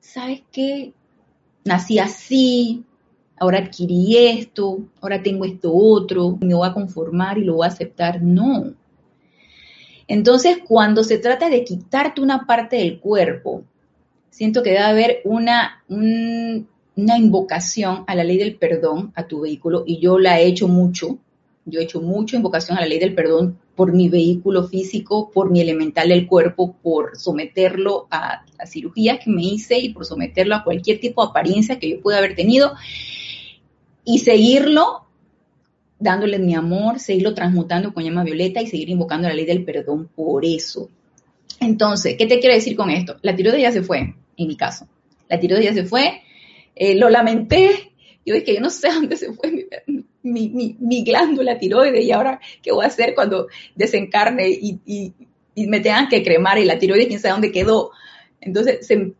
¿sabes 0.00 0.42
qué? 0.50 0.92
Nací 1.64 1.98
así, 1.98 2.84
ahora 3.36 3.58
adquirí 3.58 4.16
esto, 4.16 4.78
ahora 5.00 5.22
tengo 5.22 5.44
esto 5.44 5.72
otro, 5.74 6.38
me 6.40 6.54
voy 6.54 6.68
a 6.68 6.74
conformar 6.74 7.38
y 7.38 7.44
lo 7.44 7.56
voy 7.56 7.66
a 7.66 7.70
aceptar. 7.70 8.22
No. 8.22 8.74
Entonces, 10.06 10.58
cuando 10.66 11.04
se 11.04 11.18
trata 11.18 11.48
de 11.48 11.64
quitarte 11.64 12.20
una 12.20 12.46
parte 12.46 12.76
del 12.76 13.00
cuerpo, 13.00 13.64
siento 14.34 14.64
que 14.64 14.70
debe 14.70 14.82
haber 14.82 15.20
una, 15.22 15.84
una 15.88 17.18
invocación 17.18 18.02
a 18.08 18.16
la 18.16 18.24
ley 18.24 18.36
del 18.36 18.56
perdón 18.56 19.12
a 19.14 19.28
tu 19.28 19.42
vehículo 19.42 19.84
y 19.86 20.00
yo 20.00 20.18
la 20.18 20.40
he 20.40 20.46
hecho 20.46 20.66
mucho. 20.66 21.18
Yo 21.66 21.78
he 21.78 21.84
hecho 21.84 22.02
mucho 22.02 22.36
invocación 22.36 22.76
a 22.76 22.80
la 22.80 22.88
ley 22.88 22.98
del 22.98 23.14
perdón 23.14 23.58
por 23.76 23.92
mi 23.92 24.08
vehículo 24.08 24.66
físico, 24.66 25.30
por 25.32 25.52
mi 25.52 25.60
elemental 25.60 26.08
del 26.08 26.26
cuerpo, 26.26 26.74
por 26.82 27.16
someterlo 27.16 28.08
a 28.10 28.44
las 28.58 28.70
cirugías 28.72 29.20
que 29.22 29.30
me 29.30 29.44
hice 29.44 29.78
y 29.78 29.90
por 29.90 30.04
someterlo 30.04 30.56
a 30.56 30.64
cualquier 30.64 30.98
tipo 30.98 31.22
de 31.22 31.30
apariencia 31.30 31.78
que 31.78 31.90
yo 31.90 32.00
pueda 32.02 32.18
haber 32.18 32.34
tenido 32.34 32.72
y 34.04 34.18
seguirlo 34.18 35.04
dándole 36.00 36.40
mi 36.40 36.56
amor, 36.56 36.98
seguirlo 36.98 37.34
transmutando 37.34 37.94
con 37.94 38.02
llama 38.02 38.24
violeta 38.24 38.60
y 38.60 38.66
seguir 38.66 38.90
invocando 38.90 39.28
la 39.28 39.34
ley 39.34 39.46
del 39.46 39.64
perdón 39.64 40.08
por 40.14 40.44
eso. 40.44 40.90
Entonces, 41.60 42.16
¿qué 42.18 42.26
te 42.26 42.40
quiero 42.40 42.56
decir 42.56 42.76
con 42.76 42.90
esto? 42.90 43.16
La 43.22 43.36
tiroides 43.36 43.62
ya 43.62 43.72
se 43.72 43.82
fue, 43.82 44.14
en 44.36 44.48
mi 44.48 44.56
caso. 44.56 44.88
La 45.28 45.40
tiroides 45.40 45.74
se 45.74 45.84
fue, 45.84 46.22
eh, 46.74 46.94
lo 46.94 47.08
lamenté, 47.08 47.92
yo 48.26 48.34
dije, 48.34 48.54
yo 48.54 48.60
no 48.60 48.70
sé 48.70 48.88
dónde 48.88 49.16
se 49.16 49.32
fue 49.32 49.68
mi, 50.22 51.04
glándula 51.04 51.58
tiroides 51.58 52.04
y 52.04 52.12
ahora 52.12 52.40
qué 52.62 52.72
voy 52.72 52.84
a 52.84 52.88
hacer 52.88 53.14
cuando 53.14 53.48
desencarne 53.74 54.48
y, 54.48 54.80
y, 54.86 55.66
me 55.66 55.80
tengan 55.80 56.08
que 56.08 56.22
cremar 56.22 56.58
y 56.58 56.64
la 56.64 56.78
tiroides 56.78 57.06
quién 57.06 57.20
sabe 57.20 57.32
dónde 57.32 57.52
quedó. 57.52 57.92
Entonces 58.40 58.86
se 58.86 59.12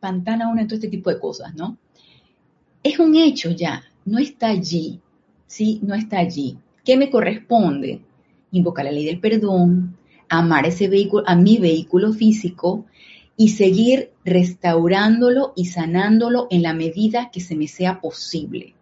pantana 0.00 0.48
uno 0.48 0.60
en 0.60 0.66
todo 0.66 0.76
este 0.76 0.88
tipo 0.88 1.10
de 1.10 1.20
cosas, 1.20 1.54
¿no? 1.54 1.76
Es 2.82 2.98
un 2.98 3.14
hecho 3.14 3.50
ya, 3.50 3.84
no 4.04 4.18
está 4.18 4.48
allí, 4.48 5.00
¿sí? 5.46 5.80
No 5.82 5.94
está 5.94 6.18
allí. 6.18 6.58
¿Qué 6.84 6.96
me 6.96 7.10
corresponde? 7.10 8.00
Invocar 8.52 8.86
la 8.86 8.90
ley 8.90 9.04
del 9.04 9.20
perdón, 9.20 9.96
amar 10.28 10.66
ese 10.66 10.88
vehículo, 10.88 11.24
a 11.26 11.36
mi 11.36 11.58
vehículo 11.58 12.12
físico 12.12 12.86
y 13.36 13.48
seguir 13.50 14.10
restaurándolo 14.24 15.52
y 15.56 15.66
sanándolo 15.66 16.48
en 16.50 16.62
la 16.62 16.74
medida 16.74 17.30
que 17.32 17.40
se 17.40 17.56
me 17.56 17.66
sea 17.66 18.00
posible. 18.00 18.74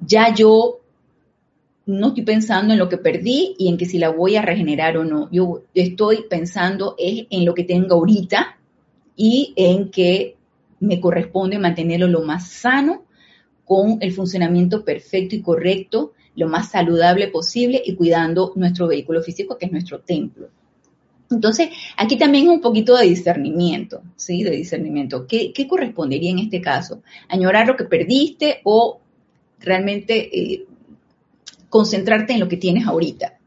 Ya 0.00 0.34
yo 0.34 0.80
no 1.86 2.08
estoy 2.08 2.24
pensando 2.24 2.72
en 2.72 2.78
lo 2.78 2.88
que 2.88 2.98
perdí 2.98 3.54
y 3.58 3.68
en 3.68 3.76
que 3.76 3.86
si 3.86 3.98
la 3.98 4.10
voy 4.10 4.36
a 4.36 4.42
regenerar 4.42 4.96
o 4.96 5.04
no. 5.04 5.28
Yo 5.30 5.62
estoy 5.74 6.24
pensando 6.28 6.94
en 6.98 7.44
lo 7.44 7.54
que 7.54 7.64
tengo 7.64 7.94
ahorita 7.94 8.58
y 9.16 9.52
en 9.56 9.90
que 9.90 10.36
me 10.78 11.00
corresponde 11.00 11.58
mantenerlo 11.58 12.06
lo 12.06 12.22
más 12.22 12.48
sano 12.48 13.04
con 13.64 13.98
el 14.00 14.12
funcionamiento 14.12 14.84
perfecto 14.84 15.36
y 15.36 15.42
correcto, 15.42 16.12
lo 16.34 16.48
más 16.48 16.70
saludable 16.70 17.28
posible 17.28 17.82
y 17.84 17.94
cuidando 17.94 18.52
nuestro 18.56 18.88
vehículo 18.88 19.22
físico, 19.22 19.58
que 19.58 19.66
es 19.66 19.72
nuestro 19.72 20.00
templo. 20.00 20.48
Entonces, 21.30 21.68
aquí 21.96 22.18
también 22.18 22.48
un 22.48 22.60
poquito 22.60 22.96
de 22.96 23.06
discernimiento, 23.06 24.02
¿sí? 24.16 24.42
De 24.42 24.50
discernimiento. 24.50 25.26
¿Qué, 25.26 25.52
correspondería 25.68 26.30
en 26.30 26.40
este 26.40 26.60
caso? 26.60 27.02
¿Añorar 27.28 27.68
lo 27.68 27.76
que 27.76 27.84
perdiste 27.84 28.60
o 28.64 29.00
realmente 29.60 30.36
eh, 30.36 30.66
concentrarte 31.68 32.32
en 32.32 32.40
lo 32.40 32.48
que 32.48 32.56
tienes 32.56 32.86
ahorita? 32.86 33.38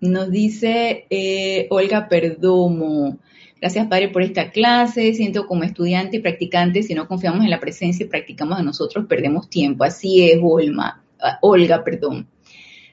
Nos 0.00 0.30
dice 0.30 1.06
eh, 1.10 1.66
Olga 1.68 2.08
Perdomo, 2.08 3.18
Gracias, 3.60 3.88
Padre, 3.88 4.08
por 4.08 4.22
esta 4.22 4.50
clase. 4.50 5.12
Siento 5.12 5.46
como 5.46 5.64
estudiante 5.64 6.16
y 6.16 6.20
practicante, 6.20 6.82
si 6.82 6.94
no 6.94 7.06
confiamos 7.06 7.44
en 7.44 7.50
la 7.50 7.60
presencia 7.60 8.06
y 8.06 8.08
practicamos 8.08 8.58
en 8.58 8.64
nosotros, 8.64 9.04
perdemos 9.06 9.50
tiempo. 9.50 9.84
Así 9.84 10.30
es, 10.30 10.38
Olma, 10.42 11.02
ah, 11.20 11.38
Olga, 11.42 11.84
perdón. 11.84 12.26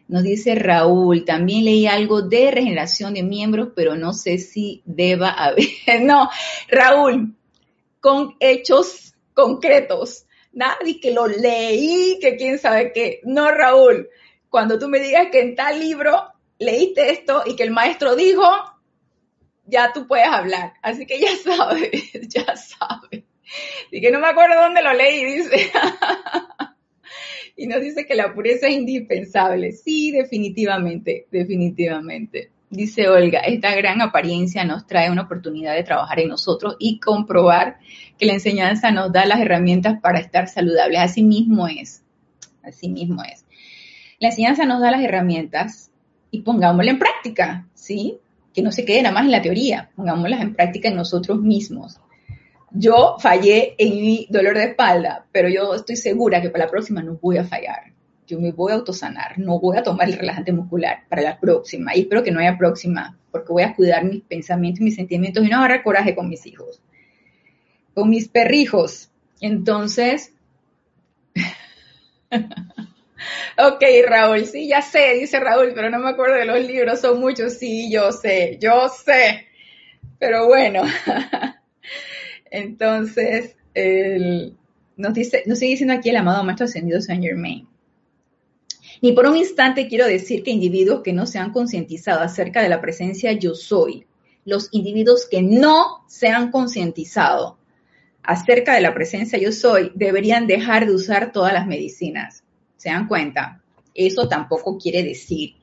Nos 0.07 0.23
dice 0.23 0.55
Raúl, 0.55 1.25
también 1.25 1.65
leí 1.65 1.85
algo 1.85 2.21
de 2.21 2.49
regeneración 2.51 3.13
de 3.13 3.23
miembros, 3.23 3.69
pero 3.75 3.95
no 3.95 4.13
sé 4.13 4.37
si 4.37 4.81
deba 4.85 5.29
haber. 5.31 5.65
no, 6.01 6.29
Raúl, 6.69 7.35
con 7.99 8.35
hechos 8.39 9.13
concretos. 9.33 10.25
Nadie 10.53 10.99
que 10.99 11.11
lo 11.11 11.27
leí, 11.27 12.17
que 12.21 12.37
quién 12.37 12.57
sabe 12.57 12.91
qué. 12.93 13.19
No, 13.23 13.51
Raúl, 13.51 14.09
cuando 14.49 14.79
tú 14.79 14.87
me 14.87 14.99
digas 14.99 15.27
que 15.31 15.41
en 15.41 15.55
tal 15.55 15.79
libro 15.79 16.33
leíste 16.57 17.11
esto 17.11 17.43
y 17.45 17.55
que 17.55 17.63
el 17.63 17.71
maestro 17.71 18.15
dijo, 18.15 18.43
ya 19.65 19.91
tú 19.93 20.07
puedes 20.07 20.27
hablar. 20.27 20.73
Así 20.81 21.05
que 21.05 21.19
ya 21.19 21.35
sabes, 21.43 22.11
ya 22.29 22.55
sabes. 22.55 23.23
Y 23.91 24.01
que 24.01 24.11
no 24.11 24.19
me 24.19 24.27
acuerdo 24.27 24.61
dónde 24.61 24.81
lo 24.81 24.93
leí, 24.93 25.23
dice. 25.25 25.71
y 27.57 27.65
nos 27.65 27.81
dice 27.81 28.05
que 28.05 28.13
la 28.15 28.33
pureza 28.33 28.67
es 28.67 28.75
indispensable. 28.75 29.71
Sí, 29.71 30.11
definitivamente, 30.11 31.25
definitivamente. 31.31 32.51
Dice 32.69 33.09
Olga, 33.09 33.39
esta 33.39 33.75
gran 33.75 34.01
apariencia 34.01 34.63
nos 34.63 34.85
trae 34.85 35.09
una 35.09 35.23
oportunidad 35.23 35.73
de 35.73 35.83
trabajar 35.83 36.19
en 36.19 36.29
nosotros 36.29 36.75
y 36.79 36.99
comprobar 36.99 37.79
que 38.17 38.27
la 38.27 38.33
enseñanza 38.33 38.91
nos 38.91 39.11
da 39.11 39.25
las 39.25 39.39
herramientas 39.39 39.99
para 39.99 40.19
estar 40.19 40.47
saludables. 40.47 40.99
Así 40.99 41.23
mismo 41.23 41.67
es. 41.67 42.03
Así 42.61 42.89
mismo 42.89 43.23
es. 43.23 43.45
La 44.19 44.29
enseñanza 44.29 44.65
nos 44.65 44.79
da 44.79 44.91
las 44.91 45.01
herramientas 45.01 45.89
y 46.29 46.41
pongámosla 46.41 46.91
en 46.91 46.99
práctica, 46.99 47.67
¿sí? 47.73 48.19
que 48.53 48.61
no 48.61 48.71
se 48.71 48.85
quede 48.85 49.03
nada 49.03 49.13
más 49.13 49.25
en 49.25 49.31
la 49.31 49.41
teoría, 49.41 49.89
pongámoslas 49.95 50.41
en 50.41 50.55
práctica 50.55 50.89
en 50.89 50.95
nosotros 50.95 51.39
mismos. 51.39 51.99
Yo 52.79 53.15
fallé 53.19 53.73
en 53.79 53.89
mi 53.89 54.27
dolor 54.29 54.55
de 54.55 54.65
espalda, 54.65 55.25
pero 55.31 55.49
yo 55.49 55.73
estoy 55.73 55.95
segura 55.95 56.41
que 56.41 56.51
para 56.51 56.65
la 56.65 56.69
próxima 56.69 57.01
no 57.01 57.17
voy 57.19 57.37
a 57.37 57.43
fallar. 57.43 57.91
Yo 58.27 58.39
me 58.39 58.51
voy 58.51 58.71
a 58.71 58.75
autosanar, 58.75 59.39
no 59.39 59.59
voy 59.59 59.77
a 59.77 59.83
tomar 59.83 60.07
el 60.07 60.17
relajante 60.17 60.51
muscular 60.51 60.99
para 61.09 61.23
la 61.23 61.39
próxima. 61.39 61.95
Y 61.95 62.01
espero 62.01 62.23
que 62.23 62.29
no 62.29 62.39
haya 62.39 62.55
próxima, 62.55 63.17
porque 63.31 63.51
voy 63.51 63.63
a 63.63 63.73
cuidar 63.73 64.03
mis 64.03 64.21
pensamientos 64.21 64.81
mis 64.81 64.95
sentimientos 64.95 65.43
y 65.43 65.49
no 65.49 65.57
agarrar 65.57 65.81
coraje 65.81 66.13
con 66.13 66.29
mis 66.29 66.45
hijos, 66.45 66.79
con 67.95 68.11
mis 68.11 68.27
perrijos. 68.27 69.09
Entonces, 69.41 70.33
ok, 73.57 73.83
Raúl, 74.07 74.45
sí, 74.45 74.67
ya 74.67 74.83
sé, 74.83 75.15
dice 75.15 75.39
Raúl, 75.39 75.71
pero 75.73 75.89
no 75.89 75.97
me 75.97 76.09
acuerdo 76.09 76.35
de 76.35 76.45
los 76.45 76.59
libros, 76.59 77.01
son 77.01 77.19
muchos, 77.19 77.53
sí, 77.53 77.91
yo 77.91 78.11
sé, 78.11 78.59
yo 78.61 78.87
sé. 78.89 79.47
Pero 80.19 80.45
bueno, 80.45 80.83
entonces, 82.51 83.55
nos, 84.95 85.13
dice, 85.13 85.43
nos 85.45 85.59
sigue 85.59 85.71
diciendo 85.71 85.93
aquí 85.93 86.09
el 86.09 86.17
amado 86.17 86.43
Maestro 86.43 86.65
Ascendido 86.65 87.01
Saint 87.01 87.23
Germain. 87.23 87.67
Ni 89.01 89.11
por 89.11 89.27
un 89.27 89.37
instante 89.37 89.87
quiero 89.87 90.07
decir 90.07 90.43
que 90.43 90.51
individuos 90.51 91.01
que 91.03 91.13
no 91.13 91.25
se 91.27 91.37
han 91.37 91.51
concientizado 91.51 92.21
acerca 92.21 92.63
de 92.63 92.69
la 92.69 92.81
presencia 92.81 93.31
yo 93.33 93.53
soy, 93.53 94.05
los 94.43 94.69
individuos 94.71 95.27
que 95.29 95.41
no 95.41 96.03
se 96.07 96.29
han 96.29 96.51
concientizado 96.51 97.57
acerca 98.23 98.73
de 98.73 98.81
la 98.81 98.93
presencia 98.93 99.37
yo 99.37 99.51
soy, 99.51 99.91
deberían 99.93 100.47
dejar 100.47 100.85
de 100.85 100.93
usar 100.93 101.31
todas 101.31 101.53
las 101.53 101.67
medicinas. 101.67 102.43
¿Se 102.75 102.89
dan 102.89 103.07
cuenta? 103.07 103.61
Eso 103.93 104.27
tampoco 104.27 104.77
quiere 104.77 105.03
decir 105.03 105.56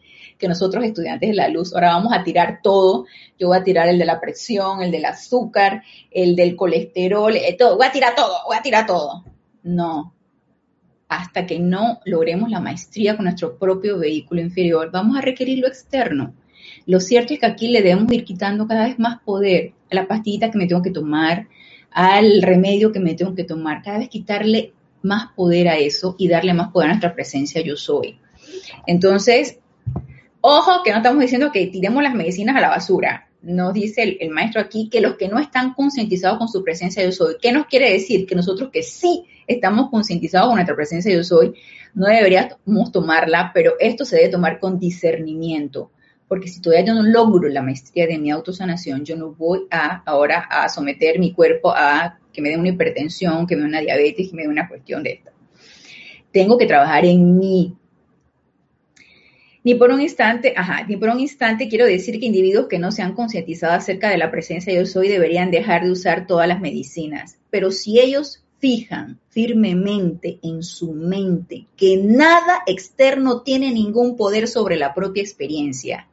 que 0.45 0.49
nosotros 0.49 0.85
estudiantes 0.85 1.31
de 1.31 1.35
la 1.35 1.49
luz 1.49 1.73
ahora 1.73 1.95
vamos 1.95 2.13
a 2.13 2.23
tirar 2.23 2.61
todo. 2.63 3.07
Yo 3.39 3.49
voy 3.49 3.57
a 3.57 3.65
tirar 3.65 3.89
el 3.89 3.99
de 3.99 4.05
la 4.05 4.21
presión, 4.21 4.83
el 4.83 4.91
del 4.91 5.07
azúcar, 5.07 5.83
el 6.11 6.37
del 6.37 6.55
colesterol, 6.55 7.35
eh, 7.35 7.57
todo. 7.59 7.79
Voy 7.79 7.87
a 7.87 7.93
tirar 7.93 8.15
todo, 8.15 8.35
voy 8.47 8.57
a 8.59 8.61
tirar 8.61 8.87
todo. 8.87 9.25
No. 9.63 10.13
Hasta 11.09 11.47
que 11.47 11.59
no 11.59 12.01
logremos 12.05 12.51
la 12.51 12.61
maestría 12.61 13.17
con 13.17 13.25
nuestro 13.25 13.57
propio 13.57 13.99
vehículo 13.99 14.43
inferior, 14.43 14.91
vamos 14.91 15.17
a 15.17 15.23
requerir 15.23 15.61
lo 15.61 15.67
externo. 15.67 16.35
Lo 16.85 17.01
cierto 17.01 17.33
es 17.33 17.41
que 17.41 17.47
aquí 17.47 17.69
le 17.69 17.81
debemos 17.81 18.13
ir 18.13 18.25
quitando 18.25 18.67
cada 18.67 18.85
vez 18.85 18.99
más 18.99 19.21
poder 19.23 19.73
a 19.91 19.95
la 19.95 20.07
pastillita 20.07 20.51
que 20.51 20.59
me 20.59 20.67
tengo 20.67 20.83
que 20.83 20.91
tomar, 20.91 21.49
al 21.91 22.43
remedio 22.43 22.93
que 22.93 23.01
me 23.01 23.15
tengo 23.15 23.35
que 23.35 23.45
tomar, 23.45 23.83
cada 23.83 23.99
vez 23.99 24.11
quitarle 24.11 24.75
más 25.01 25.33
poder 25.33 25.69
a 25.69 25.79
eso 25.79 26.17
y 26.19 26.29
darle 26.29 26.53
más 26.53 26.71
poder 26.71 26.89
a 26.89 26.93
nuestra 26.93 27.15
presencia 27.15 27.63
yo 27.63 27.77
soy. 27.77 28.19
Entonces, 28.87 29.61
ojo 30.47 30.83
que 30.85 30.91
no 30.91 30.99
estamos 30.99 31.23
diciendo 31.23 31.51
que 31.51 31.67
tiremos 31.69 32.03
las 32.03 32.15
medicinas 32.15 32.55
a 32.57 32.61
la 32.61 32.69
basura. 32.69 33.29
Nos 33.41 33.73
dice 33.73 34.19
el, 34.21 34.31
maestro 34.31 34.61
aquí 34.61 34.91
que 34.91 35.01
los 35.01 35.17
que 35.17 35.29
no 35.29 35.39
están 35.39 35.73
concientizados 35.73 36.39
con 36.39 36.49
su 36.49 36.63
presencia 36.63 37.03
yo 37.03 37.13
soy, 37.13 37.37
¿qué 37.41 37.51
nos 37.51 37.67
quiere 37.67 37.91
decir? 37.91 38.27
Que 38.27 38.35
nosotros 38.35 38.71
que 38.71 38.83
sí 38.83 39.25
estamos 39.47 39.89
concientizados 39.91 40.49
con 40.49 40.57
nuestra 40.57 40.77
presencia 40.77 41.15
yo 41.15 41.25
soy, 41.25 41.55
no 41.95 42.07
deberíamos 42.07 42.93
tomarla, 42.93 43.53
pero 43.55 43.73
esto 43.81 44.05
se 44.05 44.17
debe 44.17 44.29
tomar 44.29 44.61
con 44.61 44.79
discernimiento 44.79 45.91
porque 46.29 46.49
si 46.49 46.61
todavía 46.61 46.87
yo 46.87 46.95
no 46.95 47.03
logro 47.03 47.49
la 47.49 47.63
maestría 47.63 48.07
de 48.07 48.19
mi 48.19 48.31
autosanación, 48.31 49.05
yo 49.05 49.17
no 49.17 49.33
voy 49.33 49.67
a 49.71 50.03
ahora 50.05 50.41
a 50.51 50.69
someter 50.69 51.19
mi 51.19 51.33
cuerpo 51.33 51.71
a 51.71 52.19
que 52.33 52.43
me 52.43 52.49
dé 52.49 52.57
una 52.57 52.71
hipertensión, 52.71 53.47
que 53.47 53.57
me 53.57 53.63
dé 53.63 53.69
una 53.69 53.81
diabetes, 53.81 54.31
que 54.31 54.37
me 54.37 54.43
dé 54.43 54.49
una 54.49 54.69
cuestión 54.69 55.03
de 55.03 55.13
esta. 55.13 55.33
Tengo 56.33 56.59
que 56.59 56.67
trabajar 56.67 57.05
en 57.05 57.39
mí. 57.39 57.77
Ni 59.65 59.75
por 59.75 59.91
un 59.91 60.01
instante, 60.01 60.53
ajá, 60.57 60.85
ni 60.87 60.97
por 60.97 61.09
un 61.09 61.21
instante 61.21 61.69
quiero 61.69 61.87
decir 61.87 62.21
que 62.21 62.27
individuos 62.27 62.69
que 62.69 62.79
no 62.79 62.93
se 62.93 63.03
han 63.03 63.15
concientizado 63.15 63.73
acerca 63.73 64.11
de 64.11 64.19
la 64.19 64.31
presencia 64.31 64.73
de 64.73 64.79
yo 64.79 64.87
soy 64.87 65.09
deberían 65.09 65.51
dejar 65.51 65.85
de 65.85 65.91
usar 65.91 66.27
todas 66.27 66.47
las 66.47 66.61
medicinas. 66.61 67.39
Pero 67.51 67.71
si 67.71 67.99
ellos 67.99 68.45
fijan 68.59 69.19
firmemente 69.31 70.39
en 70.43 70.63
su 70.63 70.93
mente 70.93 71.67
que 71.77 71.97
nada 71.97 72.63
externo 72.67 73.41
tiene 73.41 73.73
ningún 73.73 74.17
poder 74.17 74.49
sobre 74.49 74.77
la 74.77 74.95
propia 74.95 75.23
experiencia, 75.23 76.07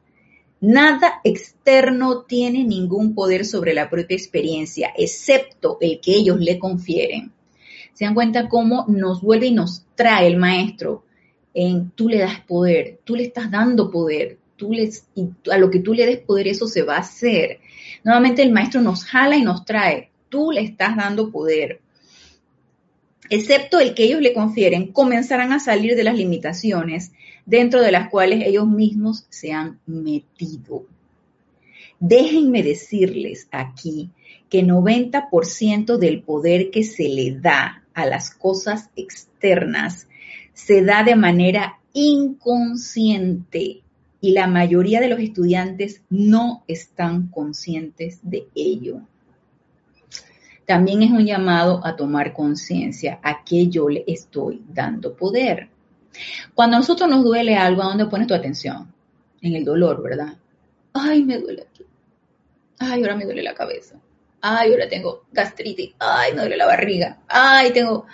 Nada 0.63 1.21
externo 1.23 2.21
tiene 2.21 2.63
ningún 2.63 3.15
poder 3.15 3.45
sobre 3.45 3.73
la 3.73 3.89
propia 3.89 4.15
experiencia, 4.15 4.93
excepto 4.95 5.79
el 5.81 5.99
que 5.99 6.13
ellos 6.13 6.39
le 6.39 6.59
confieren. 6.59 7.31
Se 7.93 8.05
dan 8.05 8.13
cuenta 8.13 8.47
cómo 8.47 8.85
nos 8.87 9.23
vuelve 9.23 9.47
y 9.47 9.53
nos 9.53 9.83
trae 9.95 10.27
el 10.27 10.37
maestro 10.37 11.03
en 11.53 11.91
tú 11.91 12.09
le 12.09 12.19
das 12.19 12.39
poder, 12.41 12.99
tú 13.03 13.15
le 13.15 13.23
estás 13.23 13.51
dando 13.51 13.91
poder, 13.91 14.37
tú 14.55 14.73
les, 14.73 15.05
y 15.15 15.29
a 15.51 15.57
lo 15.57 15.69
que 15.69 15.79
tú 15.79 15.93
le 15.93 16.05
des 16.05 16.19
poder 16.19 16.47
eso 16.47 16.67
se 16.67 16.83
va 16.83 16.95
a 16.97 16.99
hacer. 16.99 17.59
Nuevamente 18.03 18.41
el 18.41 18.51
maestro 18.51 18.81
nos 18.81 19.05
jala 19.05 19.35
y 19.35 19.43
nos 19.43 19.65
trae, 19.65 20.09
tú 20.29 20.51
le 20.51 20.61
estás 20.61 20.95
dando 20.95 21.31
poder. 21.31 21.81
Excepto 23.29 23.79
el 23.79 23.93
que 23.93 24.03
ellos 24.03 24.21
le 24.21 24.33
confieren, 24.33 24.91
comenzarán 24.91 25.53
a 25.53 25.59
salir 25.59 25.95
de 25.95 26.03
las 26.03 26.15
limitaciones 26.15 27.11
dentro 27.45 27.81
de 27.81 27.91
las 27.91 28.09
cuales 28.09 28.45
ellos 28.45 28.67
mismos 28.67 29.25
se 29.29 29.53
han 29.53 29.79
metido. 29.85 30.85
Déjenme 31.99 32.63
decirles 32.63 33.47
aquí 33.51 34.09
que 34.49 34.63
90% 34.63 35.97
del 35.97 36.21
poder 36.23 36.71
que 36.71 36.83
se 36.83 37.07
le 37.07 37.39
da 37.39 37.83
a 37.93 38.05
las 38.05 38.31
cosas 38.31 38.89
externas 38.95 40.07
se 40.53 40.83
da 40.83 41.03
de 41.03 41.15
manera 41.15 41.79
inconsciente 41.93 43.81
y 44.21 44.31
la 44.31 44.47
mayoría 44.47 45.01
de 45.01 45.09
los 45.09 45.19
estudiantes 45.19 46.03
no 46.09 46.63
están 46.67 47.27
conscientes 47.27 48.19
de 48.21 48.47
ello. 48.55 49.01
También 50.65 51.01
es 51.01 51.11
un 51.11 51.25
llamado 51.25 51.85
a 51.85 51.95
tomar 51.95 52.33
conciencia 52.33 53.19
a 53.23 53.43
que 53.43 53.67
yo 53.67 53.89
le 53.89 54.03
estoy 54.07 54.63
dando 54.69 55.15
poder. 55.15 55.69
Cuando 56.53 56.77
a 56.77 56.79
nosotros 56.79 57.09
nos 57.09 57.23
duele 57.23 57.57
algo, 57.57 57.81
¿a 57.81 57.87
dónde 57.87 58.05
pones 58.05 58.27
tu 58.27 58.33
atención? 58.33 58.93
En 59.41 59.55
el 59.55 59.65
dolor, 59.65 60.03
¿verdad? 60.03 60.37
Ay, 60.93 61.23
me 61.23 61.39
duele 61.39 61.63
aquí. 61.63 61.85
Ay, 62.77 63.01
ahora 63.01 63.15
me 63.15 63.25
duele 63.25 63.41
la 63.41 63.55
cabeza. 63.55 63.95
Ay, 64.41 64.71
ahora 64.71 64.87
tengo 64.87 65.23
gastritis. 65.31 65.93
Ay, 65.99 66.33
me 66.33 66.41
duele 66.41 66.57
la 66.57 66.67
barriga. 66.67 67.19
Ay, 67.27 67.71
tengo. 67.73 68.05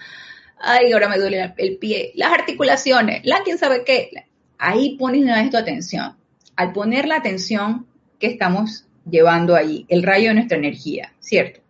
Ay, 0.59 0.91
ahora 0.91 1.09
me 1.09 1.17
duele 1.17 1.53
el 1.57 1.77
pie. 1.77 2.11
Las 2.15 2.31
articulaciones. 2.31 3.21
La 3.25 3.41
quién 3.43 3.57
sabe 3.57 3.83
qué. 3.85 4.09
Ahí 4.57 4.97
pones 4.97 5.23
una 5.23 5.41
vez 5.41 5.49
tu 5.49 5.57
atención. 5.57 6.15
Al 6.55 6.73
poner 6.73 7.07
la 7.07 7.17
atención 7.17 7.85
que 8.19 8.27
estamos 8.27 8.85
llevando 9.09 9.55
ahí, 9.55 9.85
el 9.89 10.03
rayo 10.03 10.29
de 10.29 10.35
nuestra 10.35 10.57
energía, 10.57 11.13
¿cierto? 11.19 11.61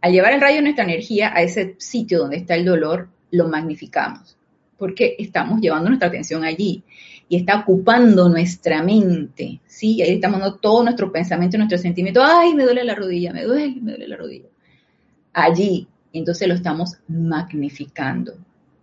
Al 0.00 0.12
llevar 0.12 0.32
el 0.32 0.40
rayo 0.40 0.56
de 0.56 0.62
nuestra 0.62 0.84
energía 0.84 1.32
a 1.34 1.42
ese 1.42 1.76
sitio 1.78 2.18
donde 2.18 2.36
está 2.36 2.54
el 2.56 2.64
dolor, 2.64 3.08
lo 3.30 3.48
magnificamos 3.48 4.36
porque 4.84 5.16
estamos 5.18 5.60
llevando 5.60 5.88
nuestra 5.88 6.08
atención 6.08 6.44
allí 6.44 6.82
y 7.28 7.36
está 7.36 7.60
ocupando 7.60 8.28
nuestra 8.28 8.82
mente, 8.82 9.60
¿sí? 9.66 10.02
Ahí 10.02 10.12
estamos 10.12 10.40
dando 10.40 10.56
todo 10.56 10.82
nuestro 10.82 11.10
pensamiento, 11.10 11.56
nuestro 11.56 11.78
sentimiento, 11.78 12.22
ay, 12.22 12.54
me 12.54 12.64
duele 12.64 12.84
la 12.84 12.94
rodilla, 12.94 13.32
me 13.32 13.44
duele, 13.44 13.80
me 13.80 13.92
duele 13.92 14.08
la 14.08 14.16
rodilla. 14.16 14.48
Allí, 15.32 15.88
entonces 16.18 16.48
lo 16.48 16.54
estamos 16.54 16.98
magnificando. 17.08 18.34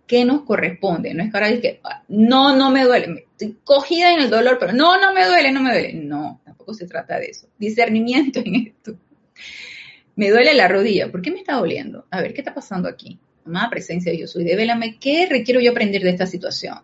¿Qué 0.06 0.24
nos 0.24 0.42
corresponde? 0.42 1.14
No 1.14 1.22
es 1.22 1.30
que 1.30 1.36
ahora 1.36 1.60
que, 1.60 1.80
no, 2.08 2.54
no 2.54 2.70
me 2.70 2.84
duele, 2.84 3.26
estoy 3.30 3.56
cogida 3.64 4.12
en 4.12 4.20
el 4.20 4.30
dolor, 4.30 4.58
pero 4.60 4.72
no, 4.72 5.00
no 5.00 5.14
me 5.14 5.24
duele, 5.26 5.50
no 5.52 5.62
me 5.62 5.72
duele. 5.72 5.94
No, 5.94 6.40
tampoco 6.44 6.74
se 6.74 6.86
trata 6.86 7.18
de 7.18 7.26
eso. 7.26 7.48
Discernimiento 7.58 8.40
en 8.44 8.54
esto. 8.56 8.94
Me 10.14 10.30
duele 10.30 10.52
la 10.54 10.68
rodilla, 10.68 11.10
¿por 11.10 11.22
qué 11.22 11.30
me 11.30 11.38
está 11.38 11.54
doliendo? 11.54 12.06
A 12.10 12.20
ver, 12.20 12.34
¿qué 12.34 12.42
está 12.42 12.52
pasando 12.52 12.88
aquí? 12.88 13.18
Amada 13.46 13.70
presencia 13.70 14.12
de 14.12 14.18
yo 14.18 14.26
soy, 14.26 14.44
devélame 14.44 14.98
qué 14.98 15.26
requiero 15.28 15.60
yo 15.60 15.70
aprender 15.70 16.02
de 16.02 16.10
esta 16.10 16.26
situación. 16.26 16.78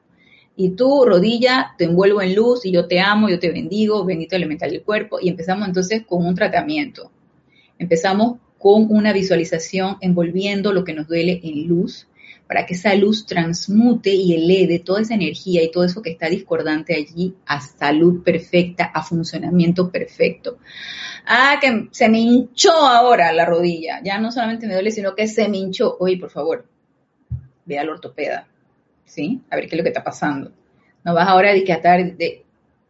Y 0.57 0.71
tú, 0.71 1.05
rodilla, 1.05 1.75
te 1.79 1.85
envuelvo 1.85 2.21
en 2.21 2.35
luz 2.35 2.67
y 2.67 2.73
yo 2.73 2.89
te 2.89 2.99
amo, 2.99 3.29
yo 3.29 3.39
te 3.39 3.53
bendigo, 3.53 4.05
bendito 4.05 4.35
elemental 4.35 4.71
del 4.71 4.83
cuerpo. 4.83 5.19
Y 5.21 5.29
empezamos 5.29 5.69
entonces 5.69 6.05
con 6.05 6.27
un 6.27 6.35
tratamiento. 6.35 7.13
Empezamos 7.79 8.39
con 8.59 8.87
una 8.91 9.13
visualización 9.13 9.97
envolviendo 10.01 10.73
lo 10.73 10.85
que 10.85 10.95
nos 10.95 11.07
duele 11.07 11.41
en 11.43 11.69
luz 11.69 12.09
para 12.49 12.65
que 12.65 12.75
esa 12.75 12.95
luz 12.95 13.27
transmute 13.27 14.11
y 14.11 14.35
eleve 14.35 14.79
toda 14.79 15.03
esa 15.03 15.15
energía 15.15 15.63
y 15.63 15.71
todo 15.71 15.85
eso 15.85 16.01
que 16.01 16.11
está 16.11 16.29
discordante 16.31 16.95
allí 16.95 17.35
a 17.45 17.61
salud 17.61 18.23
perfecta, 18.25 18.85
a 18.85 19.03
funcionamiento 19.03 19.91
perfecto. 19.91 20.59
Ah, 21.27 21.59
que 21.61 21.89
se 21.91 22.09
me 22.09 22.21
hinchó 22.21 22.73
ahora 22.73 23.33
la 23.33 23.45
rodilla. 23.45 24.01
Ya 24.03 24.19
no 24.19 24.33
solamente 24.33 24.67
me 24.67 24.73
duele, 24.73 24.91
sino 24.91 25.15
que 25.15 25.29
se 25.29 25.47
me 25.47 25.59
hinchó. 25.59 25.99
Oye, 26.01 26.17
por 26.17 26.31
favor, 26.31 26.67
ve 27.67 27.79
al 27.79 27.91
ortopeda, 27.91 28.49
¿sí? 29.05 29.43
A 29.51 29.57
ver 29.57 29.69
qué 29.69 29.75
es 29.75 29.79
lo 29.79 29.83
que 29.83 29.91
está 29.91 30.03
pasando. 30.03 30.51
No 31.05 31.13
vas 31.13 31.29
ahora 31.29 31.51
a 31.51 31.53
de, 31.53 32.45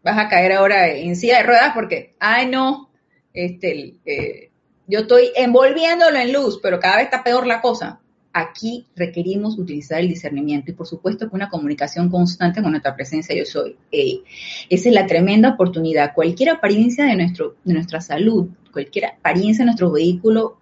vas 0.04 0.18
a 0.18 0.28
caer 0.28 0.52
ahora 0.52 0.88
en 0.88 1.16
silla 1.16 1.38
de 1.38 1.42
ruedas 1.42 1.72
porque, 1.74 2.14
ay, 2.20 2.46
no, 2.46 2.90
este, 3.34 3.96
eh, 4.06 4.47
yo 4.88 5.00
estoy 5.00 5.30
envolviéndolo 5.36 6.18
en 6.18 6.32
luz, 6.32 6.58
pero 6.62 6.80
cada 6.80 6.96
vez 6.96 7.04
está 7.04 7.22
peor 7.22 7.46
la 7.46 7.60
cosa. 7.60 8.00
aquí 8.32 8.86
requerimos 8.94 9.58
utilizar 9.58 10.00
el 10.00 10.08
discernimiento 10.08 10.70
y 10.70 10.74
por 10.74 10.86
supuesto 10.86 11.28
que 11.28 11.34
una 11.34 11.48
comunicación 11.48 12.08
constante 12.08 12.62
con 12.62 12.70
nuestra 12.70 12.94
presencia 12.94 13.34
yo 13.36 13.44
soy. 13.44 13.76
esa 13.90 14.88
es 14.88 14.94
la 14.94 15.06
tremenda 15.06 15.50
oportunidad. 15.50 16.14
Cualquier 16.14 16.50
apariencia 16.50 17.04
de, 17.04 17.16
nuestro, 17.16 17.56
de 17.64 17.74
nuestra 17.74 18.00
salud, 18.00 18.48
cualquier 18.72 19.06
apariencia 19.06 19.62
de 19.62 19.66
nuestro 19.66 19.90
vehículo 19.90 20.58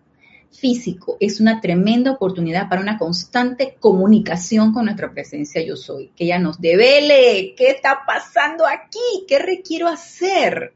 físico 0.51 1.17
es 1.21 1.41
una 1.41 1.61
tremenda 1.61 2.13
oportunidad 2.13 2.69
para 2.69 2.81
una 2.81 2.99
constante 2.99 3.77
comunicación 3.79 4.73
con 4.73 4.87
nuestra 4.87 5.13
presencia 5.13 5.63
yo 5.63 5.77
soy, 5.77 6.09
que 6.17 6.25
ella 6.25 6.39
nos 6.39 6.61
devele 6.61 7.55
qué 7.57 7.71
está 7.71 8.01
pasando 8.07 8.67
aquí, 8.67 9.25
qué 9.29 9.39
requiero 9.39 9.87
hacer. 9.87 10.73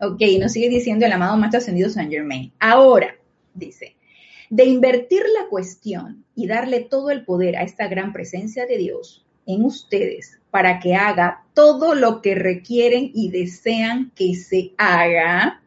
Ok, 0.00 0.22
nos 0.38 0.52
sigue 0.52 0.68
diciendo 0.68 1.06
el 1.06 1.12
amado 1.12 1.36
Maestro 1.36 1.58
Ascendido 1.58 1.90
Saint 1.90 2.12
Germain. 2.12 2.52
Ahora, 2.60 3.16
dice, 3.54 3.96
de 4.48 4.64
invertir 4.64 5.22
la 5.36 5.48
cuestión 5.48 6.24
y 6.36 6.46
darle 6.46 6.80
todo 6.80 7.10
el 7.10 7.24
poder 7.24 7.56
a 7.56 7.62
esta 7.62 7.88
gran 7.88 8.12
presencia 8.12 8.64
de 8.66 8.78
Dios 8.78 9.26
en 9.44 9.64
ustedes 9.64 10.38
para 10.52 10.78
que 10.78 10.94
haga 10.94 11.44
todo 11.52 11.94
lo 11.94 12.22
que 12.22 12.36
requieren 12.36 13.10
y 13.12 13.30
desean 13.30 14.12
que 14.14 14.34
se 14.36 14.72
haga, 14.78 15.62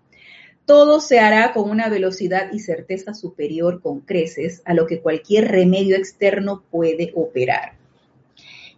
todo 0.65 1.01
se 1.01 1.19
hará 1.19 1.51
con 1.51 1.69
una 1.69 1.89
velocidad 1.89 2.53
y 2.53 2.59
certeza 2.59 3.13
superior 3.13 3.81
con 3.81 3.99
creces 3.99 4.61
a 4.63 4.73
lo 4.73 4.87
que 4.87 5.01
cualquier 5.01 5.49
remedio 5.49 5.97
externo 5.97 6.63
puede 6.71 7.11
operar. 7.15 7.73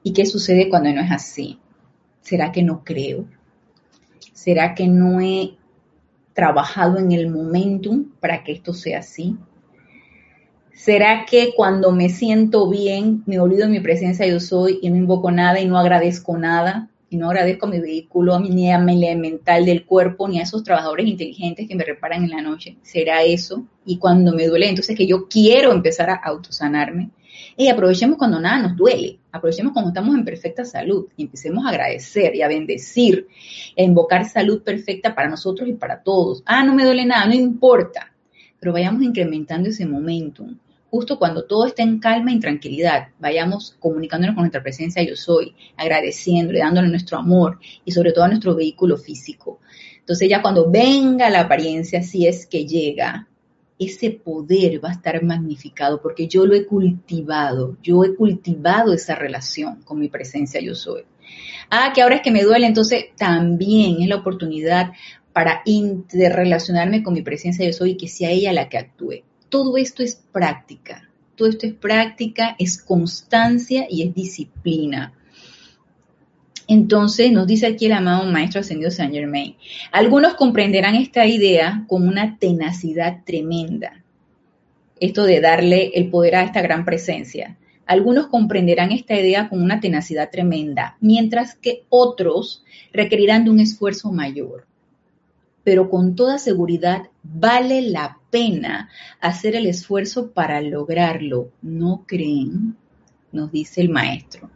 ¿Y 0.02 0.14
qué 0.14 0.26
sucede 0.26 0.68
cuando 0.68 0.92
no 0.92 1.02
es 1.02 1.12
así? 1.12 1.60
¿Será 2.22 2.52
que 2.52 2.64
no 2.64 2.84
creo? 2.84 3.28
¿Será 4.34 4.76
que 4.76 4.88
no 4.88 5.22
he 5.22 5.56
trabajado 6.34 6.98
en 6.98 7.12
el 7.12 7.30
momentum 7.30 8.12
para 8.20 8.44
que 8.44 8.52
esto 8.52 8.74
sea 8.74 9.00
así? 9.00 9.38
¿Será 10.74 11.26
que 11.26 11.54
cuando 11.56 11.92
me 11.92 12.10
siento 12.10 12.68
bien 12.68 13.24
me 13.28 13.40
olvido 13.40 13.68
de 13.68 13.72
mi 13.72 13.80
presencia 13.80 14.26
yo 14.26 14.40
soy 14.40 14.80
y 14.82 14.90
no 14.90 14.98
invoco 14.98 15.32
nada 15.32 15.60
y 15.60 15.68
no 15.68 15.78
agradezco 15.78 16.38
nada? 16.38 16.90
Y 17.12 17.18
no 17.18 17.30
agradezco 17.30 17.68
a 17.68 17.70
mi 17.70 17.80
vehículo, 17.80 18.40
ni 18.40 18.72
a 18.72 18.80
mi 18.80 18.94
elemental 18.94 19.66
del 19.66 19.86
cuerpo, 19.86 20.28
ni 20.28 20.40
a 20.40 20.44
esos 20.44 20.64
trabajadores 20.64 21.06
inteligentes 21.06 21.68
que 21.68 21.76
me 21.76 21.84
reparan 21.84 22.24
en 22.24 22.32
la 22.32 22.42
noche. 22.42 22.78
¿Será 22.82 23.22
eso? 23.22 23.68
Y 23.86 23.98
cuando 23.98 24.34
me 24.34 24.48
duele, 24.48 24.68
entonces 24.68 24.98
que 24.98 25.06
yo 25.06 25.28
quiero 25.28 25.72
empezar 25.72 26.10
a 26.10 26.16
autosanarme. 26.16 27.12
Y 27.56 27.68
aprovechemos 27.68 28.18
cuando 28.18 28.40
nada 28.40 28.64
nos 28.64 28.76
duele, 28.76 29.20
aprovechemos 29.34 29.74
cuando 29.74 29.90
estamos 29.90 30.16
en 30.16 30.24
perfecta 30.24 30.64
salud 30.64 31.08
y 31.18 31.24
empecemos 31.24 31.66
a 31.66 31.70
agradecer 31.70 32.34
y 32.36 32.42
a 32.42 32.48
bendecir, 32.48 33.28
a 33.78 33.82
invocar 33.82 34.30
salud 34.30 34.64
perfecta 34.64 35.14
para 35.14 35.28
nosotros 35.28 35.68
y 35.68 35.74
para 35.74 36.02
todos. 36.02 36.42
Ah, 36.46 36.64
no 36.64 36.74
me 36.74 36.86
duele 36.86 37.06
nada, 37.06 37.26
no 37.26 37.34
importa, 37.34 38.14
pero 38.60 38.72
vayamos 38.72 39.04
incrementando 39.04 39.68
ese 39.68 39.86
momentum 39.86 40.58
justo 40.94 41.18
cuando 41.18 41.46
todo 41.46 41.66
esté 41.66 41.82
en 41.82 41.98
calma 41.98 42.32
y 42.32 42.40
tranquilidad, 42.40 43.08
vayamos 43.18 43.76
comunicándonos 43.80 44.36
con 44.36 44.44
nuestra 44.44 44.62
presencia 44.62 45.02
yo 45.02 45.16
soy, 45.16 45.56
agradeciéndole, 45.76 46.60
dándole 46.60 46.88
nuestro 46.88 47.18
amor 47.18 47.58
y 47.84 47.92
sobre 47.92 48.12
todo 48.12 48.26
a 48.26 48.28
nuestro 48.28 48.54
vehículo 48.54 48.96
físico. 48.96 49.60
Entonces 49.98 50.30
ya 50.30 50.44
cuando 50.44 50.70
venga 50.70 51.32
la 51.32 51.40
apariencia, 51.40 52.04
si 52.04 52.28
es 52.28 52.46
que 52.46 52.68
llega, 52.68 53.28
ese 53.80 54.12
poder 54.12 54.84
va 54.84 54.90
a 54.90 54.94
estar 54.94 55.22
magnificado 55.24 56.02
porque 56.02 56.28
yo 56.28 56.46
lo 56.46 56.56
he 56.56 56.66
cultivado, 56.66 57.78
yo 57.82 58.04
he 58.04 58.16
cultivado 58.16 58.94
esa 58.94 59.16
relación 59.16 59.82
con 59.84 60.00
mi 60.00 60.10
presencia 60.10 60.62
yo 60.62 60.76
soy. 60.76 61.04
Ah, 61.70 61.92
que 61.94 62.02
ahora 62.02 62.16
es 62.16 62.22
que 62.22 62.32
me 62.32 62.44
duele, 62.44 62.68
entonces 62.68 63.06
también 63.18 64.02
es 64.02 64.08
la 64.08 64.18
oportunidad 64.18 64.92
para 65.32 65.62
interrelacionarme 65.66 67.02
con 67.04 67.14
mi 67.14 67.22
presencia 67.22 67.66
yo 67.66 67.74
soy 67.74 67.92
y 67.92 67.98
que 67.98 68.08
sea 68.08 68.30
ella 68.30 68.54
la 68.54 68.70
que 68.70 68.78
actúe 68.78 69.24
todo 69.54 69.78
esto 69.78 70.02
es 70.02 70.16
práctica. 70.16 71.08
Todo 71.36 71.48
esto 71.48 71.68
es 71.68 71.74
práctica, 71.74 72.56
es 72.58 72.82
constancia 72.82 73.86
y 73.88 74.02
es 74.02 74.12
disciplina. 74.12 75.14
Entonces, 76.74 77.32
nos 77.32 77.46
dice 77.46 77.68
aquí 77.68 77.86
el 77.86 77.92
amado 77.92 78.26
Maestro 78.26 78.62
Ascendido 78.62 78.90
Saint 78.90 79.14
Germain, 79.14 79.56
algunos 79.92 80.34
comprenderán 80.34 80.96
esta 80.96 81.28
idea 81.28 81.86
con 81.88 82.08
una 82.08 82.40
tenacidad 82.40 83.20
tremenda, 83.24 84.04
esto 85.00 85.24
de 85.24 85.40
darle 85.40 85.92
el 85.94 86.10
poder 86.10 86.36
a 86.36 86.44
esta 86.44 86.64
gran 86.64 86.84
presencia. 86.84 87.58
Algunos 87.86 88.26
comprenderán 88.26 88.92
esta 88.92 89.14
idea 89.14 89.50
con 89.50 89.62
una 89.62 89.82
tenacidad 89.82 90.32
tremenda, 90.32 90.98
mientras 91.00 91.54
que 91.54 91.84
otros 91.90 92.64
requerirán 92.92 93.44
de 93.44 93.52
un 93.52 93.60
esfuerzo 93.60 94.12
mayor 94.12 94.66
pero 95.66 95.90
con 95.90 96.16
toda 96.16 96.40
seguridad 96.40 97.04
vale 97.24 97.84
la 97.84 98.18
pena 98.32 98.90
hacer 99.22 99.56
el 99.56 99.66
esfuerzo 99.66 100.32
para 100.32 100.60
lograrlo. 100.60 101.52
¿No 101.62 102.04
creen? 102.06 102.76
Nos 103.32 103.50
dice 103.50 103.80
el 103.80 103.88
maestro. 103.88 104.50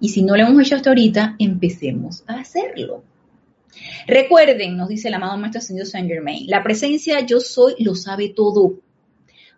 Y 0.00 0.10
si 0.10 0.22
no 0.22 0.36
lo 0.36 0.46
hemos 0.46 0.66
hecho 0.66 0.76
hasta 0.76 0.90
ahorita, 0.90 1.36
empecemos 1.38 2.24
a 2.26 2.40
hacerlo. 2.40 3.02
Recuerden, 4.06 4.76
nos 4.76 4.88
dice 4.88 5.08
el 5.08 5.14
amado 5.14 5.36
maestro 5.36 5.60
Señor 5.60 5.86
Saint 5.86 6.08
Germain, 6.08 6.46
la 6.48 6.62
presencia 6.62 7.20
yo 7.20 7.40
soy 7.40 7.74
lo 7.78 7.94
sabe 7.94 8.28
todo, 8.28 8.74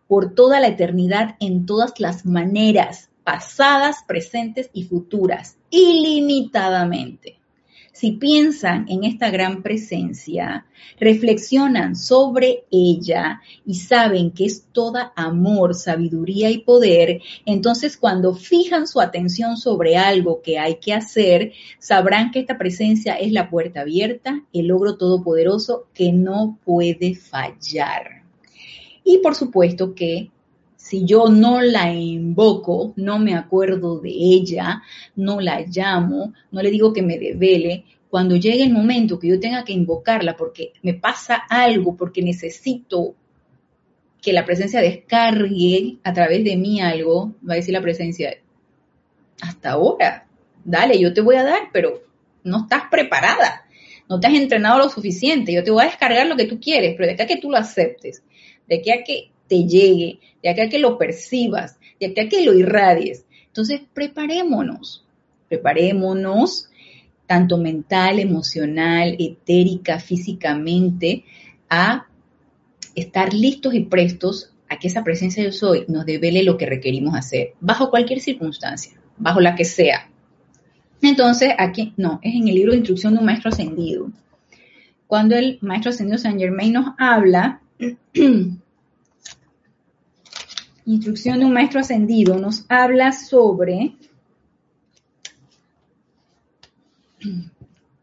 por 0.06 0.34
toda 0.34 0.58
la 0.60 0.68
eternidad, 0.68 1.36
en 1.38 1.66
todas 1.66 2.00
las 2.00 2.24
maneras, 2.24 3.10
pasadas, 3.24 3.98
presentes 4.06 4.70
y 4.72 4.84
futuras, 4.84 5.56
ilimitadamente 5.70 7.38
si 7.98 8.12
piensan 8.12 8.86
en 8.88 9.02
esta 9.02 9.28
gran 9.28 9.60
presencia, 9.64 10.66
reflexionan 11.00 11.96
sobre 11.96 12.62
ella 12.70 13.40
y 13.66 13.74
saben 13.74 14.30
que 14.30 14.44
es 14.44 14.66
toda 14.70 15.12
amor, 15.16 15.74
sabiduría 15.74 16.48
y 16.48 16.58
poder, 16.58 17.20
entonces 17.44 17.96
cuando 17.96 18.36
fijan 18.36 18.86
su 18.86 19.00
atención 19.00 19.56
sobre 19.56 19.96
algo 19.96 20.42
que 20.42 20.60
hay 20.60 20.76
que 20.76 20.92
hacer, 20.92 21.54
sabrán 21.80 22.30
que 22.30 22.38
esta 22.38 22.56
presencia 22.56 23.14
es 23.14 23.32
la 23.32 23.50
puerta 23.50 23.80
abierta, 23.80 24.44
el 24.52 24.68
logro 24.68 24.96
todopoderoso 24.96 25.88
que 25.92 26.12
no 26.12 26.56
puede 26.64 27.16
fallar. 27.16 28.22
Y 29.02 29.18
por 29.18 29.34
supuesto 29.34 29.96
que 29.96 30.30
si 30.88 31.04
yo 31.04 31.28
no 31.28 31.60
la 31.60 31.92
invoco, 31.92 32.94
no 32.96 33.18
me 33.18 33.34
acuerdo 33.34 34.00
de 34.00 34.08
ella, 34.08 34.82
no 35.16 35.38
la 35.38 35.60
llamo, 35.60 36.32
no 36.50 36.62
le 36.62 36.70
digo 36.70 36.94
que 36.94 37.02
me 37.02 37.18
devele, 37.18 37.84
cuando 38.08 38.36
llegue 38.36 38.62
el 38.62 38.72
momento 38.72 39.18
que 39.18 39.28
yo 39.28 39.38
tenga 39.38 39.64
que 39.64 39.74
invocarla 39.74 40.34
porque 40.34 40.72
me 40.82 40.94
pasa 40.94 41.42
algo, 41.50 41.94
porque 41.94 42.22
necesito 42.22 43.14
que 44.22 44.32
la 44.32 44.46
presencia 44.46 44.80
descargue 44.80 45.98
a 46.04 46.14
través 46.14 46.42
de 46.42 46.56
mí 46.56 46.80
algo, 46.80 47.34
va 47.46 47.52
a 47.52 47.56
decir 47.56 47.74
la 47.74 47.82
presencia, 47.82 48.38
hasta 49.42 49.72
ahora, 49.72 50.26
dale, 50.64 50.98
yo 50.98 51.12
te 51.12 51.20
voy 51.20 51.36
a 51.36 51.44
dar, 51.44 51.68
pero 51.70 52.02
no 52.44 52.62
estás 52.62 52.84
preparada, 52.90 53.66
no 54.08 54.18
te 54.18 54.26
has 54.26 54.32
entrenado 54.32 54.78
lo 54.78 54.88
suficiente, 54.88 55.52
yo 55.52 55.62
te 55.62 55.70
voy 55.70 55.82
a 55.82 55.88
descargar 55.88 56.26
lo 56.26 56.36
que 56.36 56.46
tú 56.46 56.58
quieres, 56.58 56.94
pero 56.96 57.08
de 57.08 57.12
acá 57.12 57.26
que 57.26 57.36
tú 57.36 57.50
lo 57.50 57.58
aceptes, 57.58 58.22
de 58.66 58.76
aquí 58.76 58.90
a 58.90 59.04
que 59.04 59.32
te 59.48 59.64
llegue, 59.64 60.20
de 60.42 60.50
acá 60.50 60.68
que 60.68 60.78
lo 60.78 60.98
percibas, 60.98 61.78
de 61.98 62.06
acá 62.06 62.28
que 62.28 62.44
lo 62.44 62.54
irradies. 62.54 63.24
Entonces, 63.46 63.80
preparémonos, 63.92 65.04
preparémonos, 65.48 66.68
tanto 67.26 67.58
mental, 67.58 68.20
emocional, 68.20 69.16
etérica, 69.18 69.98
físicamente, 69.98 71.24
a 71.68 72.06
estar 72.94 73.34
listos 73.34 73.74
y 73.74 73.80
prestos 73.80 74.52
a 74.68 74.78
que 74.78 74.88
esa 74.88 75.04
presencia 75.04 75.42
yo 75.42 75.52
soy 75.52 75.84
nos 75.88 76.04
devele 76.04 76.42
lo 76.42 76.56
que 76.56 76.66
requerimos 76.66 77.14
hacer, 77.14 77.54
bajo 77.60 77.90
cualquier 77.90 78.20
circunstancia, 78.20 78.92
bajo 79.16 79.40
la 79.40 79.54
que 79.54 79.64
sea. 79.64 80.10
Entonces, 81.00 81.52
aquí, 81.58 81.94
no, 81.96 82.18
es 82.22 82.34
en 82.34 82.48
el 82.48 82.54
libro 82.54 82.72
de 82.72 82.78
instrucción 82.78 83.14
de 83.14 83.20
un 83.20 83.26
maestro 83.26 83.50
ascendido. 83.50 84.10
Cuando 85.06 85.36
el 85.36 85.58
maestro 85.62 85.90
ascendido 85.90 86.18
Saint 86.18 86.38
Germain 86.38 86.72
nos 86.72 86.94
habla 86.98 87.62
Instrucción 90.88 91.38
de 91.38 91.44
un 91.44 91.52
maestro 91.52 91.80
ascendido 91.80 92.38
nos 92.38 92.64
habla 92.70 93.12
sobre, 93.12 93.92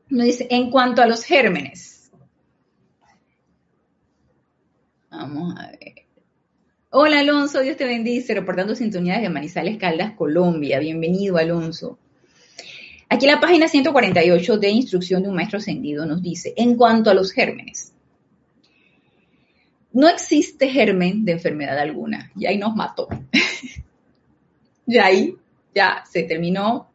nos 0.08 0.26
dice, 0.26 0.46
en 0.52 0.70
cuanto 0.70 1.02
a 1.02 1.08
los 1.08 1.24
gérmenes. 1.24 2.12
Vamos 5.10 5.56
a 5.58 5.72
ver. 5.72 6.06
Hola 6.92 7.22
Alonso, 7.22 7.62
Dios 7.62 7.76
te 7.76 7.86
bendice, 7.86 8.36
reportando 8.36 8.76
sintonías 8.76 9.20
de 9.20 9.30
Manizales 9.30 9.80
Caldas, 9.80 10.14
Colombia. 10.14 10.78
Bienvenido 10.78 11.38
Alonso. 11.38 11.98
Aquí 13.10 13.26
la 13.26 13.40
página 13.40 13.68
148 13.68 14.60
de 14.60 14.70
Instrucción 14.70 15.24
de 15.24 15.30
un 15.30 15.36
Maestro 15.36 15.58
Ascendido 15.58 16.06
nos 16.06 16.22
dice, 16.22 16.54
en 16.56 16.76
cuanto 16.76 17.10
a 17.10 17.16
los 17.16 17.32
gérmenes, 17.32 17.95
no 19.96 20.10
existe 20.10 20.68
germen 20.68 21.24
de 21.24 21.32
enfermedad 21.32 21.80
alguna. 21.80 22.30
Y 22.36 22.46
ahí 22.46 22.58
nos 22.58 22.76
mató. 22.76 23.08
y 24.86 24.98
ahí 24.98 25.36
ya 25.74 26.04
se 26.06 26.24
terminó 26.24 26.89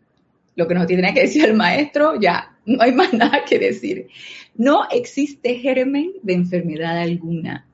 lo 0.55 0.69
que 0.69 0.75
nos 0.75 0.87
tiene 0.87 1.15
que 1.15 1.23
decir 1.23 1.47
el 1.47 1.55
maestro, 1.55 2.21
ya 2.21 2.59
no 2.67 2.83
hay 2.83 2.93
más 2.93 3.13
nada 3.15 3.43
que 3.49 3.59
decir. 3.59 4.09
No 4.55 4.83
existe 4.91 5.55
germen 5.55 6.13
de 6.23 6.35
enfermedad 6.35 6.99
alguna. 6.99 7.67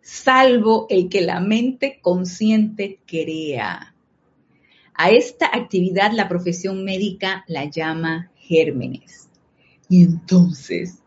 salvo 0.00 0.86
el 0.88 1.08
que 1.08 1.22
la 1.22 1.40
mente 1.40 1.98
consciente 2.00 3.00
crea. 3.04 3.96
A 4.94 5.10
esta 5.10 5.46
actividad 5.46 6.12
la 6.12 6.28
profesión 6.28 6.84
médica 6.84 7.44
la 7.48 7.64
llama 7.64 8.30
gérmenes. 8.36 9.28
Y 9.88 10.04
entonces, 10.04 11.02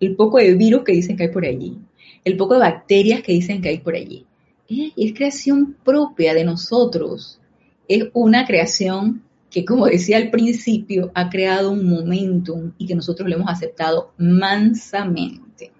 el 0.00 0.16
poco 0.16 0.38
de 0.38 0.54
virus 0.54 0.82
que 0.82 0.92
dicen 0.92 1.16
que 1.16 1.24
hay 1.24 1.30
por 1.30 1.44
allí, 1.44 1.78
el 2.24 2.36
poco 2.36 2.54
de 2.54 2.60
bacterias 2.60 3.22
que 3.22 3.32
dicen 3.32 3.60
que 3.60 3.68
hay 3.68 3.78
por 3.78 3.94
allí, 3.94 4.26
es 4.96 5.12
creación 5.14 5.76
propia 5.84 6.34
de 6.34 6.44
nosotros. 6.44 7.38
Es 7.88 8.08
una 8.14 8.46
creación 8.46 9.22
que, 9.50 9.64
como 9.64 9.86
decía 9.86 10.16
al 10.16 10.30
principio, 10.30 11.10
ha 11.14 11.28
creado 11.28 11.72
un 11.72 11.88
momentum 11.88 12.72
y 12.78 12.86
que 12.86 12.94
nosotros 12.94 13.28
lo 13.28 13.36
hemos 13.36 13.50
aceptado 13.50 14.12
mansamente. 14.16 15.72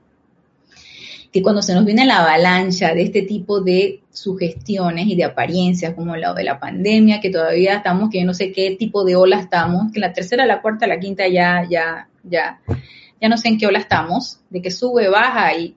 Que 1.32 1.42
cuando 1.42 1.62
se 1.62 1.74
nos 1.74 1.86
viene 1.86 2.04
la 2.04 2.18
avalancha 2.18 2.92
de 2.92 3.04
este 3.04 3.22
tipo 3.22 3.62
de 3.62 4.02
sugestiones 4.10 5.06
y 5.06 5.16
de 5.16 5.24
apariencias, 5.24 5.94
como 5.94 6.14
la 6.14 6.34
de 6.34 6.44
la 6.44 6.60
pandemia, 6.60 7.22
que 7.22 7.30
todavía 7.30 7.76
estamos, 7.76 8.10
que 8.10 8.20
yo 8.20 8.26
no 8.26 8.34
sé 8.34 8.52
qué 8.52 8.76
tipo 8.78 9.04
de 9.04 9.16
ola 9.16 9.40
estamos, 9.40 9.90
que 9.92 10.00
la 10.00 10.12
tercera, 10.12 10.44
la 10.44 10.60
cuarta, 10.60 10.86
la 10.86 11.00
quinta 11.00 11.26
ya, 11.28 11.66
ya, 11.70 12.08
ya, 12.22 12.60
ya 13.18 13.28
no 13.30 13.38
sé 13.38 13.48
en 13.48 13.56
qué 13.56 13.66
ola 13.66 13.78
estamos, 13.78 14.40
de 14.50 14.60
que 14.60 14.70
sube, 14.70 15.08
baja 15.08 15.56
y, 15.56 15.74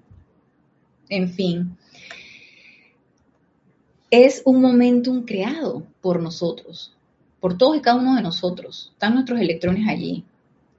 en 1.10 1.30
fin 1.30 1.78
es 4.12 4.42
un 4.46 4.62
momentum 4.62 5.26
creado 5.26 5.84
por 6.02 6.22
nosotros, 6.22 6.96
por 7.40 7.58
todos 7.58 7.78
y 7.78 7.82
cada 7.82 8.00
uno 8.00 8.16
de 8.16 8.22
nosotros. 8.22 8.92
Están 8.94 9.16
nuestros 9.16 9.40
electrones 9.40 9.88
allí 9.90 10.24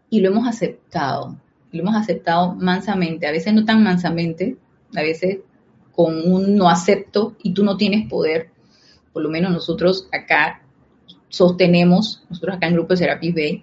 y 0.09 0.20
lo 0.20 0.31
hemos 0.31 0.49
aceptado, 0.49 1.37
lo 1.72 1.81
hemos 1.81 1.97
aceptado 1.97 2.55
mansamente, 2.55 3.27
a 3.27 3.33
veces 3.33 3.53
no 3.53 3.64
tan 3.64 3.83
mansamente, 3.83 4.57
a 4.95 5.03
veces 5.03 5.41
con 5.93 6.31
un 6.31 6.57
no 6.57 6.68
acepto 6.68 7.37
y 7.43 7.53
tú 7.53 7.64
no 7.64 7.77
tienes 7.77 8.09
poder. 8.09 8.51
Por 9.12 9.22
lo 9.22 9.29
menos 9.29 9.53
nosotros 9.53 10.09
acá 10.12 10.62
sostenemos, 11.29 12.22
nosotros 12.31 12.57
acá 12.57 12.68
en 12.68 12.74
Grupo 12.74 12.95
de 12.95 12.99
Serapis 12.99 13.35
Bay 13.35 13.62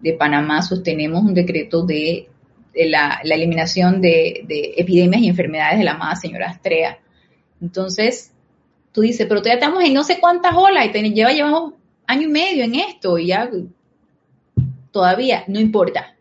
de 0.00 0.12
Panamá 0.12 0.62
sostenemos 0.62 1.22
un 1.22 1.34
decreto 1.34 1.84
de, 1.84 2.28
la, 2.74 3.20
eliminación 3.24 4.00
de, 4.00 4.44
de, 4.46 4.74
epidemias 4.76 5.22
y 5.22 5.28
enfermedades 5.28 5.78
de 5.78 5.84
la 5.84 5.92
amada 5.92 6.16
señora 6.16 6.50
Astrea. 6.50 6.98
Entonces, 7.60 8.32
tú 8.92 9.00
dices, 9.00 9.26
pero 9.26 9.40
todavía 9.40 9.60
estamos 9.60 9.84
en 9.84 9.94
no 9.94 10.04
sé 10.04 10.20
cuántas 10.20 10.54
olas 10.54 10.86
y 10.94 11.12
lleva, 11.12 11.32
llevamos 11.32 11.74
año 12.06 12.22
y 12.22 12.30
medio 12.30 12.64
en 12.64 12.74
esto 12.74 13.18
y 13.18 13.28
ya 13.28 13.50
todavía 14.90 15.44
no 15.48 15.58
importa, 15.60 16.16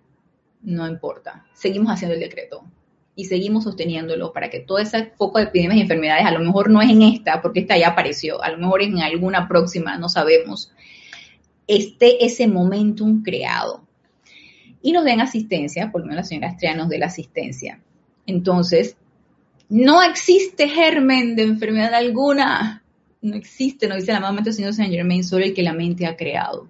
no 0.62 0.88
importa. 0.88 1.46
Seguimos 1.54 1.92
haciendo 1.92 2.16
el 2.16 2.22
decreto 2.22 2.64
y 3.16 3.26
seguimos 3.26 3.66
sosteniéndolo 3.66 4.32
para 4.34 4.50
que 4.50 4.62
todo 4.62 4.80
ese 4.80 5.12
foco 5.18 5.40
de 5.40 5.46
epidemias 5.46 5.78
y 5.78 5.82
enfermedades, 5.82 6.26
a 6.26 6.32
lo 6.32 6.40
mejor 6.40 6.70
no 6.70 6.82
es 6.82 6.90
en 6.90 7.02
esta, 7.02 7.42
porque 7.42 7.60
esta 7.62 7.78
ya 7.78 7.90
apareció, 7.90 8.42
a 8.42 8.50
lo 8.50 8.58
mejor 8.58 8.82
es 8.82 8.88
en 8.88 9.00
alguna 9.00 9.48
próxima, 9.48 9.98
no 9.98 10.10
sabemos, 10.10 10.72
esté 11.68 12.26
ese 12.26 12.48
momentum 12.48 13.22
creado. 13.22 13.81
Y 14.82 14.92
nos 14.92 15.06
den 15.06 15.22
asistencia, 15.22 15.92
por 15.92 16.02
lo 16.02 16.08
menos 16.08 16.24
la 16.24 16.28
señora 16.28 16.48
Estrella 16.50 16.76
nos 16.76 16.90
dé 16.90 16.98
la 16.98 17.08
asistencia. 17.08 17.80
Entonces, 18.26 18.98
no 19.70 20.02
existe 20.04 20.68
germen 20.68 21.36
de 21.36 21.44
enfermedad 21.44 21.94
alguna. 21.94 22.84
No 23.22 23.36
existe, 23.36 23.88
no 23.88 23.96
dice 23.96 24.14
la 24.14 24.20
mamá 24.20 24.42
del 24.42 24.54
Señor 24.54 24.74
Saint 24.74 24.92
Germain, 24.92 25.24
solo 25.24 25.46
el 25.46 25.54
que 25.54 25.64
la 25.64 25.74
mente 25.74 26.06
ha 26.06 26.16
creado. 26.16 26.68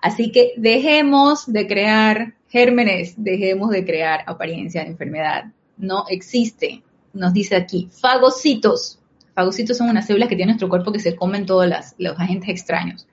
Así 0.00 0.32
que 0.32 0.54
dejemos 0.56 1.52
de 1.52 1.66
crear 1.66 2.34
gérmenes, 2.48 3.14
dejemos 3.16 3.70
de 3.70 3.84
crear 3.84 4.24
apariencia 4.26 4.82
de 4.82 4.90
enfermedad. 4.90 5.52
No 5.76 6.04
existe. 6.08 6.82
Nos 7.12 7.32
dice 7.32 7.56
aquí, 7.56 7.88
fagocitos. 7.92 8.99
Fagocitos 9.34 9.76
son 9.76 9.88
unas 9.88 10.06
células 10.06 10.28
que 10.28 10.36
tiene 10.36 10.52
nuestro 10.52 10.68
cuerpo 10.68 10.92
que 10.92 11.00
se 11.00 11.16
comen 11.16 11.46
todos 11.46 11.66
los 11.98 12.18
agentes 12.18 12.48
extraños. 12.48 13.06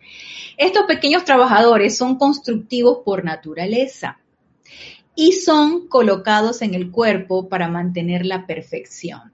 Estos 0.57 0.85
pequeños 0.85 1.23
trabajadores 1.23 1.97
son 1.97 2.17
constructivos 2.17 2.99
por 3.05 3.23
naturaleza 3.23 4.19
y 5.15 5.33
son 5.33 5.87
colocados 5.87 6.61
en 6.61 6.73
el 6.73 6.91
cuerpo 6.91 7.49
para 7.49 7.67
mantener 7.67 8.25
la 8.25 8.45
perfección. 8.45 9.33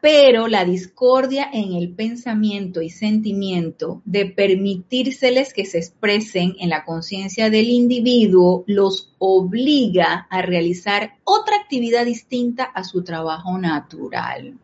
Pero 0.00 0.46
la 0.46 0.64
discordia 0.64 1.48
en 1.52 1.72
el 1.72 1.90
pensamiento 1.90 2.82
y 2.82 2.90
sentimiento 2.90 4.02
de 4.04 4.26
permitírseles 4.26 5.52
que 5.52 5.64
se 5.64 5.78
expresen 5.78 6.54
en 6.60 6.68
la 6.68 6.84
conciencia 6.84 7.50
del 7.50 7.68
individuo 7.68 8.62
los 8.66 9.14
obliga 9.18 10.26
a 10.30 10.42
realizar 10.42 11.14
otra 11.24 11.56
actividad 11.56 12.04
distinta 12.04 12.64
a 12.64 12.84
su 12.84 13.02
trabajo 13.02 13.58
natural. 13.58 14.58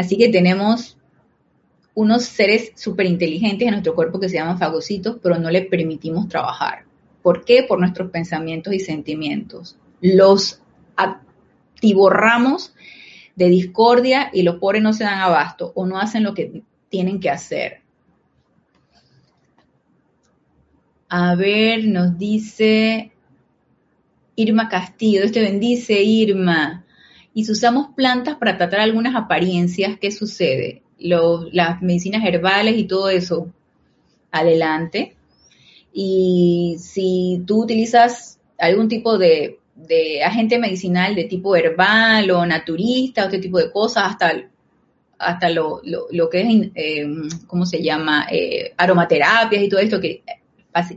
Así 0.00 0.16
que 0.16 0.30
tenemos 0.30 0.96
unos 1.94 2.24
seres 2.24 2.72
súper 2.74 3.04
inteligentes 3.04 3.66
en 3.66 3.72
nuestro 3.72 3.94
cuerpo 3.94 4.18
que 4.18 4.30
se 4.30 4.36
llaman 4.36 4.58
fagocitos, 4.58 5.18
pero 5.22 5.38
no 5.38 5.50
le 5.50 5.60
permitimos 5.60 6.26
trabajar. 6.26 6.84
¿Por 7.22 7.44
qué? 7.44 7.64
Por 7.68 7.78
nuestros 7.80 8.10
pensamientos 8.10 8.72
y 8.72 8.80
sentimientos. 8.80 9.76
Los 10.00 10.62
atiborramos 10.96 12.74
de 13.36 13.50
discordia 13.50 14.30
y 14.32 14.42
los 14.42 14.56
pobres 14.56 14.82
no 14.82 14.94
se 14.94 15.04
dan 15.04 15.18
abasto 15.18 15.70
o 15.74 15.84
no 15.84 15.98
hacen 15.98 16.22
lo 16.22 16.32
que 16.32 16.62
tienen 16.88 17.20
que 17.20 17.28
hacer. 17.28 17.82
A 21.10 21.34
ver, 21.34 21.84
nos 21.84 22.16
dice 22.16 23.12
Irma 24.34 24.70
Castillo, 24.70 25.20
Dios 25.20 25.32
te 25.32 25.42
bendice, 25.42 26.02
Irma. 26.02 26.86
Y 27.32 27.44
si 27.44 27.52
usamos 27.52 27.88
plantas 27.94 28.36
para 28.36 28.56
tratar 28.56 28.80
algunas 28.80 29.14
apariencias, 29.14 29.98
¿qué 29.98 30.10
sucede? 30.10 30.82
las 31.02 31.80
medicinas 31.80 32.22
herbales 32.24 32.76
y 32.76 32.84
todo 32.84 33.08
eso. 33.08 33.48
Adelante. 34.30 35.16
Y 35.92 36.76
si 36.78 37.42
tú 37.46 37.62
utilizas 37.62 38.38
algún 38.58 38.88
tipo 38.88 39.16
de, 39.16 39.58
agente 40.24 40.58
medicinal 40.58 41.14
de 41.14 41.24
tipo 41.24 41.56
herbal 41.56 42.30
o 42.30 42.44
naturista, 42.44 43.26
otro 43.26 43.40
tipo 43.40 43.58
de 43.58 43.72
cosas, 43.72 44.04
hasta, 44.10 44.50
hasta 45.18 45.48
lo, 45.48 45.80
que 46.30 46.40
es, 46.40 46.70
eh, 46.74 47.06
¿cómo 47.46 47.64
se 47.64 47.82
llama? 47.82 48.26
Eh, 48.30 48.74
aromaterapias 48.76 49.62
y 49.62 49.68
todo 49.68 49.80
esto 49.80 50.00
que 50.00 50.22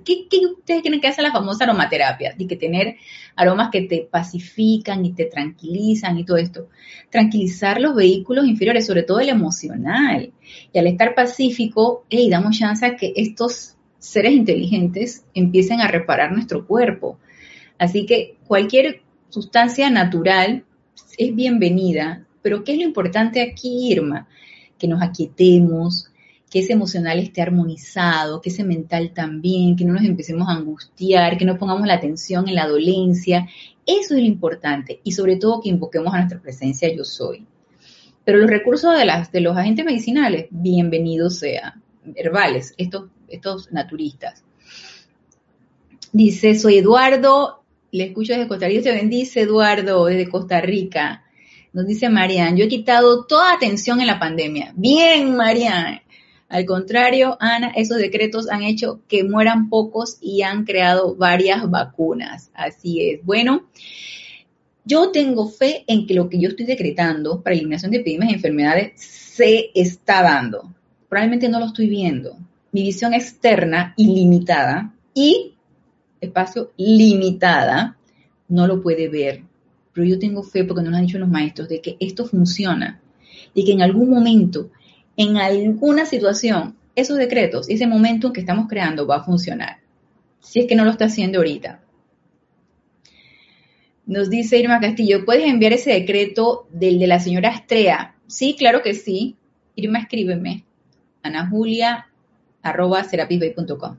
¿Qué, 0.04 0.28
¿Qué, 0.30 0.46
ustedes 0.46 0.82
creen 0.82 1.02
que 1.02 1.08
hace 1.08 1.22
la 1.22 1.32
famosa 1.32 1.64
aromaterapia? 1.64 2.34
De 2.38 2.48
que 2.48 2.56
tener 2.56 2.98
aromas 3.36 3.70
que 3.72 3.82
te 3.82 4.08
pacifican 4.10 5.04
y 5.06 5.14
te 5.14 5.26
tranquilizan 5.26 6.18
y 6.18 6.26
todo 6.26 6.38
esto. 6.38 6.70
Tranquilizar 7.10 7.82
los 7.82 7.96
vehículos 7.96 8.46
inferiores, 8.46 8.86
sobre 8.86 9.04
todo 9.04 9.20
el 9.20 9.30
emocional. 9.30 10.32
Y 10.72 10.78
al 10.78 10.88
estar 10.88 11.16
pacífico, 11.16 12.06
hey, 12.10 12.30
damos 12.30 12.58
chance 12.58 12.86
a 12.86 12.96
que 12.96 13.14
estos 13.16 13.76
seres 13.98 14.34
inteligentes 14.34 15.26
empiecen 15.34 15.82
a 15.82 15.88
reparar 15.88 16.32
nuestro 16.32 16.68
cuerpo. 16.68 17.18
Así 17.78 18.06
que 18.06 18.38
cualquier 18.46 19.02
sustancia 19.30 19.90
natural 19.90 20.66
es 21.18 21.36
bienvenida, 21.36 22.26
pero 22.42 22.64
¿qué 22.64 22.74
es 22.74 22.78
lo 22.78 22.84
importante 22.84 23.42
aquí, 23.42 23.92
Irma? 23.92 24.28
Que 24.78 24.88
nos 24.88 25.02
aquietemos, 25.02 26.13
que 26.54 26.60
ese 26.60 26.74
emocional 26.74 27.18
esté 27.18 27.42
armonizado, 27.42 28.40
que 28.40 28.50
ese 28.50 28.64
mental 28.64 29.12
también, 29.12 29.76
que 29.76 29.86
no 29.86 29.94
nos 29.94 30.04
empecemos 30.04 30.48
a 30.48 30.52
angustiar, 30.52 31.36
que 31.36 31.46
no 31.46 31.58
pongamos 31.58 31.88
la 31.88 31.96
atención 31.96 32.48
en 32.48 32.54
la 32.54 32.68
dolencia. 32.68 33.50
Eso 33.88 34.14
es 34.14 34.20
lo 34.22 34.28
importante 34.28 35.00
y 35.04 35.14
sobre 35.14 35.38
todo 35.38 35.62
que 35.62 35.70
invoquemos 35.70 36.14
a 36.14 36.18
nuestra 36.18 36.40
presencia 36.40 36.96
yo 36.96 37.06
soy. 37.06 37.48
Pero 38.24 38.38
los 38.38 38.52
recursos 38.52 38.94
de, 38.96 39.42
los 39.42 39.58
agentes 39.58 39.84
medicinales, 39.84 40.46
bienvenidos 40.52 41.40
sean, 41.40 41.82
herbales, 42.14 42.76
estos 42.78 43.06
estos 43.30 43.72
naturistas. 43.72 44.44
Dice, 46.12 46.54
soy 46.54 46.78
Eduardo, 46.78 47.64
le 47.90 48.04
escucho 48.04 48.34
desde 48.34 48.48
Costa 48.48 48.68
Rica, 48.68 48.84
te 48.84 48.92
bendice 48.92 49.42
Eduardo, 49.42 50.06
desde 50.06 50.30
Costa 50.30 50.62
Rica. 50.62 51.24
Nos 51.74 51.88
dice 51.88 52.10
Marian, 52.10 52.56
yo 52.56 52.66
he 52.66 52.68
quitado 52.68 53.26
toda 53.26 53.54
atención 53.54 54.02
en 54.02 54.06
la 54.06 54.20
pandemia. 54.20 54.72
Bien, 54.76 55.36
Marian. 55.36 56.03
Al 56.54 56.68
contrario, 56.68 57.36
Ana, 57.40 57.70
esos 57.76 57.98
decretos 57.98 58.48
han 58.48 58.62
hecho 58.62 59.02
que 59.08 59.24
mueran 59.24 59.70
pocos 59.70 60.20
y 60.22 60.44
han 60.44 60.66
creado 60.66 61.16
varias 61.16 61.68
vacunas. 61.68 62.52
Así 62.54 63.10
es. 63.10 63.26
Bueno, 63.26 63.68
yo 64.86 65.10
tengo 65.10 65.50
fe 65.50 65.84
en 65.88 66.06
que 66.06 66.14
lo 66.14 66.30
que 66.30 66.40
yo 66.40 66.50
estoy 66.50 66.68
decretando 66.68 67.42
para 67.42 67.56
eliminación 67.56 67.90
de 67.90 67.98
epidemias 67.98 68.30
y 68.30 68.36
enfermedades 68.36 68.92
se 69.02 69.72
está 69.74 70.22
dando. 70.22 70.72
Probablemente 71.10 71.50
no 71.50 71.60
lo 71.60 71.66
estoy 71.66 71.90
viendo, 71.90 72.38
mi 72.72 72.84
visión 72.84 73.16
externa 73.16 73.96
ilimitada 73.98 74.94
y 75.12 75.56
espacio 76.22 76.72
limitada 76.78 77.98
no 78.48 78.68
lo 78.68 78.80
puede 78.80 79.10
ver. 79.10 79.42
Pero 79.92 80.06
yo 80.06 80.20
tengo 80.20 80.44
fe, 80.44 80.64
porque 80.66 80.84
nos 80.84 80.94
han 80.94 81.08
dicho 81.08 81.18
los 81.18 81.30
maestros, 81.30 81.68
de 81.68 81.82
que 81.82 81.98
esto 82.00 82.26
funciona 82.28 83.02
y 83.56 83.66
que 83.66 83.72
en 83.72 83.82
algún 83.82 84.12
momento, 84.12 84.70
en 85.18 85.38
alguna 85.38 86.06
situación, 86.06 86.76
esos 86.96 87.18
decretos, 87.18 87.70
ese 87.70 87.88
momento 87.88 88.34
que 88.34 88.42
estamos 88.42 88.68
creando 88.68 89.08
va 89.08 89.18
a 89.18 89.24
funcionar. 89.24 89.78
Si 90.40 90.60
es 90.60 90.68
que 90.68 90.76
no 90.76 90.86
lo 90.86 90.92
está 90.92 91.06
haciendo 91.06 91.40
ahorita. 91.40 91.82
Nos 94.06 94.30
dice 94.30 94.60
Irma 94.60 94.80
Castillo, 94.82 95.24
¿puedes 95.26 95.46
enviar 95.46 95.74
ese 95.74 95.92
decreto 95.92 96.68
del 96.72 97.00
de 97.00 97.08
la 97.08 97.20
señora 97.20 97.50
Astrea? 97.50 98.16
Sí, 98.28 98.56
claro 98.58 98.82
que 98.82 98.94
sí. 98.94 99.38
Irma, 99.76 100.00
escríbeme. 100.00 100.66
Ana 101.22 101.48
Julia, 101.50 102.08
arroba 102.62 103.04
serapisbay.com. 103.04 103.98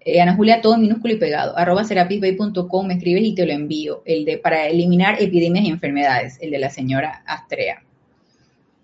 Eh, 0.00 0.20
Ana 0.20 0.34
Julia, 0.34 0.60
todo 0.60 0.76
minúsculo 0.78 1.14
y 1.14 1.18
pegado, 1.18 1.56
arroba 1.56 1.84
serapisbay.com, 1.84 2.86
me 2.86 2.94
escribes 2.94 3.22
y 3.22 3.34
te 3.34 3.46
lo 3.46 3.52
envío. 3.52 4.02
El 4.04 4.24
de 4.24 4.38
para 4.38 4.66
eliminar 4.66 5.22
epidemias 5.22 5.66
y 5.66 5.68
enfermedades, 5.68 6.38
el 6.40 6.50
de 6.50 6.58
la 6.58 6.70
señora 6.70 7.22
Astrea. 7.26 7.84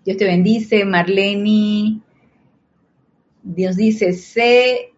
Dios 0.07 0.15
te 0.15 0.23
bendice, 0.23 0.85
Marlene. 0.85 1.99
Dios 3.43 3.75
dice, 3.75 4.13
sé, 4.13 4.93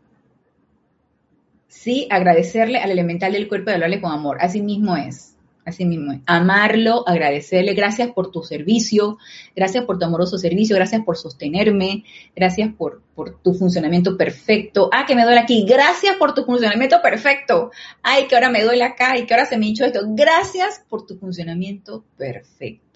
sí, 1.68 2.08
agradecerle 2.12 2.78
al 2.78 2.92
elemental 2.92 3.32
del 3.32 3.48
cuerpo 3.48 3.72
y 3.72 3.74
hablarle 3.74 4.02
con 4.02 4.12
amor. 4.12 4.38
Así 4.40 4.62
mismo 4.62 4.96
es. 4.96 5.36
Así 5.66 5.84
mismo 5.86 6.12
es. 6.12 6.20
Amarlo, 6.28 7.04
agradecerle, 7.08 7.74
gracias 7.74 8.12
por 8.12 8.30
tu 8.30 8.44
servicio, 8.44 9.18
gracias 9.56 9.84
por 9.86 9.98
tu 9.98 10.06
amoroso 10.06 10.38
servicio, 10.38 10.76
gracias 10.76 11.04
por 11.04 11.18
sostenerme, 11.18 12.04
gracias 12.36 12.72
por, 12.78 13.02
por 13.16 13.42
tu 13.42 13.56
funcionamiento 13.56 14.16
perfecto. 14.16 14.92
Ah, 14.94 15.08
que 15.08 15.16
me 15.16 15.24
duele 15.24 15.40
aquí, 15.40 15.66
gracias 15.68 16.18
por 16.18 16.36
tu 16.36 16.46
funcionamiento 16.46 17.02
perfecto. 17.02 17.72
Ay, 18.04 18.28
que 18.28 18.36
ahora 18.36 18.52
me 18.52 18.64
duele 18.64 18.84
acá 18.84 19.18
y 19.18 19.26
que 19.26 19.34
ahora 19.34 19.48
se 19.48 19.58
me 19.58 19.66
hinchó 19.66 19.86
esto. 19.86 20.02
Gracias 20.10 20.86
por 20.88 21.08
tu 21.08 21.18
funcionamiento 21.18 22.04
perfecto. 22.16 22.89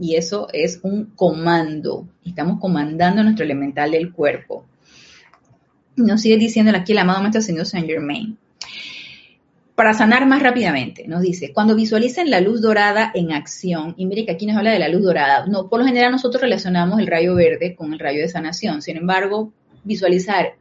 Y 0.00 0.16
eso 0.16 0.48
es 0.52 0.80
un 0.82 1.06
comando. 1.16 2.08
Estamos 2.24 2.60
comandando 2.60 3.22
nuestro 3.22 3.44
elemental 3.44 3.90
del 3.90 4.12
cuerpo. 4.12 4.64
Nos 5.96 6.22
sigue 6.22 6.38
diciendo 6.38 6.72
aquí 6.74 6.92
el 6.92 6.98
amado 6.98 7.20
Maestro 7.20 7.42
Señor 7.42 7.66
Saint 7.66 7.86
Germain. 7.86 8.38
Para 9.74 9.94
sanar 9.94 10.26
más 10.26 10.42
rápidamente, 10.42 11.08
nos 11.08 11.22
dice, 11.22 11.52
cuando 11.52 11.74
visualicen 11.74 12.30
la 12.30 12.40
luz 12.40 12.60
dorada 12.60 13.10
en 13.14 13.32
acción, 13.32 13.94
y 13.96 14.06
mire 14.06 14.24
que 14.24 14.32
aquí 14.32 14.46
nos 14.46 14.56
habla 14.56 14.70
de 14.70 14.78
la 14.78 14.88
luz 14.88 15.02
dorada, 15.02 15.46
no, 15.46 15.68
por 15.68 15.80
lo 15.80 15.86
general 15.86 16.12
nosotros 16.12 16.42
relacionamos 16.42 17.00
el 17.00 17.06
rayo 17.06 17.34
verde 17.34 17.74
con 17.74 17.92
el 17.92 17.98
rayo 17.98 18.20
de 18.20 18.28
sanación, 18.28 18.82
sin 18.82 18.98
embargo, 18.98 19.52
visualizar 19.82 20.56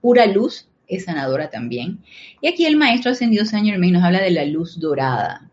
pura 0.00 0.26
luz 0.26 0.68
es 0.86 1.04
sanadora 1.04 1.50
también. 1.50 1.98
Y 2.40 2.48
aquí 2.48 2.66
el 2.66 2.76
maestro 2.76 3.10
ascendido 3.10 3.44
Saint 3.44 3.66
Germain 3.66 3.92
nos 3.92 4.04
habla 4.04 4.20
de 4.20 4.30
la 4.30 4.44
luz 4.44 4.78
dorada 4.78 5.49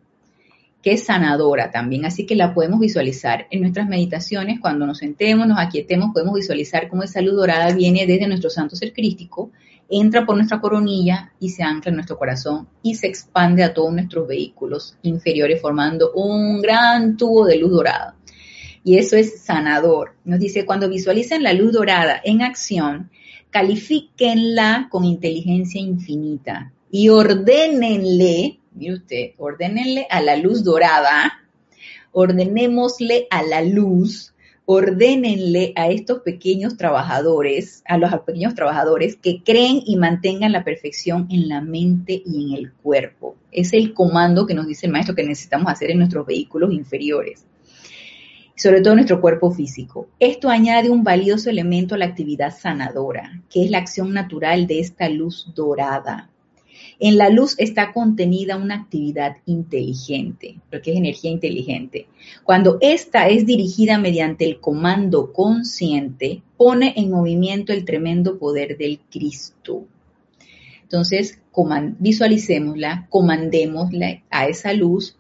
que 0.88 0.94
es 0.94 1.04
sanadora 1.04 1.70
también, 1.70 2.06
así 2.06 2.26
que 2.26 2.34
la 2.34 2.54
podemos 2.54 2.80
visualizar 2.80 3.46
en 3.52 3.60
nuestras 3.60 3.90
meditaciones, 3.90 4.62
cuando 4.62 4.86
nos 4.86 5.00
sentemos, 5.00 5.46
nos 5.46 5.60
aquietemos, 5.60 6.12
podemos 6.14 6.36
visualizar 6.36 6.88
cómo 6.88 7.04
esa 7.04 7.20
luz 7.20 7.36
dorada 7.36 7.74
viene 7.74 8.08
desde 8.08 8.26
nuestro 8.26 8.50
santo 8.50 8.78
ser 8.78 8.94
crístico, 8.94 9.52
entra 9.90 10.26
por 10.26 10.38
nuestra 10.38 10.62
coronilla 10.62 11.34
y 11.42 11.50
se 11.50 11.62
ancla 11.62 11.90
en 11.90 11.96
nuestro 11.96 12.18
corazón 12.18 12.70
y 12.82 12.96
se 12.96 13.08
expande 13.08 13.66
a 13.66 13.74
todos 13.74 13.92
nuestros 13.92 14.30
vehículos 14.30 14.96
inferiores 15.02 15.62
formando 15.62 16.14
un 16.14 16.62
gran 16.62 17.18
tubo 17.18 17.46
de 17.46 17.58
luz 17.58 17.72
dorada. 17.72 18.16
Y 18.86 18.98
eso 18.98 19.18
es 19.18 19.42
sanador. 19.42 20.16
Nos 20.24 20.40
dice, 20.40 20.66
cuando 20.66 20.88
visualicen 20.88 21.44
la 21.44 21.52
luz 21.52 21.74
dorada 21.74 22.22
en 22.24 22.44
acción, 22.44 23.12
califíquenla 23.50 24.88
con 24.90 25.04
inteligencia 25.04 25.82
infinita 25.82 26.72
y 26.90 27.10
ordénenle 27.10 28.62
usted, 28.94 29.32
ordenenle 29.38 30.08
a 30.10 30.22
la 30.22 30.36
luz 30.38 30.64
dorada, 30.64 31.44
ordenémosle 32.12 33.28
a 33.30 33.44
la 33.44 33.62
luz, 33.62 34.34
ordénenle 34.66 35.74
a 35.76 35.90
estos 35.90 36.20
pequeños 36.20 36.78
trabajadores, 36.78 37.84
a 37.86 37.98
los 37.98 38.12
pequeños 38.22 38.56
trabajadores 38.56 39.16
que 39.16 39.42
creen 39.44 39.82
y 39.86 39.98
mantengan 39.98 40.52
la 40.52 40.64
perfección 40.64 41.28
en 41.30 41.50
la 41.50 41.62
mente 41.62 42.22
y 42.26 42.44
en 42.44 42.58
el 42.58 42.74
cuerpo. 42.74 43.36
Es 43.52 43.74
el 43.74 43.94
comando 43.94 44.46
que 44.46 44.54
nos 44.54 44.68
dice 44.68 44.86
el 44.86 44.92
maestro 44.92 45.16
que 45.16 45.24
necesitamos 45.24 45.72
hacer 45.72 45.92
en 45.92 46.00
nuestros 46.00 46.26
vehículos 46.26 46.74
inferiores 46.74 47.46
sobre 48.58 48.82
todo 48.82 48.94
en 48.94 48.98
nuestro 48.98 49.22
cuerpo 49.22 49.52
físico. 49.52 50.10
Esto 50.20 50.50
añade 50.50 50.90
un 50.90 51.04
valioso 51.04 51.50
elemento 51.50 51.94
a 51.94 52.00
la 52.00 52.06
actividad 52.06 52.52
sanadora, 52.58 53.44
que 53.52 53.64
es 53.64 53.70
la 53.70 53.78
acción 53.78 54.14
natural 54.14 54.66
de 54.66 54.80
esta 54.80 55.08
luz 55.10 55.52
dorada. 55.56 56.32
En 57.00 57.18
la 57.18 57.30
luz 57.30 57.56
está 57.60 57.94
contenida 57.94 58.58
una 58.58 58.76
actividad 58.76 59.38
inteligente, 59.46 60.60
lo 60.72 60.82
que 60.82 60.92
es 60.92 60.98
energía 60.98 61.30
inteligente. 61.30 62.08
Cuando 62.44 62.80
esta 62.82 63.30
es 63.30 63.46
dirigida 63.46 64.00
mediante 64.00 64.46
el 64.46 64.60
comando 64.60 65.32
consciente, 65.32 66.42
pone 66.58 66.94
en 66.98 67.12
movimiento 67.12 67.72
el 67.72 67.86
tremendo 67.86 68.40
poder 68.40 68.78
del 68.78 69.00
Cristo. 69.12 69.86
Entonces, 70.82 71.40
visualicémosla, 72.00 73.08
comandémosla 73.10 74.24
a 74.30 74.48
esa 74.48 74.74
luz 74.74 75.18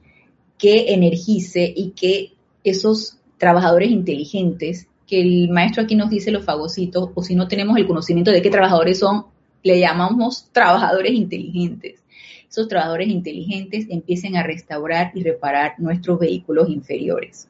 que 0.58 0.94
energice 0.94 1.72
y 1.76 1.92
que 1.92 2.34
esos 2.64 3.18
trabajadores 3.38 3.92
inteligentes, 3.92 4.88
que 5.06 5.22
el 5.22 5.50
maestro 5.50 5.84
aquí 5.84 5.96
nos 5.96 6.10
dice 6.10 6.32
los 6.32 6.44
fagocitos, 6.44 7.10
o 7.14 7.24
si 7.24 7.36
no 7.36 7.48
tenemos 7.48 7.78
el 7.78 7.86
conocimiento 7.86 8.32
de 8.32 8.42
qué 8.42 8.50
trabajadores 8.50 9.00
son, 9.00 9.26
le 9.68 9.80
llamamos 9.80 10.50
trabajadores 10.52 11.14
inteligentes. 11.14 12.02
Esos 12.50 12.68
trabajadores 12.68 13.10
inteligentes 13.10 13.86
empiecen 13.90 14.38
a 14.38 14.44
restaurar 14.44 15.12
y 15.14 15.22
reparar 15.22 15.76
nuestros 15.78 16.18
vehículos 16.20 16.70
inferiores 16.70 17.50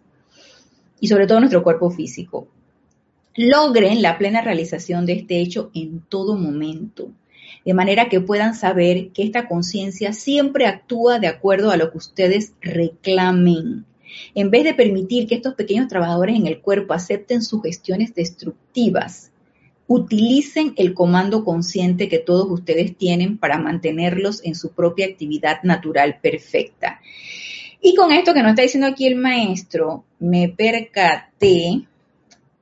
y 0.99 1.07
sobre 1.07 1.27
todo 1.27 1.39
nuestro 1.39 1.63
cuerpo 1.63 1.91
físico. 1.91 2.47
Logren 3.35 4.01
la 4.01 4.17
plena 4.17 4.41
realización 4.41 5.05
de 5.05 5.13
este 5.13 5.39
hecho 5.39 5.69
en 5.75 6.01
todo 6.01 6.35
momento, 6.35 7.11
de 7.63 7.73
manera 7.75 8.09
que 8.09 8.19
puedan 8.19 8.55
saber 8.55 9.09
que 9.09 9.21
esta 9.23 9.47
conciencia 9.47 10.11
siempre 10.11 10.65
actúa 10.65 11.19
de 11.19 11.27
acuerdo 11.27 11.69
a 11.69 11.77
lo 11.77 11.91
que 11.91 11.99
ustedes 11.99 12.53
reclamen. 12.61 13.85
En 14.33 14.49
vez 14.49 14.63
de 14.63 14.73
permitir 14.73 15.27
que 15.27 15.35
estos 15.35 15.53
pequeños 15.53 15.87
trabajadores 15.87 16.35
en 16.35 16.47
el 16.47 16.61
cuerpo 16.61 16.93
acepten 16.93 17.43
sugestiones 17.43 18.15
destructivas, 18.15 19.31
utilicen 19.87 20.73
el 20.75 20.93
comando 20.93 21.43
consciente 21.43 22.09
que 22.09 22.19
todos 22.19 22.47
ustedes 22.49 22.97
tienen 22.97 23.37
para 23.37 23.57
mantenerlos 23.57 24.43
en 24.43 24.55
su 24.55 24.71
propia 24.71 25.05
actividad 25.05 25.63
natural 25.63 26.19
perfecta. 26.21 26.99
Y 27.81 27.95
con 27.95 28.11
esto 28.11 28.33
que 28.33 28.41
nos 28.41 28.49
está 28.51 28.63
diciendo 28.63 28.87
aquí 28.87 29.07
el 29.07 29.15
maestro, 29.15 30.03
me 30.19 30.49
percaté 30.49 31.87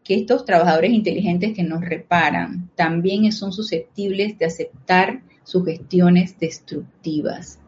que 0.04 0.16
estos 0.16 0.46
trabajadores 0.46 0.92
inteligentes 0.92 1.54
que 1.54 1.64
nos 1.64 1.82
reparan 1.82 2.70
también 2.76 3.32
son 3.32 3.52
susceptibles 3.52 4.38
de 4.38 4.46
aceptar 4.46 5.24
sugestiones 5.44 6.38
destructivas. 6.40 7.60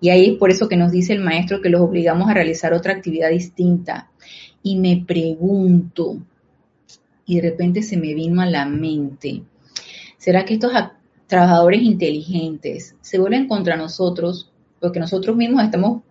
Y 0.00 0.10
ahí 0.10 0.30
es 0.30 0.38
por 0.38 0.50
eso 0.50 0.68
que 0.68 0.76
nos 0.76 0.92
dice 0.92 1.12
el 1.12 1.20
maestro 1.20 1.60
que 1.60 1.70
los 1.70 1.80
obligamos 1.80 2.28
a 2.30 2.34
realizar 2.34 2.72
otra 2.72 2.92
actividad 2.92 3.30
distinta. 3.30 4.10
Y 4.62 4.76
me 4.76 5.02
pregunto, 5.04 6.18
y 7.26 7.36
de 7.36 7.50
repente 7.50 7.82
se 7.82 7.96
me 7.96 8.14
vino 8.14 8.40
a 8.40 8.46
la 8.46 8.64
mente, 8.64 9.42
¿será 10.16 10.44
que 10.44 10.54
estos 10.54 10.72
trabajadores 11.26 11.82
inteligentes 11.82 12.94
se 13.00 13.18
vuelven 13.18 13.48
contra 13.48 13.76
nosotros 13.76 14.50
porque 14.80 15.00
nosotros 15.00 15.36
mismos 15.36 15.64
estamos, 15.64 16.02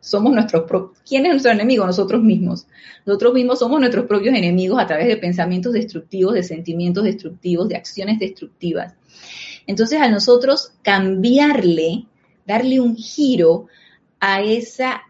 somos 0.00 0.32
nuestros 0.32 0.64
propios, 0.68 1.00
¿quién 1.06 1.26
es 1.26 1.32
nuestro 1.32 1.52
enemigo? 1.52 1.86
Nosotros 1.86 2.22
mismos. 2.22 2.66
Nosotros 3.04 3.34
mismos 3.34 3.58
somos 3.58 3.80
nuestros 3.80 4.06
propios 4.06 4.34
enemigos 4.34 4.80
a 4.80 4.86
través 4.86 5.08
de 5.08 5.16
pensamientos 5.16 5.72
destructivos, 5.72 6.34
de 6.34 6.42
sentimientos 6.42 7.04
destructivos, 7.04 7.68
de 7.68 7.76
acciones 7.76 8.18
destructivas. 8.18 8.94
Entonces, 9.66 10.00
a 10.00 10.08
nosotros 10.08 10.72
cambiarle, 10.82 12.06
darle 12.46 12.80
un 12.80 12.96
giro 12.96 13.66
a 14.20 14.42
esa, 14.42 15.02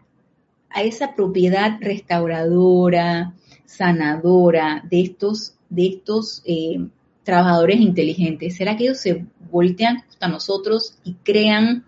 a 0.69 0.83
esa 0.83 1.15
propiedad 1.15 1.77
restauradora, 1.79 3.33
sanadora 3.69 4.83
de 4.89 5.01
estos, 5.01 5.53
de 5.69 5.87
estos 5.87 6.41
eh, 6.43 6.87
trabajadores 7.23 7.79
inteligentes? 7.79 8.55
¿Será 8.55 8.75
que 8.75 8.85
ellos 8.85 8.99
se 8.99 9.25
voltean 9.51 10.03
a 10.19 10.27
nosotros 10.27 10.97
y 11.03 11.13
crean 11.23 11.85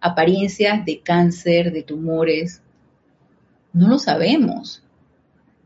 apariencias 0.00 0.84
de 0.84 1.00
cáncer, 1.00 1.72
de 1.72 1.84
tumores? 1.84 2.60
No 3.72 3.88
lo 3.88 3.98
sabemos. 4.00 4.82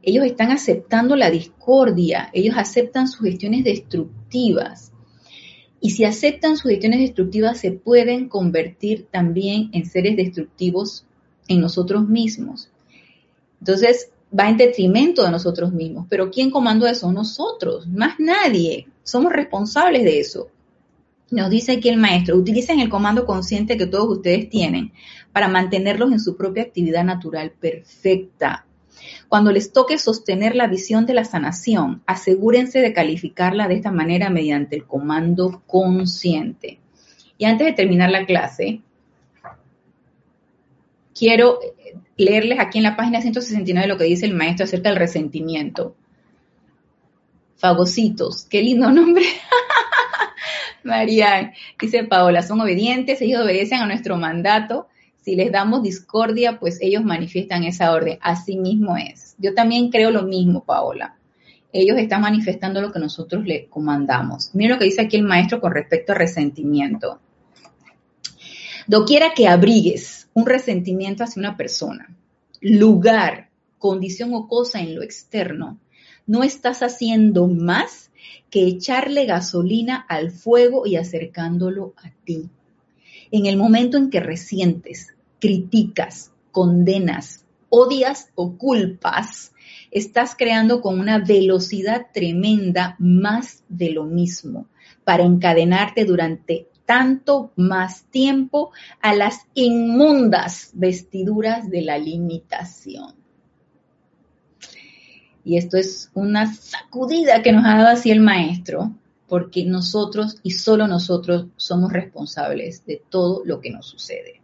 Ellos 0.02 0.26
están 0.26 0.52
aceptando 0.52 1.16
la 1.16 1.30
discordia, 1.30 2.28
ellos 2.34 2.56
aceptan 2.58 3.08
sugestiones 3.08 3.64
destructivas. 3.64 4.92
Y 5.80 5.90
si 5.90 6.04
aceptan 6.04 6.58
sugestiones 6.58 7.00
destructivas, 7.00 7.58
se 7.58 7.72
pueden 7.72 8.28
convertir 8.28 9.06
también 9.10 9.70
en 9.72 9.86
seres 9.86 10.16
destructivos 10.16 11.06
en 11.48 11.62
nosotros 11.62 12.06
mismos. 12.06 12.70
Entonces, 13.60 14.10
va 14.38 14.48
en 14.48 14.56
detrimento 14.56 15.24
de 15.24 15.30
nosotros 15.30 15.72
mismos. 15.72 16.06
Pero 16.08 16.30
¿quién 16.30 16.50
comandó 16.50 16.86
eso? 16.86 17.10
Nosotros, 17.12 17.86
más 17.86 18.18
nadie. 18.18 18.88
Somos 19.02 19.32
responsables 19.32 20.04
de 20.04 20.20
eso. 20.20 20.48
Nos 21.30 21.50
dice 21.50 21.72
aquí 21.72 21.88
el 21.88 21.96
maestro, 21.96 22.36
utilicen 22.36 22.78
el 22.80 22.88
comando 22.88 23.26
consciente 23.26 23.76
que 23.76 23.86
todos 23.86 24.18
ustedes 24.18 24.48
tienen 24.48 24.92
para 25.32 25.48
mantenerlos 25.48 26.12
en 26.12 26.20
su 26.20 26.36
propia 26.36 26.62
actividad 26.62 27.04
natural 27.04 27.50
perfecta. 27.50 28.64
Cuando 29.28 29.50
les 29.52 29.72
toque 29.72 29.98
sostener 29.98 30.54
la 30.54 30.68
visión 30.68 31.04
de 31.04 31.14
la 31.14 31.24
sanación, 31.24 32.02
asegúrense 32.06 32.80
de 32.80 32.92
calificarla 32.92 33.66
de 33.66 33.74
esta 33.74 33.90
manera 33.90 34.30
mediante 34.30 34.76
el 34.76 34.86
comando 34.86 35.62
consciente. 35.66 36.78
Y 37.38 37.44
antes 37.44 37.66
de 37.66 37.72
terminar 37.72 38.10
la 38.10 38.24
clase, 38.24 38.80
quiero 41.14 41.58
leerles 42.16 42.58
aquí 42.58 42.78
en 42.78 42.84
la 42.84 42.96
página 42.96 43.20
169 43.20 43.88
lo 43.88 43.98
que 43.98 44.04
dice 44.04 44.26
el 44.26 44.34
maestro 44.34 44.64
acerca 44.64 44.88
del 44.88 44.98
resentimiento. 44.98 45.96
Fagocitos, 47.56 48.46
qué 48.46 48.62
lindo 48.62 48.90
nombre. 48.90 49.24
María, 50.84 51.52
dice 51.80 52.04
Paola, 52.04 52.42
son 52.42 52.60
obedientes, 52.60 53.20
ellos 53.20 53.42
obedecen 53.42 53.80
a 53.80 53.86
nuestro 53.86 54.16
mandato. 54.16 54.88
Si 55.22 55.34
les 55.34 55.50
damos 55.50 55.82
discordia, 55.82 56.60
pues 56.60 56.78
ellos 56.80 57.02
manifiestan 57.02 57.64
esa 57.64 57.92
orden. 57.92 58.18
Así 58.20 58.56
mismo 58.56 58.96
es. 58.96 59.34
Yo 59.38 59.54
también 59.54 59.90
creo 59.90 60.10
lo 60.10 60.22
mismo, 60.22 60.64
Paola. 60.64 61.16
Ellos 61.72 61.98
están 61.98 62.20
manifestando 62.20 62.80
lo 62.80 62.92
que 62.92 63.00
nosotros 63.00 63.44
le 63.44 63.66
comandamos. 63.66 64.54
Miren 64.54 64.74
lo 64.74 64.78
que 64.78 64.84
dice 64.84 65.02
aquí 65.02 65.16
el 65.16 65.24
maestro 65.24 65.60
con 65.60 65.72
respecto 65.72 66.12
a 66.12 66.14
resentimiento. 66.14 67.20
Doquiera 68.86 69.34
que 69.34 69.48
abrigues 69.48 70.25
un 70.36 70.44
resentimiento 70.44 71.24
hacia 71.24 71.40
una 71.40 71.56
persona, 71.56 72.14
lugar, 72.60 73.48
condición 73.78 74.34
o 74.34 74.46
cosa 74.48 74.80
en 74.80 74.94
lo 74.94 75.02
externo, 75.02 75.80
no 76.26 76.42
estás 76.42 76.82
haciendo 76.82 77.48
más 77.48 78.10
que 78.50 78.66
echarle 78.66 79.24
gasolina 79.24 79.96
al 79.96 80.30
fuego 80.30 80.86
y 80.86 80.96
acercándolo 80.96 81.94
a 81.96 82.10
ti. 82.24 82.50
En 83.30 83.46
el 83.46 83.56
momento 83.56 83.96
en 83.96 84.10
que 84.10 84.20
resientes, 84.20 85.14
criticas, 85.40 86.32
condenas, 86.52 87.46
odias 87.70 88.28
o 88.34 88.58
culpas, 88.58 89.54
estás 89.90 90.34
creando 90.36 90.82
con 90.82 91.00
una 91.00 91.18
velocidad 91.18 92.08
tremenda 92.12 92.94
más 92.98 93.64
de 93.70 93.88
lo 93.88 94.04
mismo 94.04 94.66
para 95.02 95.24
encadenarte 95.24 96.04
durante 96.04 96.68
tanto 96.86 97.52
más 97.56 98.04
tiempo 98.04 98.70
a 99.02 99.14
las 99.14 99.40
inmundas 99.54 100.70
vestiduras 100.74 101.68
de 101.68 101.82
la 101.82 101.98
limitación. 101.98 103.14
Y 105.44 105.58
esto 105.58 105.76
es 105.76 106.10
una 106.14 106.52
sacudida 106.52 107.42
que 107.42 107.52
nos 107.52 107.64
ha 107.64 107.76
dado 107.76 107.88
así 107.88 108.10
el 108.10 108.20
maestro, 108.20 108.92
porque 109.28 109.64
nosotros 109.64 110.38
y 110.42 110.52
solo 110.52 110.88
nosotros 110.88 111.46
somos 111.56 111.92
responsables 111.92 112.84
de 112.86 113.02
todo 113.08 113.42
lo 113.44 113.60
que 113.60 113.70
nos 113.70 113.86
sucede 113.86 114.40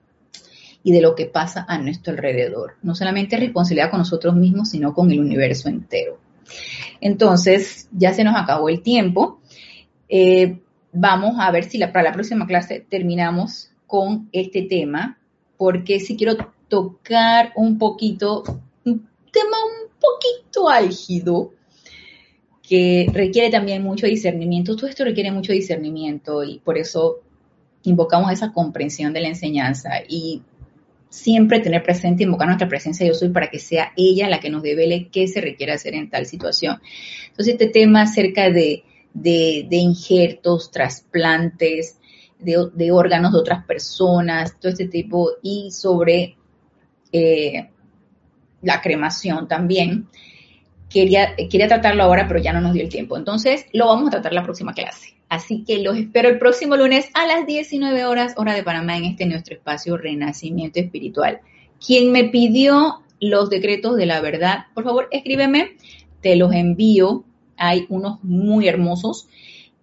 y 0.84 0.92
de 0.92 1.00
lo 1.00 1.14
que 1.14 1.26
pasa 1.26 1.64
a 1.68 1.78
nuestro 1.78 2.12
alrededor. 2.12 2.74
No 2.82 2.94
solamente 2.94 3.36
responsabilidad 3.36 3.90
con 3.90 4.00
nosotros 4.00 4.34
mismos, 4.34 4.70
sino 4.70 4.94
con 4.94 5.10
el 5.10 5.20
universo 5.20 5.68
entero. 5.68 6.18
Entonces, 7.00 7.88
ya 7.92 8.12
se 8.12 8.24
nos 8.24 8.36
acabó 8.36 8.68
el 8.68 8.82
tiempo. 8.82 9.40
Eh, 10.08 10.60
vamos 10.92 11.36
a 11.38 11.50
ver 11.50 11.64
si 11.64 11.78
para 11.78 12.02
la 12.02 12.12
próxima 12.12 12.46
clase 12.46 12.84
terminamos 12.88 13.70
con 13.86 14.28
este 14.32 14.62
tema, 14.62 15.18
porque 15.56 16.00
si 16.00 16.16
quiero 16.16 16.36
tocar 16.68 17.52
un 17.56 17.78
poquito, 17.78 18.42
un 18.84 19.08
tema 19.30 19.56
un 19.64 19.90
poquito 19.98 20.68
álgido, 20.68 21.52
que 22.62 23.06
requiere 23.12 23.50
también 23.50 23.82
mucho 23.82 24.06
discernimiento. 24.06 24.76
Todo 24.76 24.86
esto 24.86 25.04
requiere 25.04 25.30
mucho 25.30 25.52
discernimiento 25.52 26.42
y 26.44 26.58
por 26.60 26.78
eso 26.78 27.18
invocamos 27.82 28.32
esa 28.32 28.52
comprensión 28.52 29.12
de 29.12 29.20
la 29.20 29.28
enseñanza 29.28 29.90
y 30.08 30.42
siempre 31.10 31.60
tener 31.60 31.82
presente, 31.82 32.22
invocar 32.22 32.46
nuestra 32.46 32.68
presencia 32.68 33.06
yo 33.06 33.12
soy 33.12 33.28
para 33.28 33.50
que 33.50 33.58
sea 33.58 33.92
ella 33.96 34.30
la 34.30 34.40
que 34.40 34.48
nos 34.48 34.62
devele 34.62 35.08
qué 35.12 35.28
se 35.28 35.42
requiere 35.42 35.72
hacer 35.72 35.94
en 35.94 36.08
tal 36.08 36.24
situación. 36.24 36.80
Entonces, 37.28 37.54
este 37.54 37.66
tema 37.66 38.02
acerca 38.02 38.48
de 38.48 38.84
de, 39.14 39.66
injertos, 39.70 40.70
trasplantes, 40.70 41.98
de, 42.38 42.90
órganos 42.92 43.32
de 43.32 43.38
otras 43.38 43.64
personas, 43.64 44.58
todo 44.58 44.72
este 44.72 44.88
tipo, 44.88 45.30
y 45.42 45.70
sobre 45.70 46.36
eh, 47.12 47.68
la 48.62 48.80
cremación 48.80 49.48
también. 49.48 50.08
Quería, 50.88 51.34
quería 51.36 51.68
tratarlo 51.68 52.02
ahora, 52.02 52.26
pero 52.28 52.40
ya 52.40 52.52
no 52.52 52.60
nos 52.60 52.74
dio 52.74 52.82
el 52.82 52.90
tiempo. 52.90 53.16
Entonces, 53.16 53.66
lo 53.72 53.86
vamos 53.86 54.08
a 54.08 54.10
tratar 54.10 54.34
la 54.34 54.42
próxima 54.42 54.74
clase. 54.74 55.14
Así 55.32 55.64
que 55.64 55.78
los 55.78 55.96
espero 55.96 56.28
el 56.28 56.38
próximo 56.38 56.76
lunes 56.76 57.08
a 57.14 57.26
las 57.26 57.46
19 57.46 58.04
horas, 58.04 58.34
hora 58.36 58.52
de 58.52 58.62
Panamá, 58.62 58.98
en 58.98 59.04
este 59.04 59.24
nuestro 59.24 59.54
espacio 59.54 59.96
Renacimiento 59.96 60.78
Espiritual. 60.78 61.40
Quien 61.84 62.12
me 62.12 62.24
pidió 62.24 63.00
los 63.18 63.48
decretos 63.48 63.96
de 63.96 64.04
la 64.04 64.20
verdad, 64.20 64.66
por 64.74 64.84
favor, 64.84 65.08
escríbeme, 65.10 65.78
te 66.20 66.36
los 66.36 66.52
envío 66.52 67.24
hay 67.62 67.86
unos 67.88 68.22
muy 68.24 68.68
hermosos. 68.68 69.28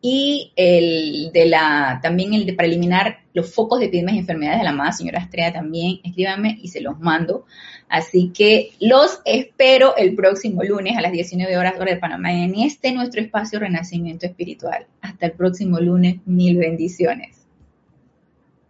Y 0.02 0.54
el 0.56 1.32
de 1.34 1.46
la, 1.46 2.00
también 2.02 2.34
el 2.34 2.46
de 2.46 2.54
para 2.54 2.68
eliminar 2.68 3.20
los 3.34 3.54
focos 3.54 3.80
de 3.80 3.88
epidemias 3.88 4.16
y 4.16 4.20
enfermedades 4.20 4.60
de 4.60 4.64
la 4.64 4.70
amada 4.70 4.94
señora 4.94 5.20
Estrella 5.20 5.52
también, 5.52 6.00
escríbanme 6.04 6.58
y 6.62 6.70
se 6.70 6.80
los 6.80 7.00
mando. 7.00 7.46
Así 7.90 8.32
que 8.34 8.72
los 8.80 9.20
espero 9.26 9.98
el 9.98 10.16
próximo 10.16 10.64
lunes 10.64 10.98
a 10.98 11.02
las 11.02 11.12
19 11.12 11.58
horas 11.58 11.74
hora 11.78 11.94
de 11.94 12.00
Panamá 12.00 12.32
en 12.32 12.56
este 12.56 12.94
nuestro 12.94 13.20
espacio 13.20 13.60
Renacimiento 13.60 14.26
Espiritual. 14.26 14.88
Hasta 15.02 15.26
el 15.26 15.34
próximo 15.34 15.80
lunes, 15.80 16.18
mil 16.26 16.58
bendiciones. 16.58 17.39